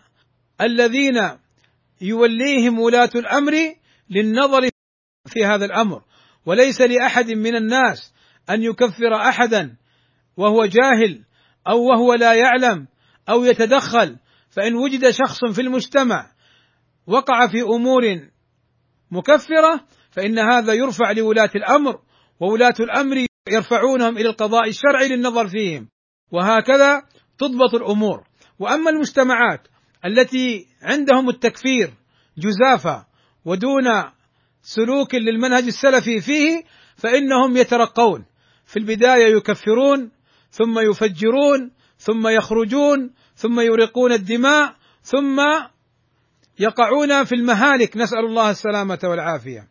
الذين 0.62 1.16
يوليهم 2.02 2.80
ولاة 2.80 3.10
الأمر 3.16 3.54
للنظر 4.10 4.70
في 5.28 5.46
هذا 5.46 5.66
الأمر. 5.66 6.02
وليس 6.46 6.82
لأحد 6.82 7.32
من 7.32 7.56
الناس 7.56 8.14
أن 8.50 8.64
يكفر 8.64 9.16
أحدا 9.16 9.76
وهو 10.38 10.66
جاهل 10.66 11.24
أو 11.68 11.84
وهو 11.84 12.14
لا 12.14 12.34
يعلم 12.34 12.88
أو 13.30 13.44
يتدخل 13.44 14.18
فإن 14.56 14.76
وجد 14.76 15.10
شخص 15.10 15.46
في 15.56 15.62
المجتمع 15.62 16.32
وقع 17.08 17.48
في 17.48 17.62
أمور 17.62 18.04
مكفرة 19.12 19.86
فإن 20.12 20.40
هذا 20.40 20.74
يرفع 20.74 21.12
لولاة 21.12 21.50
الأمر 21.56 22.00
وولاة 22.40 22.74
الأمر 22.80 23.26
يرفعونهم 23.50 24.18
إلى 24.18 24.30
القضاء 24.30 24.70
الشرعي 24.70 25.08
للنظر 25.08 25.48
فيهم. 25.48 25.90
وهكذا 26.32 27.02
تضبط 27.38 27.76
الأمور. 27.76 28.24
وأما 28.60 28.90
المجتمعات 28.90 29.68
التي 30.06 30.68
عندهم 30.82 31.30
التكفير 31.30 31.94
جزافا 32.38 33.06
ودون 33.46 34.04
سلوك 34.62 35.16
للمنهج 35.16 35.64
السلفي 35.64 36.22
فيه 36.22 36.64
فإنهم 36.98 37.58
يترقون. 37.58 38.26
في 38.66 38.80
البداية 38.80 39.36
يكفرون 39.38 40.12
ثم 40.50 40.80
يفجرون 40.80 41.72
ثم 41.98 42.28
يخرجون 42.28 43.14
ثم 43.36 43.60
يريقون 43.60 44.12
الدماء 44.12 44.76
ثم 45.02 45.42
يقعون 46.60 47.24
في 47.24 47.36
المهالك. 47.36 47.98
نسأل 47.98 48.26
الله 48.26 48.50
السلامة 48.50 49.00
والعافية. 49.04 49.68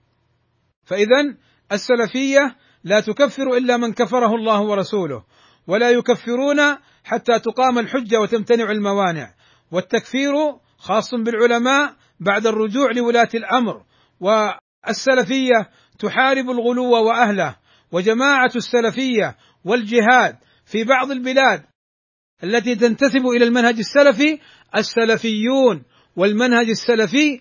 فإذا 0.85 1.37
السلفية 1.73 2.57
لا 2.85 3.01
تكفر 3.01 3.57
إلا 3.57 3.77
من 3.77 3.93
كفره 3.93 4.35
الله 4.35 4.61
ورسوله 4.61 5.25
ولا 5.67 5.91
يكفرون 5.91 6.61
حتى 7.05 7.39
تقام 7.39 7.79
الحجة 7.79 8.21
وتمتنع 8.21 8.71
الموانع. 8.71 9.35
والتكفير 9.71 10.33
خاص 10.79 11.15
بالعلماء 11.15 11.95
بعد 12.21 12.47
الرجوع 12.47 12.91
لولاة 12.93 13.29
الأمر. 13.35 13.83
والسلفية 14.21 15.71
تحارب 15.99 16.51
الغلو 16.51 17.07
وأهله. 17.07 17.57
وجماعة 17.93 18.51
السلفية 18.57 19.37
والجهاد 19.65 20.37
في 20.65 20.85
بعض 20.85 21.11
البلاد 21.11 21.65
التي 22.43 22.75
تنتسب 22.75 23.27
إلى 23.37 23.45
المنهج 23.45 23.79
السلفي 23.79 24.39
السلفيون 24.77 25.85
والمنهج 26.17 26.69
السلفي 26.69 27.41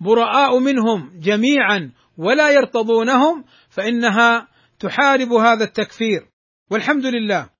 براء 0.00 0.58
منهم 0.58 1.20
جميعا 1.20 1.92
ولا 2.18 2.50
يرتضونهم 2.50 3.44
فإنها 3.70 4.48
تحارب 4.78 5.32
هذا 5.32 5.64
التكفير. 5.64 6.28
والحمد 6.70 7.06
لله. 7.06 7.50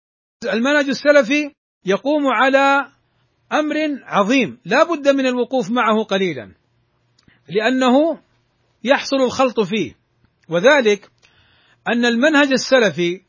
المنهج 0.52 0.88
السلفي 0.88 1.50
يقوم 1.86 2.26
على 2.26 2.86
أمر 3.52 3.76
عظيم 4.02 4.58
لا 4.64 4.82
بد 4.82 5.08
من 5.08 5.26
الوقوف 5.26 5.70
معه 5.70 6.02
قليلا 6.04 6.54
لأنه 7.48 8.20
يحصل 8.84 9.16
الخلط 9.16 9.60
فيه. 9.60 9.94
وذلك 10.48 11.10
أن 11.88 12.04
المنهج 12.04 12.52
السلفي 12.52 13.20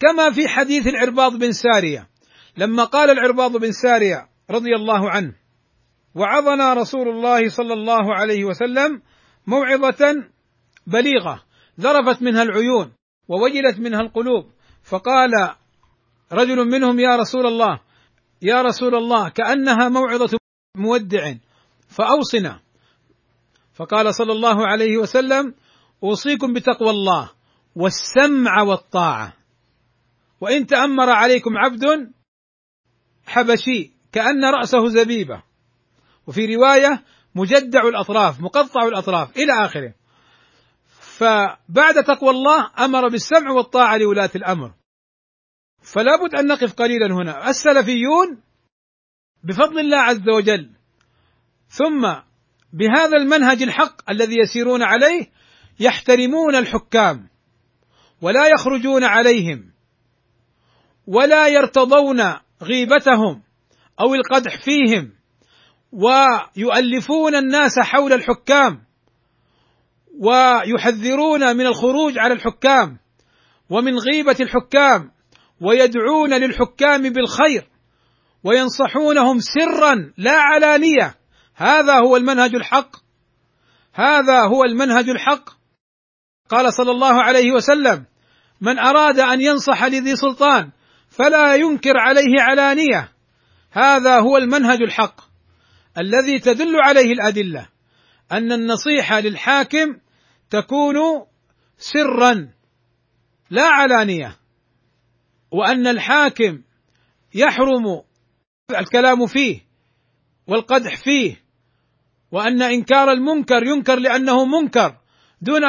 كما 0.00 0.30
في 0.30 0.48
حديث 0.48 0.86
العرباض 0.86 1.38
بن 1.38 1.52
سارية 1.52 2.08
لما 2.58 2.84
قال 2.84 3.10
العرباض 3.10 3.56
بن 3.56 3.72
سارية 3.72 4.28
رضي 4.50 4.74
الله 4.76 5.10
عنه 5.10 5.34
وعظنا 6.14 6.74
رسول 6.74 7.08
الله 7.08 7.48
صلى 7.48 7.72
الله 7.72 8.14
عليه 8.14 8.44
وسلم 8.44 9.02
موعظة 9.46 10.14
بليغة 10.86 11.42
ذرفت 11.80 12.22
منها 12.22 12.42
العيون 12.42 12.92
ووجلت 13.28 13.78
منها 13.78 14.00
القلوب. 14.00 14.50
فقال 14.82 15.30
رجل 16.32 16.56
منهم 16.56 17.00
يا 17.00 17.16
رسول 17.16 17.46
الله 17.46 17.80
يا 18.42 18.62
رسول 18.62 18.94
الله 18.94 19.28
كأنها 19.28 19.88
موعظة 19.88 20.38
مودع 20.76 21.34
فأوصنا. 21.88 22.60
فقال 23.74 24.14
صلى 24.14 24.32
الله 24.32 24.66
عليه 24.66 24.98
وسلم 24.98 25.54
أوصيكم 26.02 26.52
بتقوى 26.52 26.90
الله 26.90 27.30
والسمع 27.76 28.62
والطاعة 28.62 29.32
وإن 30.40 30.66
تأمر 30.66 31.10
عليكم 31.10 31.58
عبد 31.58 31.84
حبشي 33.28 33.92
كأن 34.12 34.44
رأسه 34.44 34.88
زبيبة. 34.88 35.42
وفي 36.26 36.54
رواية 36.56 37.04
مجدع 37.34 37.88
الأطراف 37.88 38.40
مقطع 38.40 38.88
الأطراف 38.88 39.36
إلى 39.36 39.64
آخره. 39.64 39.94
فبعد 41.00 42.04
تقوى 42.06 42.30
الله 42.30 42.70
أمر 42.78 43.08
بالسمع 43.08 43.50
والطاعة 43.50 43.96
لولاة 43.96 44.30
الأمر. 44.36 44.72
فلا 45.82 46.16
بد 46.16 46.34
أن 46.34 46.46
نقف 46.46 46.74
قليلا 46.74 47.14
هنا. 47.14 47.50
السلفيون 47.50 48.42
بفضل 49.44 49.78
الله 49.78 49.96
عز 49.96 50.28
وجل. 50.28 50.70
ثم 51.68 52.14
بهذا 52.72 53.16
المنهج 53.16 53.62
الحق 53.62 54.10
الذي 54.10 54.36
يسيرون 54.40 54.82
عليه 54.82 55.30
يحترمون 55.80 56.54
الحكام. 56.54 57.28
ولا 58.22 58.48
يخرجون 58.48 59.04
عليهم. 59.04 59.72
ولا 61.06 61.48
يرتضون 61.48 62.20
غيبتهم 62.62 63.42
أو 64.00 64.14
القدح 64.14 64.64
فيهم 64.64 65.12
ويؤلفون 65.92 67.34
الناس 67.34 67.78
حول 67.78 68.12
الحكام 68.12 68.88
ويحذرون 70.20 71.56
من 71.56 71.66
الخروج 71.66 72.18
على 72.18 72.34
الحكام 72.34 72.98
ومن 73.70 73.98
غيبة 73.98 74.36
الحكام 74.40 75.10
ويدعون 75.60 76.34
للحكام 76.34 77.02
بالخير 77.02 77.68
وينصحونهم 78.44 79.38
سرا 79.40 80.12
لا 80.16 80.36
علانية. 80.36 81.14
هذا 81.54 81.98
هو 81.98 82.16
المنهج 82.16 82.54
الحق. 82.54 82.96
هذا 83.94 84.40
هو 84.40 84.64
المنهج 84.64 85.08
الحق. 85.08 85.50
قال 86.48 86.72
صلى 86.72 86.90
الله 86.90 87.22
عليه 87.22 87.52
وسلم 87.52 88.04
من 88.60 88.78
أراد 88.78 89.20
أن 89.20 89.40
ينصح 89.40 89.84
لذي 89.84 90.16
سلطان 90.16 90.70
فلا 91.18 91.54
ينكر 91.54 91.98
عليه 91.98 92.40
علانية. 92.40 93.12
هذا 93.70 94.18
هو 94.18 94.36
المنهج 94.36 94.82
الحق 94.82 95.20
الذي 95.98 96.38
تدل 96.38 96.76
عليه 96.76 97.12
الأدلة 97.12 97.68
أن 98.32 98.52
النصيحة 98.52 99.20
للحاكم 99.20 99.98
تكون 100.50 100.96
سرا 101.76 102.52
لا 103.50 103.64
علانية 103.64 104.36
وأن 105.50 105.86
الحاكم 105.86 106.62
يحرم 107.34 108.02
الكلام 108.78 109.26
فيه 109.26 109.60
والقدح 110.46 110.96
فيه 110.96 111.42
وأن 112.32 112.62
إنكار 112.62 113.12
المنكر 113.12 113.62
ينكر 113.62 113.98
لأنه 113.98 114.44
منكر 114.44 114.96
دون 115.40 115.62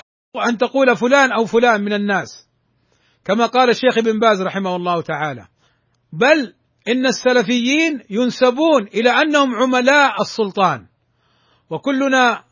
أن 0.48 0.58
تقول 0.58 0.96
فلان 0.96 1.32
أو 1.32 1.46
فلان 1.46 1.82
من 1.82 1.94
الناس. 1.94 2.49
كما 3.30 3.46
قال 3.46 3.70
الشيخ 3.70 3.98
ابن 3.98 4.20
باز 4.20 4.42
رحمه 4.42 4.76
الله 4.76 5.02
تعالى. 5.02 5.48
بل 6.14 6.54
إن 6.88 7.06
السلفيين 7.06 8.02
ينسبون 8.10 8.88
إلى 8.94 9.10
أنهم 9.10 9.56
عملاء 9.56 10.22
السلطان. 10.22 10.86
وكلنا 11.70 12.44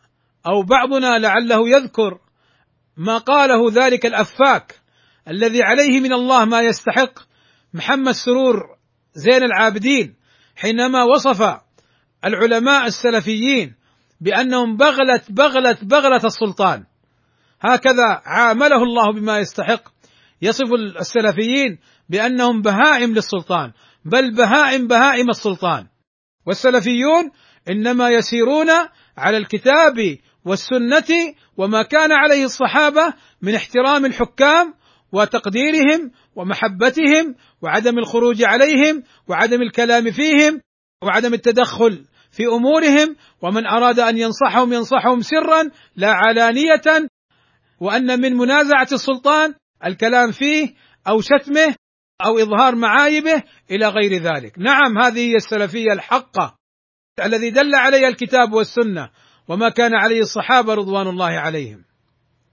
أو 0.47 0.63
بعضنا 0.63 1.19
لعله 1.19 1.69
يذكر 1.69 2.19
ما 2.97 3.17
قاله 3.17 3.71
ذلك 3.71 4.05
الأفاك 4.05 4.79
الذي 5.27 5.63
عليه 5.63 5.99
من 5.99 6.13
الله 6.13 6.45
ما 6.45 6.61
يستحق 6.61 7.19
محمد 7.73 8.11
سرور 8.11 8.55
زين 9.13 9.43
العابدين 9.43 10.15
حينما 10.55 11.03
وصف 11.03 11.61
العلماء 12.25 12.85
السلفيين 12.85 13.75
بأنهم 14.21 14.77
بغله 14.77 15.21
بغله 15.29 15.77
بغلة 15.81 16.21
السلطان. 16.25 16.83
هكذا 17.61 18.21
عامله 18.25 18.83
الله 18.83 19.13
بما 19.13 19.39
يستحق. 19.39 19.96
يصف 20.41 20.73
السلفيين 20.99 21.79
بأنهم 22.09 22.61
بهائم 22.61 23.13
للسلطان 23.13 23.71
بل 24.05 24.35
بهائم 24.35 24.87
بهائم 24.87 25.29
السلطان. 25.29 25.87
والسلفيون 26.45 27.31
إنما 27.69 28.09
يسيرون 28.09 28.69
على 29.17 29.37
الكتاب 29.37 30.17
والسنة 30.45 31.33
وما 31.57 31.83
كان 31.83 32.11
عليه 32.11 32.45
الصحابة 32.45 33.13
من 33.41 33.55
احترام 33.55 34.05
الحكام 34.05 34.73
وتقديرهم 35.11 36.11
ومحبتهم 36.35 37.35
وعدم 37.61 37.97
الخروج 37.99 38.43
عليهم 38.43 39.03
وعدم 39.27 39.61
الكلام 39.61 40.11
فيهم 40.11 40.61
وعدم 41.03 41.33
التدخل 41.33 42.05
في 42.31 42.43
أمورهم 42.45 43.15
ومن 43.41 43.65
أراد 43.65 43.99
أن 43.99 44.17
ينصحهم 44.17 44.73
ينصحهم 44.73 45.21
سرا 45.21 45.69
لا 45.95 46.11
علانية 46.11 47.07
وأن 47.79 48.21
من 48.21 48.33
منازعة 48.33 48.87
السلطان 48.91 49.53
الكلام 49.85 50.31
فيه 50.31 50.73
أو 51.07 51.21
شتمه 51.21 51.75
أو 52.25 52.39
إظهار 52.39 52.75
معايبه 52.75 53.43
إلى 53.71 53.87
غير 53.87 54.13
ذلك، 54.13 54.59
نعم 54.59 54.97
هذه 54.97 55.19
هي 55.19 55.35
السلفية 55.35 55.91
الحقة 55.93 56.57
الذي 57.25 57.49
دل 57.49 57.75
عليها 57.75 58.07
الكتاب 58.07 58.53
والسنة 58.53 59.09
وما 59.47 59.69
كان 59.69 59.95
عليه 59.95 60.19
الصحابة 60.19 60.73
رضوان 60.73 61.07
الله 61.07 61.39
عليهم. 61.39 61.83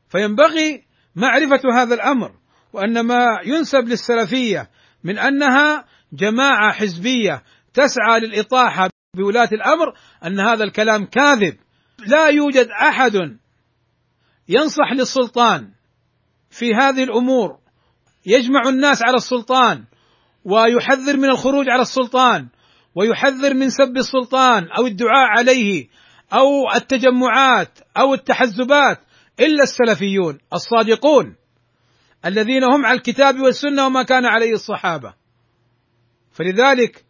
فينبغي 0.09 0.85
معرفة 1.17 1.61
هذا 1.75 1.95
الأمر 1.95 2.33
وأن 2.73 3.01
ما 3.01 3.27
ينسب 3.45 3.89
للسلفية 3.89 4.71
من 5.05 5.19
أنها 5.19 5.85
جماعة 6.13 6.73
حزبية 6.73 7.43
تسعى 7.75 8.21
للإطاحة 8.21 8.91
بولاة 9.17 9.49
الأمر 9.53 9.95
أن 10.25 10.41
هذا 10.41 10.65
الكلام 10.65 11.07
كاذب 11.07 11.57
لا 12.07 12.29
يوجد 12.29 12.69
أحد 12.89 13.13
ينصح 14.49 14.93
للسلطان 14.93 15.74
في 16.59 16.75
هذه 16.75 17.05
الأمور. 17.05 17.59
يجمع 18.27 18.69
الناس 18.69 19.03
على 19.03 19.17
السلطان 19.17 19.85
ويحذر 20.45 21.17
من 21.17 21.25
الخروج 21.25 21.69
على 21.69 21.83
السلطان 21.83 22.49
ويحذر 22.95 23.55
من 23.55 23.71
سب 23.71 23.97
السلطان 23.97 24.69
أو 24.79 24.87
الدعاء 24.87 25.27
عليه 25.39 25.89
أو 26.33 26.73
التجمعات 26.75 27.79
أو 27.99 28.15
التحزبات 28.15 28.99
إلا 29.41 29.63
السلفيون 29.63 30.39
الصادقون 30.53 31.37
الذين 32.27 32.65
هم 32.65 32.87
على 32.87 32.97
الكتاب 32.97 33.41
والسنة 33.41 33.87
وما 33.87 34.03
كان 34.03 34.27
عليه 34.27 34.53
الصحابة. 34.53 35.15
فلذلك 36.33 37.05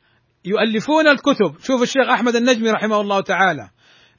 يؤلفون 0.45 1.09
الكتب. 1.09 1.61
شوف 1.61 1.83
الشيخ 1.83 2.09
أحمد 2.11 2.37
النجمي 2.37 2.71
رحمه 2.71 3.01
الله 3.01 3.21
تعالى. 3.21 3.71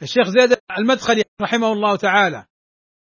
الشيخ 0.02 0.30
زيد 0.30 0.58
المدخلي 0.80 1.24
رحمه 1.42 1.72
الله 1.72 1.96
تعالى. 1.96 2.46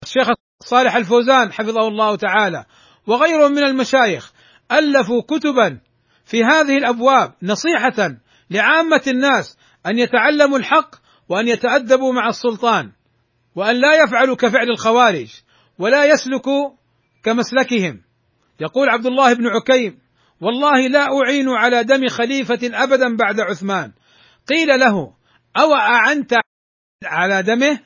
الشيخ 0.02 0.28
صالح 0.64 0.96
الفوزان 0.96 1.52
حفظه 1.52 1.88
الله 1.88 2.16
تعالى. 2.16 2.64
وغيرهم 3.06 3.52
من 3.52 3.64
المشايخ 3.64 4.32
ألفوا 4.72 5.22
كتبا 5.22 5.80
في 6.24 6.44
هذه 6.44 6.78
الأبواب 6.78 7.32
نصيحة 7.42 8.16
لعامة 8.50 9.02
الناس 9.06 9.58
أن 9.86 9.98
يتعلموا 9.98 10.58
الحق 10.58 10.94
وأن 11.28 11.48
يتأدبوا 11.48 12.12
مع 12.12 12.28
السلطان 12.28 12.92
وأن 13.54 13.76
لا 13.76 14.04
يفعلوا 14.04 14.36
كفعل 14.36 14.70
الخوارج 14.70 15.30
ولا 15.78 16.04
يسلكوا 16.04 16.70
كمسلكهم. 17.22 18.02
يقول 18.60 18.88
عبد 18.88 19.06
الله 19.06 19.32
بن 19.32 19.46
عكيم 19.46 19.98
والله 20.40 20.88
لا 20.88 21.00
أعين 21.00 21.48
على 21.48 21.84
دم 21.84 22.08
خليفة 22.08 22.60
ابدا 22.62 23.16
بعد 23.16 23.40
عثمان. 23.40 23.92
قيل 24.48 24.68
له 24.80 25.14
أو 25.56 25.74
أعنت 25.74 26.34
على 27.04 27.42
دمه؟ 27.42 27.80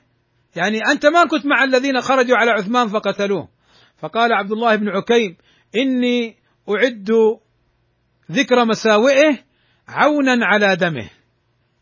يعني 0.57 0.79
أنت 0.93 1.07
ما 1.07 1.25
كنت 1.25 1.47
مع 1.47 1.65
الذين 1.65 2.01
خرجوا 2.01 2.37
على 2.37 2.51
عثمان 2.51 2.89
فقتلوه. 2.89 3.49
فقال 3.99 4.33
عبد 4.33 4.53
الله 4.53 4.77
بن 4.77 4.89
عكيم 4.89 5.37
إني 5.77 6.37
أعد 6.69 7.11
ذكر 8.33 8.65
مساوئه 8.65 9.39
عونا 9.89 10.47
على 10.47 10.77
دمه. 10.77 11.11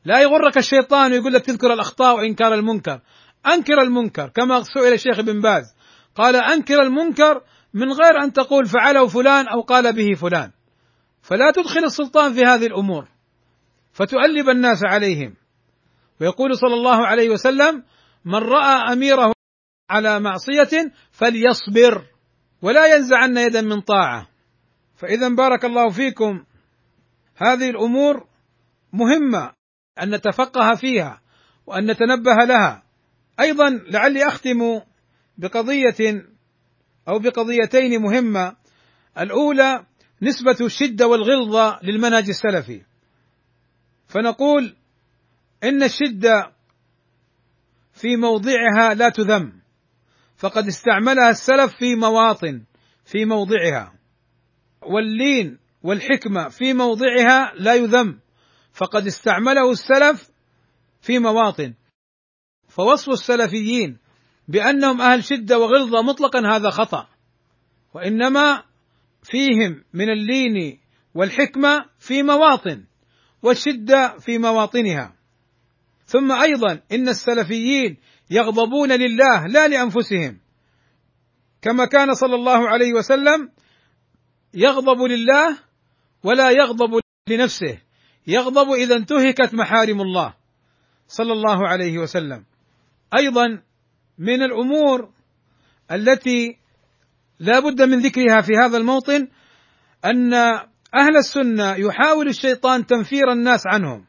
لا 0.04 0.20
يغرك 0.20 0.58
الشيطان 0.58 1.12
ويقول 1.12 1.32
لك 1.32 1.44
تذكر 1.44 1.72
الأخطاء 1.72 2.16
وإنكار 2.16 2.54
المنكر. 2.54 3.00
أنكر 3.46 3.82
المنكر 3.82 4.28
كما 4.28 4.62
سئل 4.62 4.92
الشيخ 4.92 5.20
بن 5.20 5.40
باز. 5.40 5.64
قال 6.14 6.36
أنكر 6.36 6.82
المنكر 6.82 7.40
من 7.74 7.92
غير 7.92 8.22
أن 8.22 8.32
تقول 8.32 8.66
فعله 8.66 9.06
فلان 9.06 9.48
أو 9.48 9.60
قال 9.60 9.92
به 9.92 10.14
فلان. 10.14 10.50
فلا 11.22 11.50
تدخل 11.50 11.84
السلطان 11.84 12.34
في 12.34 12.40
هذه 12.40 12.66
الأمور. 12.66 13.08
فتؤلب 13.92 14.48
الناس 14.48 14.80
عليهم. 14.84 15.34
ويقول 16.20 16.56
صلى 16.56 16.74
الله 16.74 17.06
عليه 17.06 17.30
وسلم 17.30 17.82
من 18.26 18.34
رأى 18.34 18.92
أميره 18.92 19.32
على 19.90 20.20
معصية 20.20 20.92
فليصبر 21.10 22.04
ولا 22.62 22.96
ينزعن 22.96 23.36
يدا 23.36 23.60
من 23.60 23.80
طاعة. 23.80 24.28
فإذا 24.96 25.28
بارك 25.28 25.64
الله 25.64 25.90
فيكم. 25.90 26.44
هذه 27.36 27.70
الأمور 27.70 28.26
مهمة 28.92 29.52
أن 30.02 30.14
نتفقه 30.14 30.74
فيها 30.74 31.20
وأن 31.66 31.90
نتنبه 31.90 32.34
لها. 32.44 32.82
أيضا 33.40 33.70
لعلي 33.70 34.26
أختم 34.26 34.80
بقضية 35.38 36.24
أو 37.08 37.18
بقضيتين 37.18 38.02
مهمة. 38.02 38.56
الأولى 39.18 39.86
نسبة 40.22 40.66
الشدة 40.66 41.06
والغلظة 41.06 41.78
للمنهج 41.82 42.28
السلفي. 42.28 42.82
فنقول 44.08 44.76
إن 45.64 45.82
الشدة 45.82 46.55
في 47.96 48.16
موضعها 48.16 48.94
لا 48.94 49.08
تذم. 49.08 49.52
فقد 50.36 50.66
استعملها 50.66 51.30
السلف 51.30 51.72
في 51.78 51.94
مواطن 51.94 52.62
في 53.04 53.24
موضعها. 53.24 53.92
واللين 54.82 55.58
والحكمة 55.82 56.48
في 56.48 56.72
موضعها 56.72 57.52
لا 57.54 57.74
يذم. 57.74 58.20
فقد 58.72 59.06
استعمله 59.06 59.70
السلف 59.70 60.30
في 61.00 61.18
مواطن. 61.18 61.74
فوصف 62.68 63.08
السلفيين 63.08 63.98
بأنهم 64.48 65.00
أهل 65.00 65.24
شدة 65.24 65.58
وغلظة 65.58 66.02
مطلقا 66.02 66.56
هذا 66.56 66.70
خطأ. 66.70 67.08
وإنما 67.94 68.62
فيهم 69.22 69.84
من 69.92 70.10
اللين 70.10 70.78
والحكمة 71.14 71.84
في 71.98 72.22
مواطن 72.22 72.84
والشدة 73.42 74.18
في 74.18 74.38
مواطنها. 74.38 75.15
ثم 76.06 76.32
أيضا 76.32 76.80
إن 76.92 77.08
السلفيين 77.08 77.96
يغضبون 78.30 78.92
لله 78.92 79.46
لا 79.46 79.68
لأنفسهم. 79.68 80.40
كما 81.62 81.84
كان 81.86 82.14
صلى 82.14 82.34
الله 82.34 82.68
عليه 82.68 82.92
وسلم 82.92 83.50
يغضب 84.54 85.02
لله 85.02 85.58
ولا 86.22 86.50
يغضب 86.50 87.00
لنفسه. 87.28 87.78
يغضب 88.26 88.72
إذا 88.72 88.96
انتهكت 88.96 89.54
محارم 89.54 90.00
الله 90.00 90.34
صلى 91.08 91.32
الله 91.32 91.68
عليه 91.68 91.98
وسلم. 91.98 92.44
أيضا 93.18 93.62
من 94.18 94.42
الأمور 94.42 95.10
التي 95.92 96.56
لا 97.38 97.60
بد 97.60 97.82
من 97.82 98.00
ذكرها 98.00 98.40
في 98.40 98.52
هذا 98.64 98.76
الموطن 98.76 99.28
أن 100.04 100.34
أهل 100.94 101.16
السنة 101.16 101.74
يحاول 101.74 102.28
الشيطان 102.28 102.86
تنفير 102.86 103.32
الناس 103.32 103.62
عنهم. 103.66 104.04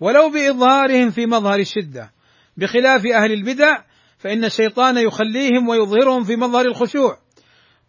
ولو 0.00 0.30
بإظهارهم 0.30 1.10
في 1.10 1.26
مظهر 1.26 1.58
الشدة 1.58 2.12
بخلاف 2.56 3.06
أهل 3.06 3.32
البدع 3.32 3.82
فإن 4.18 4.44
الشيطان 4.44 4.96
يخليهم 4.96 5.68
ويظهرهم 5.68 6.24
في 6.24 6.36
مظهر 6.36 6.66
الخشوع 6.66 7.18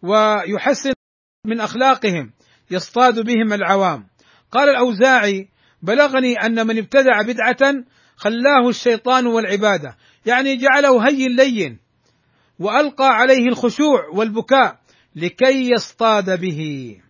ويحسن 0.02 0.92
من 1.46 1.60
أخلاقهم 1.60 2.32
يصطاد 2.70 3.20
بهم 3.20 3.52
العوام. 3.52 4.06
قال 4.52 4.68
الأوزاعي 4.68 5.48
بلغني 5.82 6.36
أن 6.46 6.66
من 6.66 6.78
ابتدع 6.78 7.22
بدعة 7.22 7.74
خلاه 8.16 8.68
الشيطان 8.68 9.26
والعبادة 9.26 9.96
يعني 10.26 10.56
جعله 10.56 11.08
هين 11.08 11.36
لين 11.36 11.78
وألقى 12.58 13.08
عليه 13.08 13.48
الخشوع 13.48 14.08
والبكاء 14.14 14.78
لكي 15.16 15.70
يصطاد 15.70 16.40
به. 16.40 17.00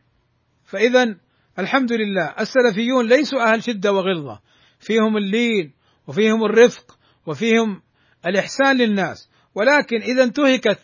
فاذا 0.64 1.16
الحمد 1.59 1.92
لله 1.92 2.34
السلفيون 2.40 3.07
ليسوا 3.09 3.53
أهل 3.53 3.62
شدة 3.62 3.92
وغلظة. 3.92 4.40
فيهم 4.83 5.16
اللين 5.16 5.72
وفيهم 6.07 6.45
الرفق 6.45 6.99
وفيهم 7.26 7.83
الإحسان 8.26 8.76
للناس. 8.76 9.28
ولكن 9.55 10.03
إذا 10.03 10.24
انتهكت 10.24 10.78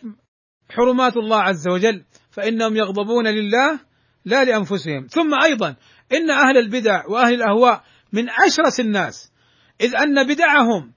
حرمات 0.69 1.17
الله 1.17 1.41
عز 1.41 1.67
وجل 1.67 2.05
فإنهم 2.31 2.75
يغضبون 2.75 3.27
لله 3.27 3.79
لا 4.25 4.43
لأنفسهم. 4.43 5.07
ثم 5.09 5.43
أيضا 5.43 5.75
إن 6.13 6.31
أهل 6.31 6.57
البدع 6.57 7.05
وأهل 7.07 7.33
الأهواء 7.33 7.83
من 8.13 8.29
أشرس 8.29 8.79
الناس 8.79 9.31
إذ 9.81 9.95
أن 9.95 10.27
بدعهم 10.27 10.93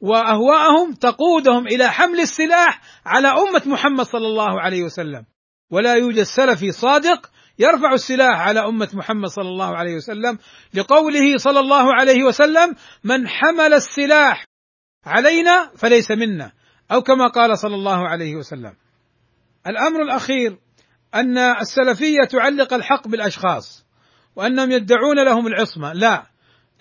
وأهواءهم 0.00 0.92
تقودهم 0.92 1.66
إلى 1.66 1.88
حمل 1.88 2.20
السلاح 2.20 2.80
على 3.06 3.28
أمة 3.28 3.62
محمد 3.66 4.04
صلى 4.06 4.26
الله 4.26 4.60
عليه 4.60 4.82
وسلم. 4.82 5.24
ولا 5.70 5.94
يوجد 5.94 6.22
سلفي 6.22 6.72
صادق 6.72 7.30
يرفع 7.60 7.92
السلاح 7.92 8.40
على 8.40 8.60
أمة 8.60 8.88
محمد 8.94 9.28
صلى 9.28 9.48
الله 9.48 9.76
عليه 9.76 9.96
وسلم 9.96 10.38
لقوله 10.74 11.36
صلى 11.36 11.60
الله 11.60 11.94
عليه 11.94 12.24
وسلم 12.24 12.74
من 13.04 13.28
حمل 13.28 13.74
السلاح 13.74 14.44
علينا 15.06 15.70
فليس 15.76 16.10
منا. 16.10 16.52
أو 16.92 17.02
كما 17.02 17.26
قال 17.28 17.58
صلى 17.58 17.74
الله 17.74 18.08
عليه 18.08 18.36
وسلم. 18.36 18.74
الأمر 19.66 20.02
الأخير 20.02 20.58
أن 21.14 21.38
السلفية 21.38 22.24
تعلق 22.30 22.74
الحق 22.74 23.08
بالأشخاص 23.08 23.86
وأنهم 24.36 24.70
يدعون 24.70 25.24
لهم 25.24 25.46
العصمة. 25.46 25.92
لا. 25.92 26.26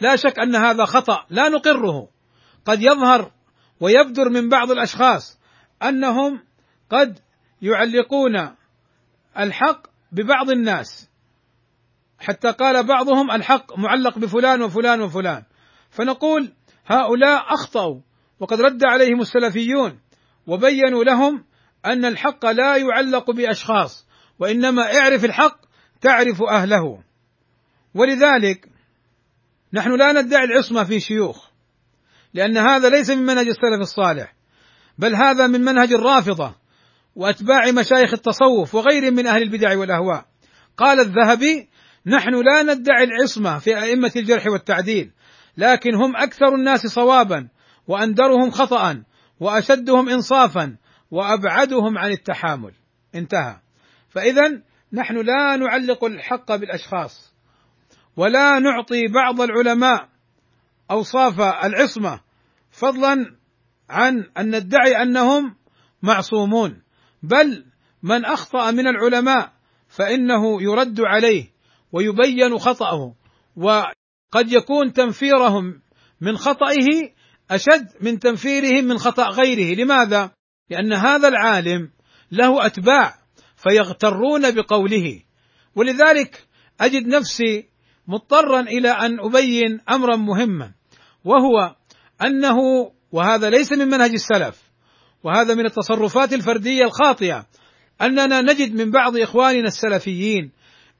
لا 0.01 0.15
شك 0.15 0.39
أن 0.39 0.55
هذا 0.55 0.85
خطأ. 0.85 1.25
لا 1.29 1.49
نقره. 1.49 2.07
قد 2.65 2.81
يظهر 2.81 3.31
ويبدر 3.79 4.29
من 4.29 4.49
بعض 4.49 4.71
الأشخاص 4.71 5.39
أنهم 5.83 6.43
قد 6.89 7.19
يعلقون 7.61 8.55
الحق 9.39 9.87
ببعض 10.11 10.49
الناس. 10.49 11.09
حتى 12.19 12.51
قال 12.51 12.87
بعضهم 12.87 13.31
الحق 13.31 13.77
معلق 13.77 14.19
بفلان 14.19 14.61
وفلان 14.61 15.01
وفلان. 15.01 15.43
فنقول 15.89 16.53
هؤلاء 16.85 17.53
أخطأوا 17.53 18.01
وقد 18.39 18.61
رد 18.61 18.83
عليهم 18.83 19.21
السلفيون 19.21 19.99
وبينوا 20.47 21.03
لهم 21.03 21.45
أن 21.85 22.05
الحق 22.05 22.45
لا 22.45 22.77
يعلق 22.77 23.31
بأشخاص 23.31 24.07
وإنما 24.39 24.99
اعرف 24.99 25.25
الحق 25.25 25.59
تعرف 26.01 26.41
أهله. 26.41 27.03
ولذلك 27.93 28.69
نحن 29.73 29.97
لا 29.97 30.21
ندعي 30.21 30.43
العصمة 30.43 30.83
في 30.83 30.99
شيوخ 30.99 31.49
لأن 32.33 32.57
هذا 32.57 32.89
ليس 32.89 33.09
من 33.09 33.25
منهج 33.25 33.47
السلف 33.47 33.81
الصالح 33.81 34.33
بل 34.97 35.15
هذا 35.15 35.47
من 35.47 35.61
منهج 35.61 35.93
الرافضة. 35.93 36.55
وأتباع 37.19 37.71
مشايخ 37.71 38.13
التصوف 38.13 38.75
وغيرهم 38.75 39.13
من 39.13 39.27
أهل 39.27 39.41
البدع 39.41 39.77
والأهواء. 39.77 40.25
قال 40.77 40.99
الذهبي 40.99 41.69
نحن 42.05 42.33
لا 42.33 42.63
ندعي 42.63 43.03
العصمة 43.03 43.59
في 43.59 43.81
أئمة 43.81 44.11
الجرح 44.15 44.47
والتعديل 44.47 45.11
لكن 45.57 45.95
هم 45.95 46.15
أكثر 46.15 46.55
الناس 46.55 46.87
صوابا 46.87 47.47
وأندرهم 47.87 48.51
خطأ 48.51 49.03
وأشدهم 49.39 50.09
انصافا 50.09 50.77
وأبعدهم 51.11 51.97
عن 51.97 52.11
التحامل. 52.11 52.71
انتهى. 53.15 53.59
فاذا 54.09 54.61
نحن 54.93 55.15
لا 55.15 55.55
نعلق 55.55 56.03
الحق 56.03 56.55
بالأشخاص 56.55 57.33
ولا 58.17 58.59
نعطي 58.59 59.07
بعض 59.07 59.41
العلماء 59.41 60.09
أوصاف 60.91 61.41
العصمة 61.41 62.19
فضلا 62.71 63.35
عن 63.89 64.25
أن 64.37 64.55
ندعي 64.55 65.01
أنهم 65.01 65.55
معصومون. 66.01 66.88
بل 67.23 67.65
من 68.03 68.25
أخطأ 68.25 68.71
من 68.71 68.87
العلماء 68.87 69.53
فإنه 69.87 70.61
يرد 70.61 71.01
عليه 71.01 71.51
ويبين 71.91 72.57
خطأه 72.57 73.15
وقد 73.55 74.51
يكون 74.51 74.93
تنفيرهم 74.93 75.81
من 76.21 76.37
خطئه 76.37 77.11
أشد 77.51 77.87
من 78.01 78.19
تنفيرهم 78.19 78.83
من 78.83 78.97
خطأ 78.97 79.29
غيره. 79.29 79.75
لماذا؟ 79.75 80.31
لأن 80.69 80.93
هذا 80.93 81.27
العالم 81.27 81.91
له 82.31 82.65
أتباع 82.65 83.15
فيغترون 83.55 84.51
بقوله. 84.51 85.21
ولذلك 85.75 86.47
أجد 86.81 87.07
نفسي 87.07 87.69
مضطرا 88.07 88.61
إلى 88.61 88.89
أن 88.89 89.19
أبين 89.19 89.79
أمرا 89.89 90.15
مهما 90.15 90.73
وهو 91.23 91.75
أنه 92.25 92.57
وهذا 93.11 93.49
ليس 93.49 93.71
من 93.71 93.87
منهج 93.87 94.11
السلف 94.11 94.68
وهذا 95.23 95.53
من 95.53 95.65
التصرفات 95.65 96.33
الفردية 96.33 96.83
الخاطئة. 96.83 97.45
أننا 98.01 98.41
نجد 98.41 98.75
من 98.81 98.91
بعض 98.91 99.17
إخواننا 99.17 99.67
السلفيين 99.67 100.51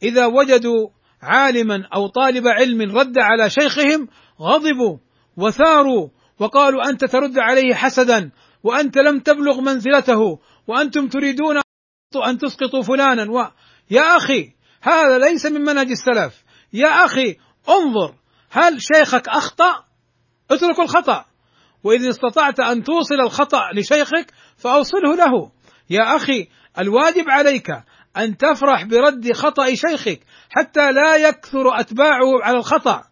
إذا 0.03 0.26
وجدوا 0.26 0.89
عالما 1.22 1.88
أو 1.95 2.07
طالب 2.07 2.47
علم 2.47 2.97
رد 2.97 3.17
على 3.17 3.49
شيخهم 3.49 4.07
غضبوا 4.41 4.97
وثاروا 5.38 6.09
وقالوا 6.39 6.89
أنت 6.89 7.05
ترد 7.05 7.39
عليه 7.39 7.74
حسدا 7.74 8.32
وأنت 8.63 8.97
لم 8.97 9.20
تبلغ 9.20 9.61
منزلته 9.61 10.39
وأنتم 10.67 11.07
تريدون 11.07 11.61
أن 12.28 12.38
تسقطوا 12.38 12.82
فلانا. 12.82 13.32
و 13.32 13.47
يا 13.91 14.17
أخي 14.17 14.53
هذا 14.82 15.17
ليس 15.17 15.45
من 15.45 15.61
منهج 15.61 15.91
السلف. 15.91 16.43
يا 16.74 17.05
أخي 17.05 17.38
انظر 17.70 18.15
هل 18.49 18.82
شيخك 18.82 19.28
أخطأ؟ 19.28 19.86
اترك 20.51 20.80
الخطأ. 20.80 21.26
واذا 21.84 22.09
استطعت 22.09 22.59
أن 22.59 22.84
توصل 22.84 23.15
الخطأ 23.15 23.61
لشيخك 23.73 24.34
فأوصله 24.57 25.15
له. 25.15 25.51
يا 25.89 26.15
أخي 26.15 26.47
الواجب 26.80 27.30
عليك 27.30 27.69
أن 28.17 28.38
تفرح 28.38 28.84
برد 28.84 29.32
خطأ 29.34 29.75
شيخك 29.75 30.19
حتى 30.49 30.91
لا 30.91 31.15
يكثر 31.15 31.80
أتباعه 31.80 32.43
على 32.43 32.57
الخطأ. 32.57 33.03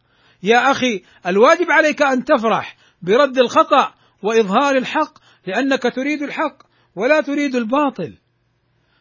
يا 0.44 0.72
أخي 0.72 1.04
الواجب 1.28 1.72
عليك 1.72 2.02
أن 2.02 2.24
تفرح 2.26 2.78
برد 3.02 3.38
الخطأ 3.38 3.94
وإظهار 4.24 4.76
الحق 4.76 5.18
لأنك 5.48 5.84
تريد 5.84 6.22
الحق 6.22 6.58
ولا 6.96 7.22
تريد 7.22 7.56
الباطل. 7.56 8.18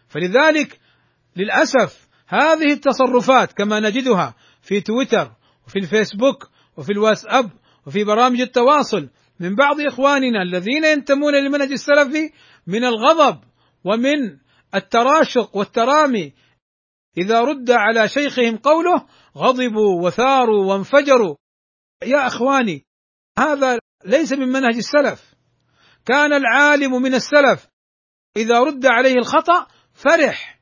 فلذلك 0.08 0.80
للأسف 1.36 2.06
هذه 2.28 2.72
التصرفات 2.72 3.52
كما 3.52 3.80
نجدها 3.80 4.34
في 4.62 4.80
تويتر 4.80 5.32
وفي 5.66 5.78
الفيسبوك 5.78 6.48
وفي 6.76 6.92
الواتساب 6.92 7.50
وفي 7.86 8.04
برامج 8.04 8.40
التواصل 8.40 9.08
من 9.40 9.54
بعض 9.54 9.80
إخواننا 9.80 10.42
الذين 10.42 10.84
ينتمون 10.84 11.34
للمنهج 11.34 11.72
السلفي 11.72 12.30
من 12.66 12.84
الغضب 12.84 13.40
ومن 13.84 14.38
التراشق 14.74 15.56
والترامي. 15.56 16.32
إذا 17.18 17.40
رد 17.40 17.70
على 17.70 18.08
شيخهم 18.08 18.56
قوله 18.56 19.06
غضبوا 19.36 20.06
وثاروا 20.06 20.64
وانفجروا. 20.64 21.36
يا 22.04 22.26
إخواني 22.26 22.84
هذا 23.38 23.78
ليس 24.04 24.32
من 24.32 24.48
منهج 24.48 24.76
السلف. 24.76 25.34
كان 26.06 26.32
العالم 26.32 27.02
من 27.02 27.14
السلف. 27.14 27.66
إذا 28.36 28.60
رد 28.60 28.86
عليه 28.86 29.14
الخطأ 29.14 29.66
فرح. 29.92 30.60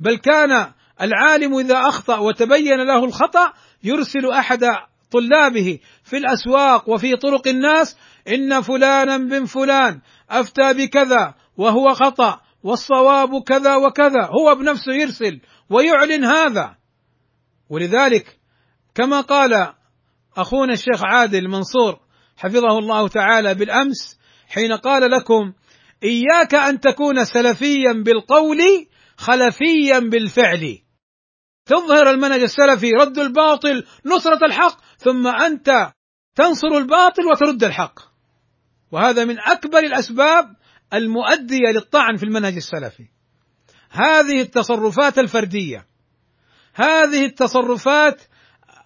بل 0.00 0.16
كان 0.16 0.72
العالم 1.00 1.58
إذا 1.58 1.78
أخطأ 1.78 2.18
وتبين 2.18 2.86
له 2.86 3.04
الخطأ 3.04 3.52
يرسل 3.84 4.30
أحد 4.30 4.64
طلابه 5.10 5.78
في 6.10 6.16
الأسواق 6.16 6.88
وفي 6.88 7.16
طرق 7.16 7.48
الناس 7.48 7.96
إن 8.28 8.60
فلانا 8.60 9.16
بن 9.16 9.44
فلان 9.44 10.00
أفتى 10.30 10.72
بكذا 10.72 11.34
وهو 11.56 11.94
خطأ 11.94 12.40
والصواب 12.62 13.42
كذا 13.42 13.76
وكذا 13.76 14.26
هو 14.40 14.54
بنفسه 14.54 14.92
يرسل 14.92 15.40
ويعلن 15.70 16.24
هذا. 16.24 16.76
ولذلك 17.70 18.38
كما 18.94 19.20
قال 19.20 19.72
أخونا 20.36 20.72
الشيخ 20.72 21.04
عادل 21.04 21.48
منصور 21.48 22.00
حفظه 22.36 22.78
الله 22.78 23.08
تعالى 23.08 23.54
بالأمس 23.54 24.18
حين 24.48 24.72
قال 24.72 25.10
لكم 25.10 25.52
إياك 26.02 26.54
أن 26.54 26.80
تكون 26.80 27.24
سلفيا 27.24 27.92
بالقول 27.92 28.58
خلفيا 29.16 29.98
بالفعل. 29.98 30.78
تظهر 31.66 32.10
المنهج 32.10 32.40
السلفي 32.40 32.92
رد 32.92 33.18
الباطل 33.18 33.84
نصرة 34.06 34.46
الحق 34.46 34.80
ثم 34.98 35.26
أنت 35.26 35.92
تنصر 36.40 36.68
الباطل 36.68 37.26
وترد 37.26 37.64
الحق. 37.64 38.00
وهذا 38.92 39.24
من 39.24 39.38
أكبر 39.40 39.78
الأسباب 39.78 40.56
المؤدية 40.94 41.70
للطعن 41.74 42.16
في 42.16 42.22
المنهج 42.22 42.56
السلفي. 42.56 43.08
هذه 43.90 44.40
التصرفات 44.40 45.18
الفردية 45.18 45.86
هذه 46.74 47.24
التصرفات 47.24 48.22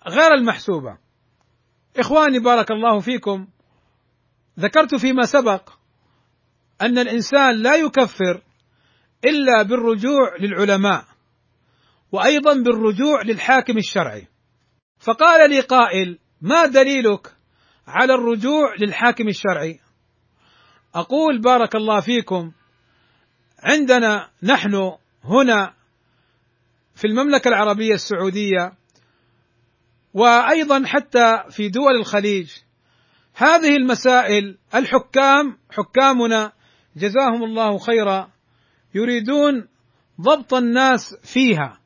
غير 0.09 0.35
المحسوبة. 0.35 0.99
إخواني 1.97 2.39
بارك 2.39 2.71
الله 2.71 3.01
فيكم 3.01 3.49
ذكرت 4.61 4.95
فيما 4.95 5.23
سبق 5.23 5.71
أن 6.83 6.99
الإنسان 6.99 7.63
لا 7.63 7.75
يكفر 7.75 8.43
إلا 9.25 9.63
بالرجوع 9.63 10.37
للعلماء 10.41 11.05
وأيضا 12.13 12.55
بالرجوع 12.55 13.23
للحاكم 13.23 13.79
الشرعي. 13.79 14.29
فقال 14.99 15.51
لي 15.51 15.61
قائل 15.61 16.19
ما 16.41 16.67
دليلك 16.67 17.34
على 17.87 18.15
الرجوع 18.15 18.75
للحاكم 18.81 19.29
الشرعي. 19.29 19.81
أقول 20.95 21.41
بارك 21.41 21.77
الله 21.77 22.01
فيكم 22.01 22.53
عندنا 23.63 24.31
نحن 24.43 24.93
هنا 25.25 25.75
في 26.95 27.07
المملكة 27.07 27.49
العربية 27.49 27.95
السعودية 27.95 28.73
وأيضا 30.15 30.87
حتى 30.87 31.45
في 31.51 31.69
دول 31.69 31.97
الخليج. 32.01 32.51
هذه 33.35 33.77
المسائل 33.77 34.59
الحكام 34.75 35.59
حكامنا 35.71 36.53
جزاهم 36.97 37.45
الله 37.45 37.79
خيرا 37.79 38.31
يريدون 38.95 39.69
ضبط 40.21 40.55
الناس 40.55 41.15
فيها. 41.23 41.81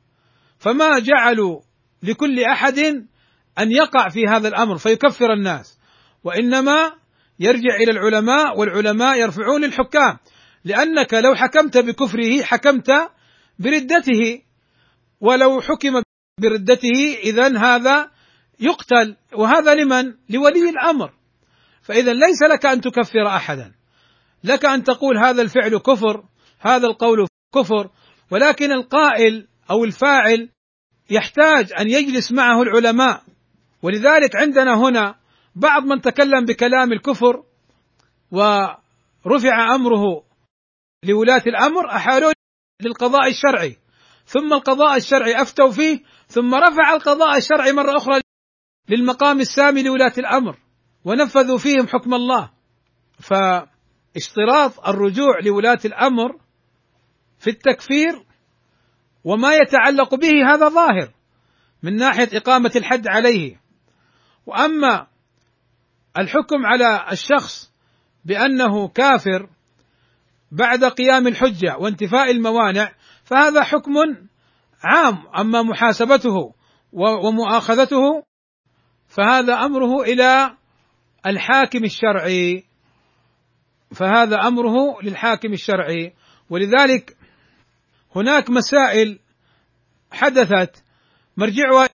فما 0.57 0.99
جعلوا 0.99 1.61
لكل 2.03 2.43
أحد 2.43 2.79
أن 3.59 3.71
يقع 3.71 4.09
في 4.09 4.27
هذا 4.27 4.47
الأمر 4.47 4.77
فيكفر 4.77 5.33
الناس. 5.33 5.78
وإنما 6.23 6.93
يرجع 7.39 7.75
إلى 7.75 7.91
العلماء 7.91 8.59
والعلماء 8.59 9.19
يرفعون 9.19 9.61
للحكام. 9.61 10.17
لأنك 10.65 11.13
لو 11.13 11.35
حكمت 11.35 11.77
بكفره 11.77 12.43
حكمت 12.43 12.91
بردته. 13.59 14.41
ولو 15.21 15.61
حكم 15.61 16.01
بردته 16.41 17.17
اذا 17.23 17.57
هذا 17.57 18.11
يقتل. 18.59 19.15
وهذا 19.33 19.75
لمن؟ 19.75 20.13
لولي 20.29 20.69
الأمر. 20.69 21.13
فاذا 21.81 22.13
ليس 22.13 22.41
لك 22.41 22.65
أن 22.65 22.81
تكفر 22.81 23.27
أحدا. 23.27 23.71
لك 24.43 24.65
أن 24.65 24.83
تقول 24.83 25.17
هذا 25.17 25.41
الفعل 25.41 25.77
كفر 25.77 26.23
هذا 26.59 26.87
القول 26.87 27.27
كفر. 27.55 27.89
ولكن 28.31 28.71
القائل 28.71 29.47
أو 29.71 29.83
الفاعل 29.83 30.49
يحتاج 31.09 31.73
أن 31.79 31.89
يجلس 31.89 32.31
معه 32.31 32.61
العلماء. 32.61 33.23
ولذلك 33.81 34.35
عندنا 34.35 34.73
هنا 34.73 35.18
بعض 35.59 35.83
من 35.83 36.01
تكلم 36.01 36.45
بكلام 36.45 36.93
الكفر 36.93 37.43
ورفع 38.31 39.75
أمره 39.75 40.23
لولاة 41.03 41.43
الأمر 41.47 41.89
احالوه 41.95 42.33
للقضاء 42.81 43.27
الشرعي. 43.29 43.77
ثم 44.25 44.53
القضاء 44.53 44.97
الشرعي 44.97 45.41
أفتوا 45.41 45.71
فيه 45.71 45.99
ثم 46.27 46.55
رفع 46.55 46.93
القضاء 46.93 47.37
الشرعي 47.37 47.71
مرة 47.73 47.97
أخرى 47.97 48.21
للمقام 48.89 49.39
السامي 49.39 49.83
لولاة 49.83 50.13
الأمر 50.17 50.57
ونفذوا 51.05 51.57
فيهم 51.57 51.87
حكم 51.87 52.13
الله. 52.13 52.51
فاشتراط 53.19 54.87
الرجوع 54.87 55.39
لولاة 55.39 55.79
الأمر 55.85 56.39
في 57.39 57.49
التكفير 57.49 58.25
وما 59.23 59.55
يتعلق 59.55 60.15
به 60.15 60.53
هذا 60.53 60.69
ظاهر 60.69 61.13
من 61.83 61.95
ناحية 61.95 62.37
إقامة 62.37 62.71
الحد 62.75 63.07
عليه. 63.07 63.61
وأما 64.45 65.08
الحكم 66.17 66.65
على 66.65 67.05
الشخص 67.11 67.71
بأنه 68.25 68.87
كافر 68.87 69.49
بعد 70.51 70.83
قيام 70.83 71.27
الحجة 71.27 71.77
وانتفاء 71.77 72.31
الموانع 72.31 72.91
فهذا 73.23 73.63
حكم 73.63 73.93
عام. 74.83 75.27
أما 75.39 75.61
محاسبته 75.61 76.53
ومؤاخذته 76.93 78.23
فهذا 79.07 79.53
أمره 79.53 80.01
إلى 80.01 80.57
الحاكم 81.25 81.83
الشرعي. 81.83 82.63
فهذا 83.95 84.47
أمره 84.47 85.01
للحاكم 85.03 85.53
الشرعي. 85.53 86.13
ولذلك 86.49 87.17
هناك 88.15 88.49
مسائل 88.49 89.19
حدثت 90.11 90.83
مرجعها 91.37 91.89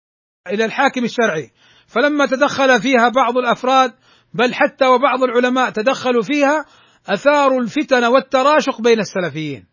إلى 0.47 0.66
الحاكم 0.66 1.03
الشرعي. 1.03 1.51
فلما 1.88 2.26
تدخل 2.26 2.82
فيها 2.82 3.09
بعض 3.09 3.38
الأفراد 3.38 3.93
بل 4.36 4.54
حتى 4.54 4.88
وبعض 4.88 5.24
العلماء 5.24 5.70
تدخلوا 5.70 6.22
فيها 6.22 6.66
اثاروا 7.08 7.62
الفتن 7.62 8.04
والتراشق 8.04 8.82
بين 8.82 9.00
السلفيين. 9.00 9.66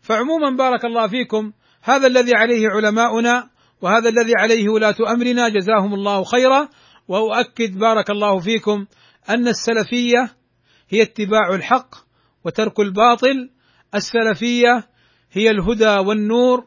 فعموما 0.00 0.56
بارك 0.56 0.84
الله 0.84 1.08
فيكم 1.08 1.52
هذا 1.82 2.06
الذي 2.06 2.34
عليه 2.34 2.68
علماؤنا 2.68 3.50
وهذا 3.82 4.08
الذي 4.08 4.32
عليه 4.38 4.68
ولاة 4.68 4.96
أمرنا 5.08 5.48
جزاهم 5.48 5.94
الله 5.94 6.24
خيرا. 6.24 6.68
وأؤكد 7.08 7.78
بارك 7.78 8.10
الله 8.10 8.38
فيكم 8.38 8.86
أن 9.30 9.48
السلفية 9.48 10.36
هي 10.88 11.02
اتباع 11.02 11.54
الحق 11.54 11.94
وترك 12.44 12.80
الباطل. 12.80 13.50
السلفية 13.94 14.88
هي 15.32 15.50
الهدى 15.50 16.08
والنور 16.08 16.64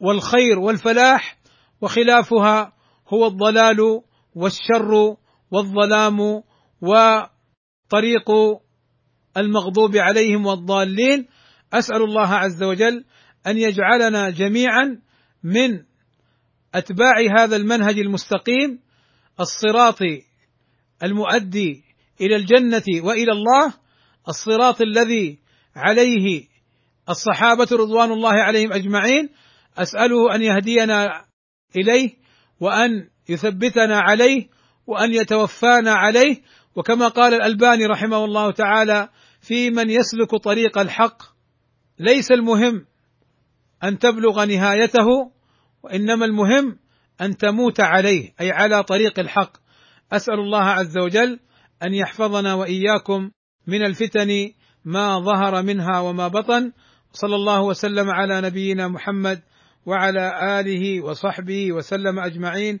والخير 0.00 0.58
والفلاح 0.58 1.38
وخلافها 1.80 2.72
هو 3.08 3.26
الضلال 3.26 4.00
والشر 4.34 5.16
والظلام 5.54 6.42
وطريق 6.80 8.30
المغضوب 9.36 9.96
عليهم 9.96 10.46
والضالين 10.46 11.26
أسأل 11.72 12.02
الله 12.02 12.28
عز 12.28 12.62
وجل 12.62 13.04
أن 13.46 13.58
يجعلنا 13.58 14.30
جميعا 14.30 15.00
من 15.42 15.82
أتباع 16.74 17.14
هذا 17.38 17.56
المنهج 17.56 17.98
المستقيم 17.98 18.80
الصراط 19.40 19.98
المؤدي 21.02 21.84
إلى 22.20 22.36
الجنة 22.36 22.84
وإلى 23.02 23.32
الله 23.32 23.74
الصراط 24.28 24.80
الذي 24.80 25.38
عليه 25.76 26.48
الصحابة 27.08 27.68
رضوان 27.72 28.12
الله 28.12 28.32
عليهم 28.32 28.72
أجمعين 28.72 29.28
أسأله 29.78 30.34
أن 30.34 30.42
يهدينا 30.42 31.24
إليه 31.76 32.10
وأن 32.60 33.08
يثبتنا 33.28 34.00
عليه 34.00 34.48
وأن 34.86 35.14
يتوفانا 35.14 35.92
عليه. 35.92 36.42
وكما 36.76 37.08
قال 37.08 37.34
الألباني 37.34 37.86
رحمه 37.86 38.24
الله 38.24 38.50
تعالى 38.50 39.08
في 39.40 39.70
من 39.70 39.90
يسلك 39.90 40.34
طريق 40.44 40.78
الحق 40.78 41.22
ليس 41.98 42.32
المهم 42.32 42.86
أن 43.84 43.98
تبلغ 43.98 44.44
نهايته 44.44 45.06
وإنما 45.82 46.24
المهم 46.24 46.78
أن 47.20 47.36
تموت 47.36 47.80
عليه 47.80 48.32
أي 48.40 48.50
على 48.50 48.82
طريق 48.82 49.18
الحق. 49.18 49.56
أسأل 50.12 50.34
الله 50.34 50.62
عز 50.62 50.98
وجل 50.98 51.40
أن 51.82 51.94
يحفظنا 51.94 52.54
وإياكم 52.54 53.30
من 53.66 53.84
الفتن 53.84 54.52
ما 54.84 55.20
ظهر 55.20 55.62
منها 55.62 56.00
وما 56.00 56.28
بطن. 56.28 56.72
صلى 57.12 57.34
الله 57.34 57.60
وسلم 57.60 58.10
على 58.10 58.40
نبينا 58.40 58.88
محمد 58.88 59.42
وعلى 59.86 60.60
آله 60.60 61.04
وصحبه 61.04 61.72
وسلم 61.72 62.18
أجمعين. 62.18 62.80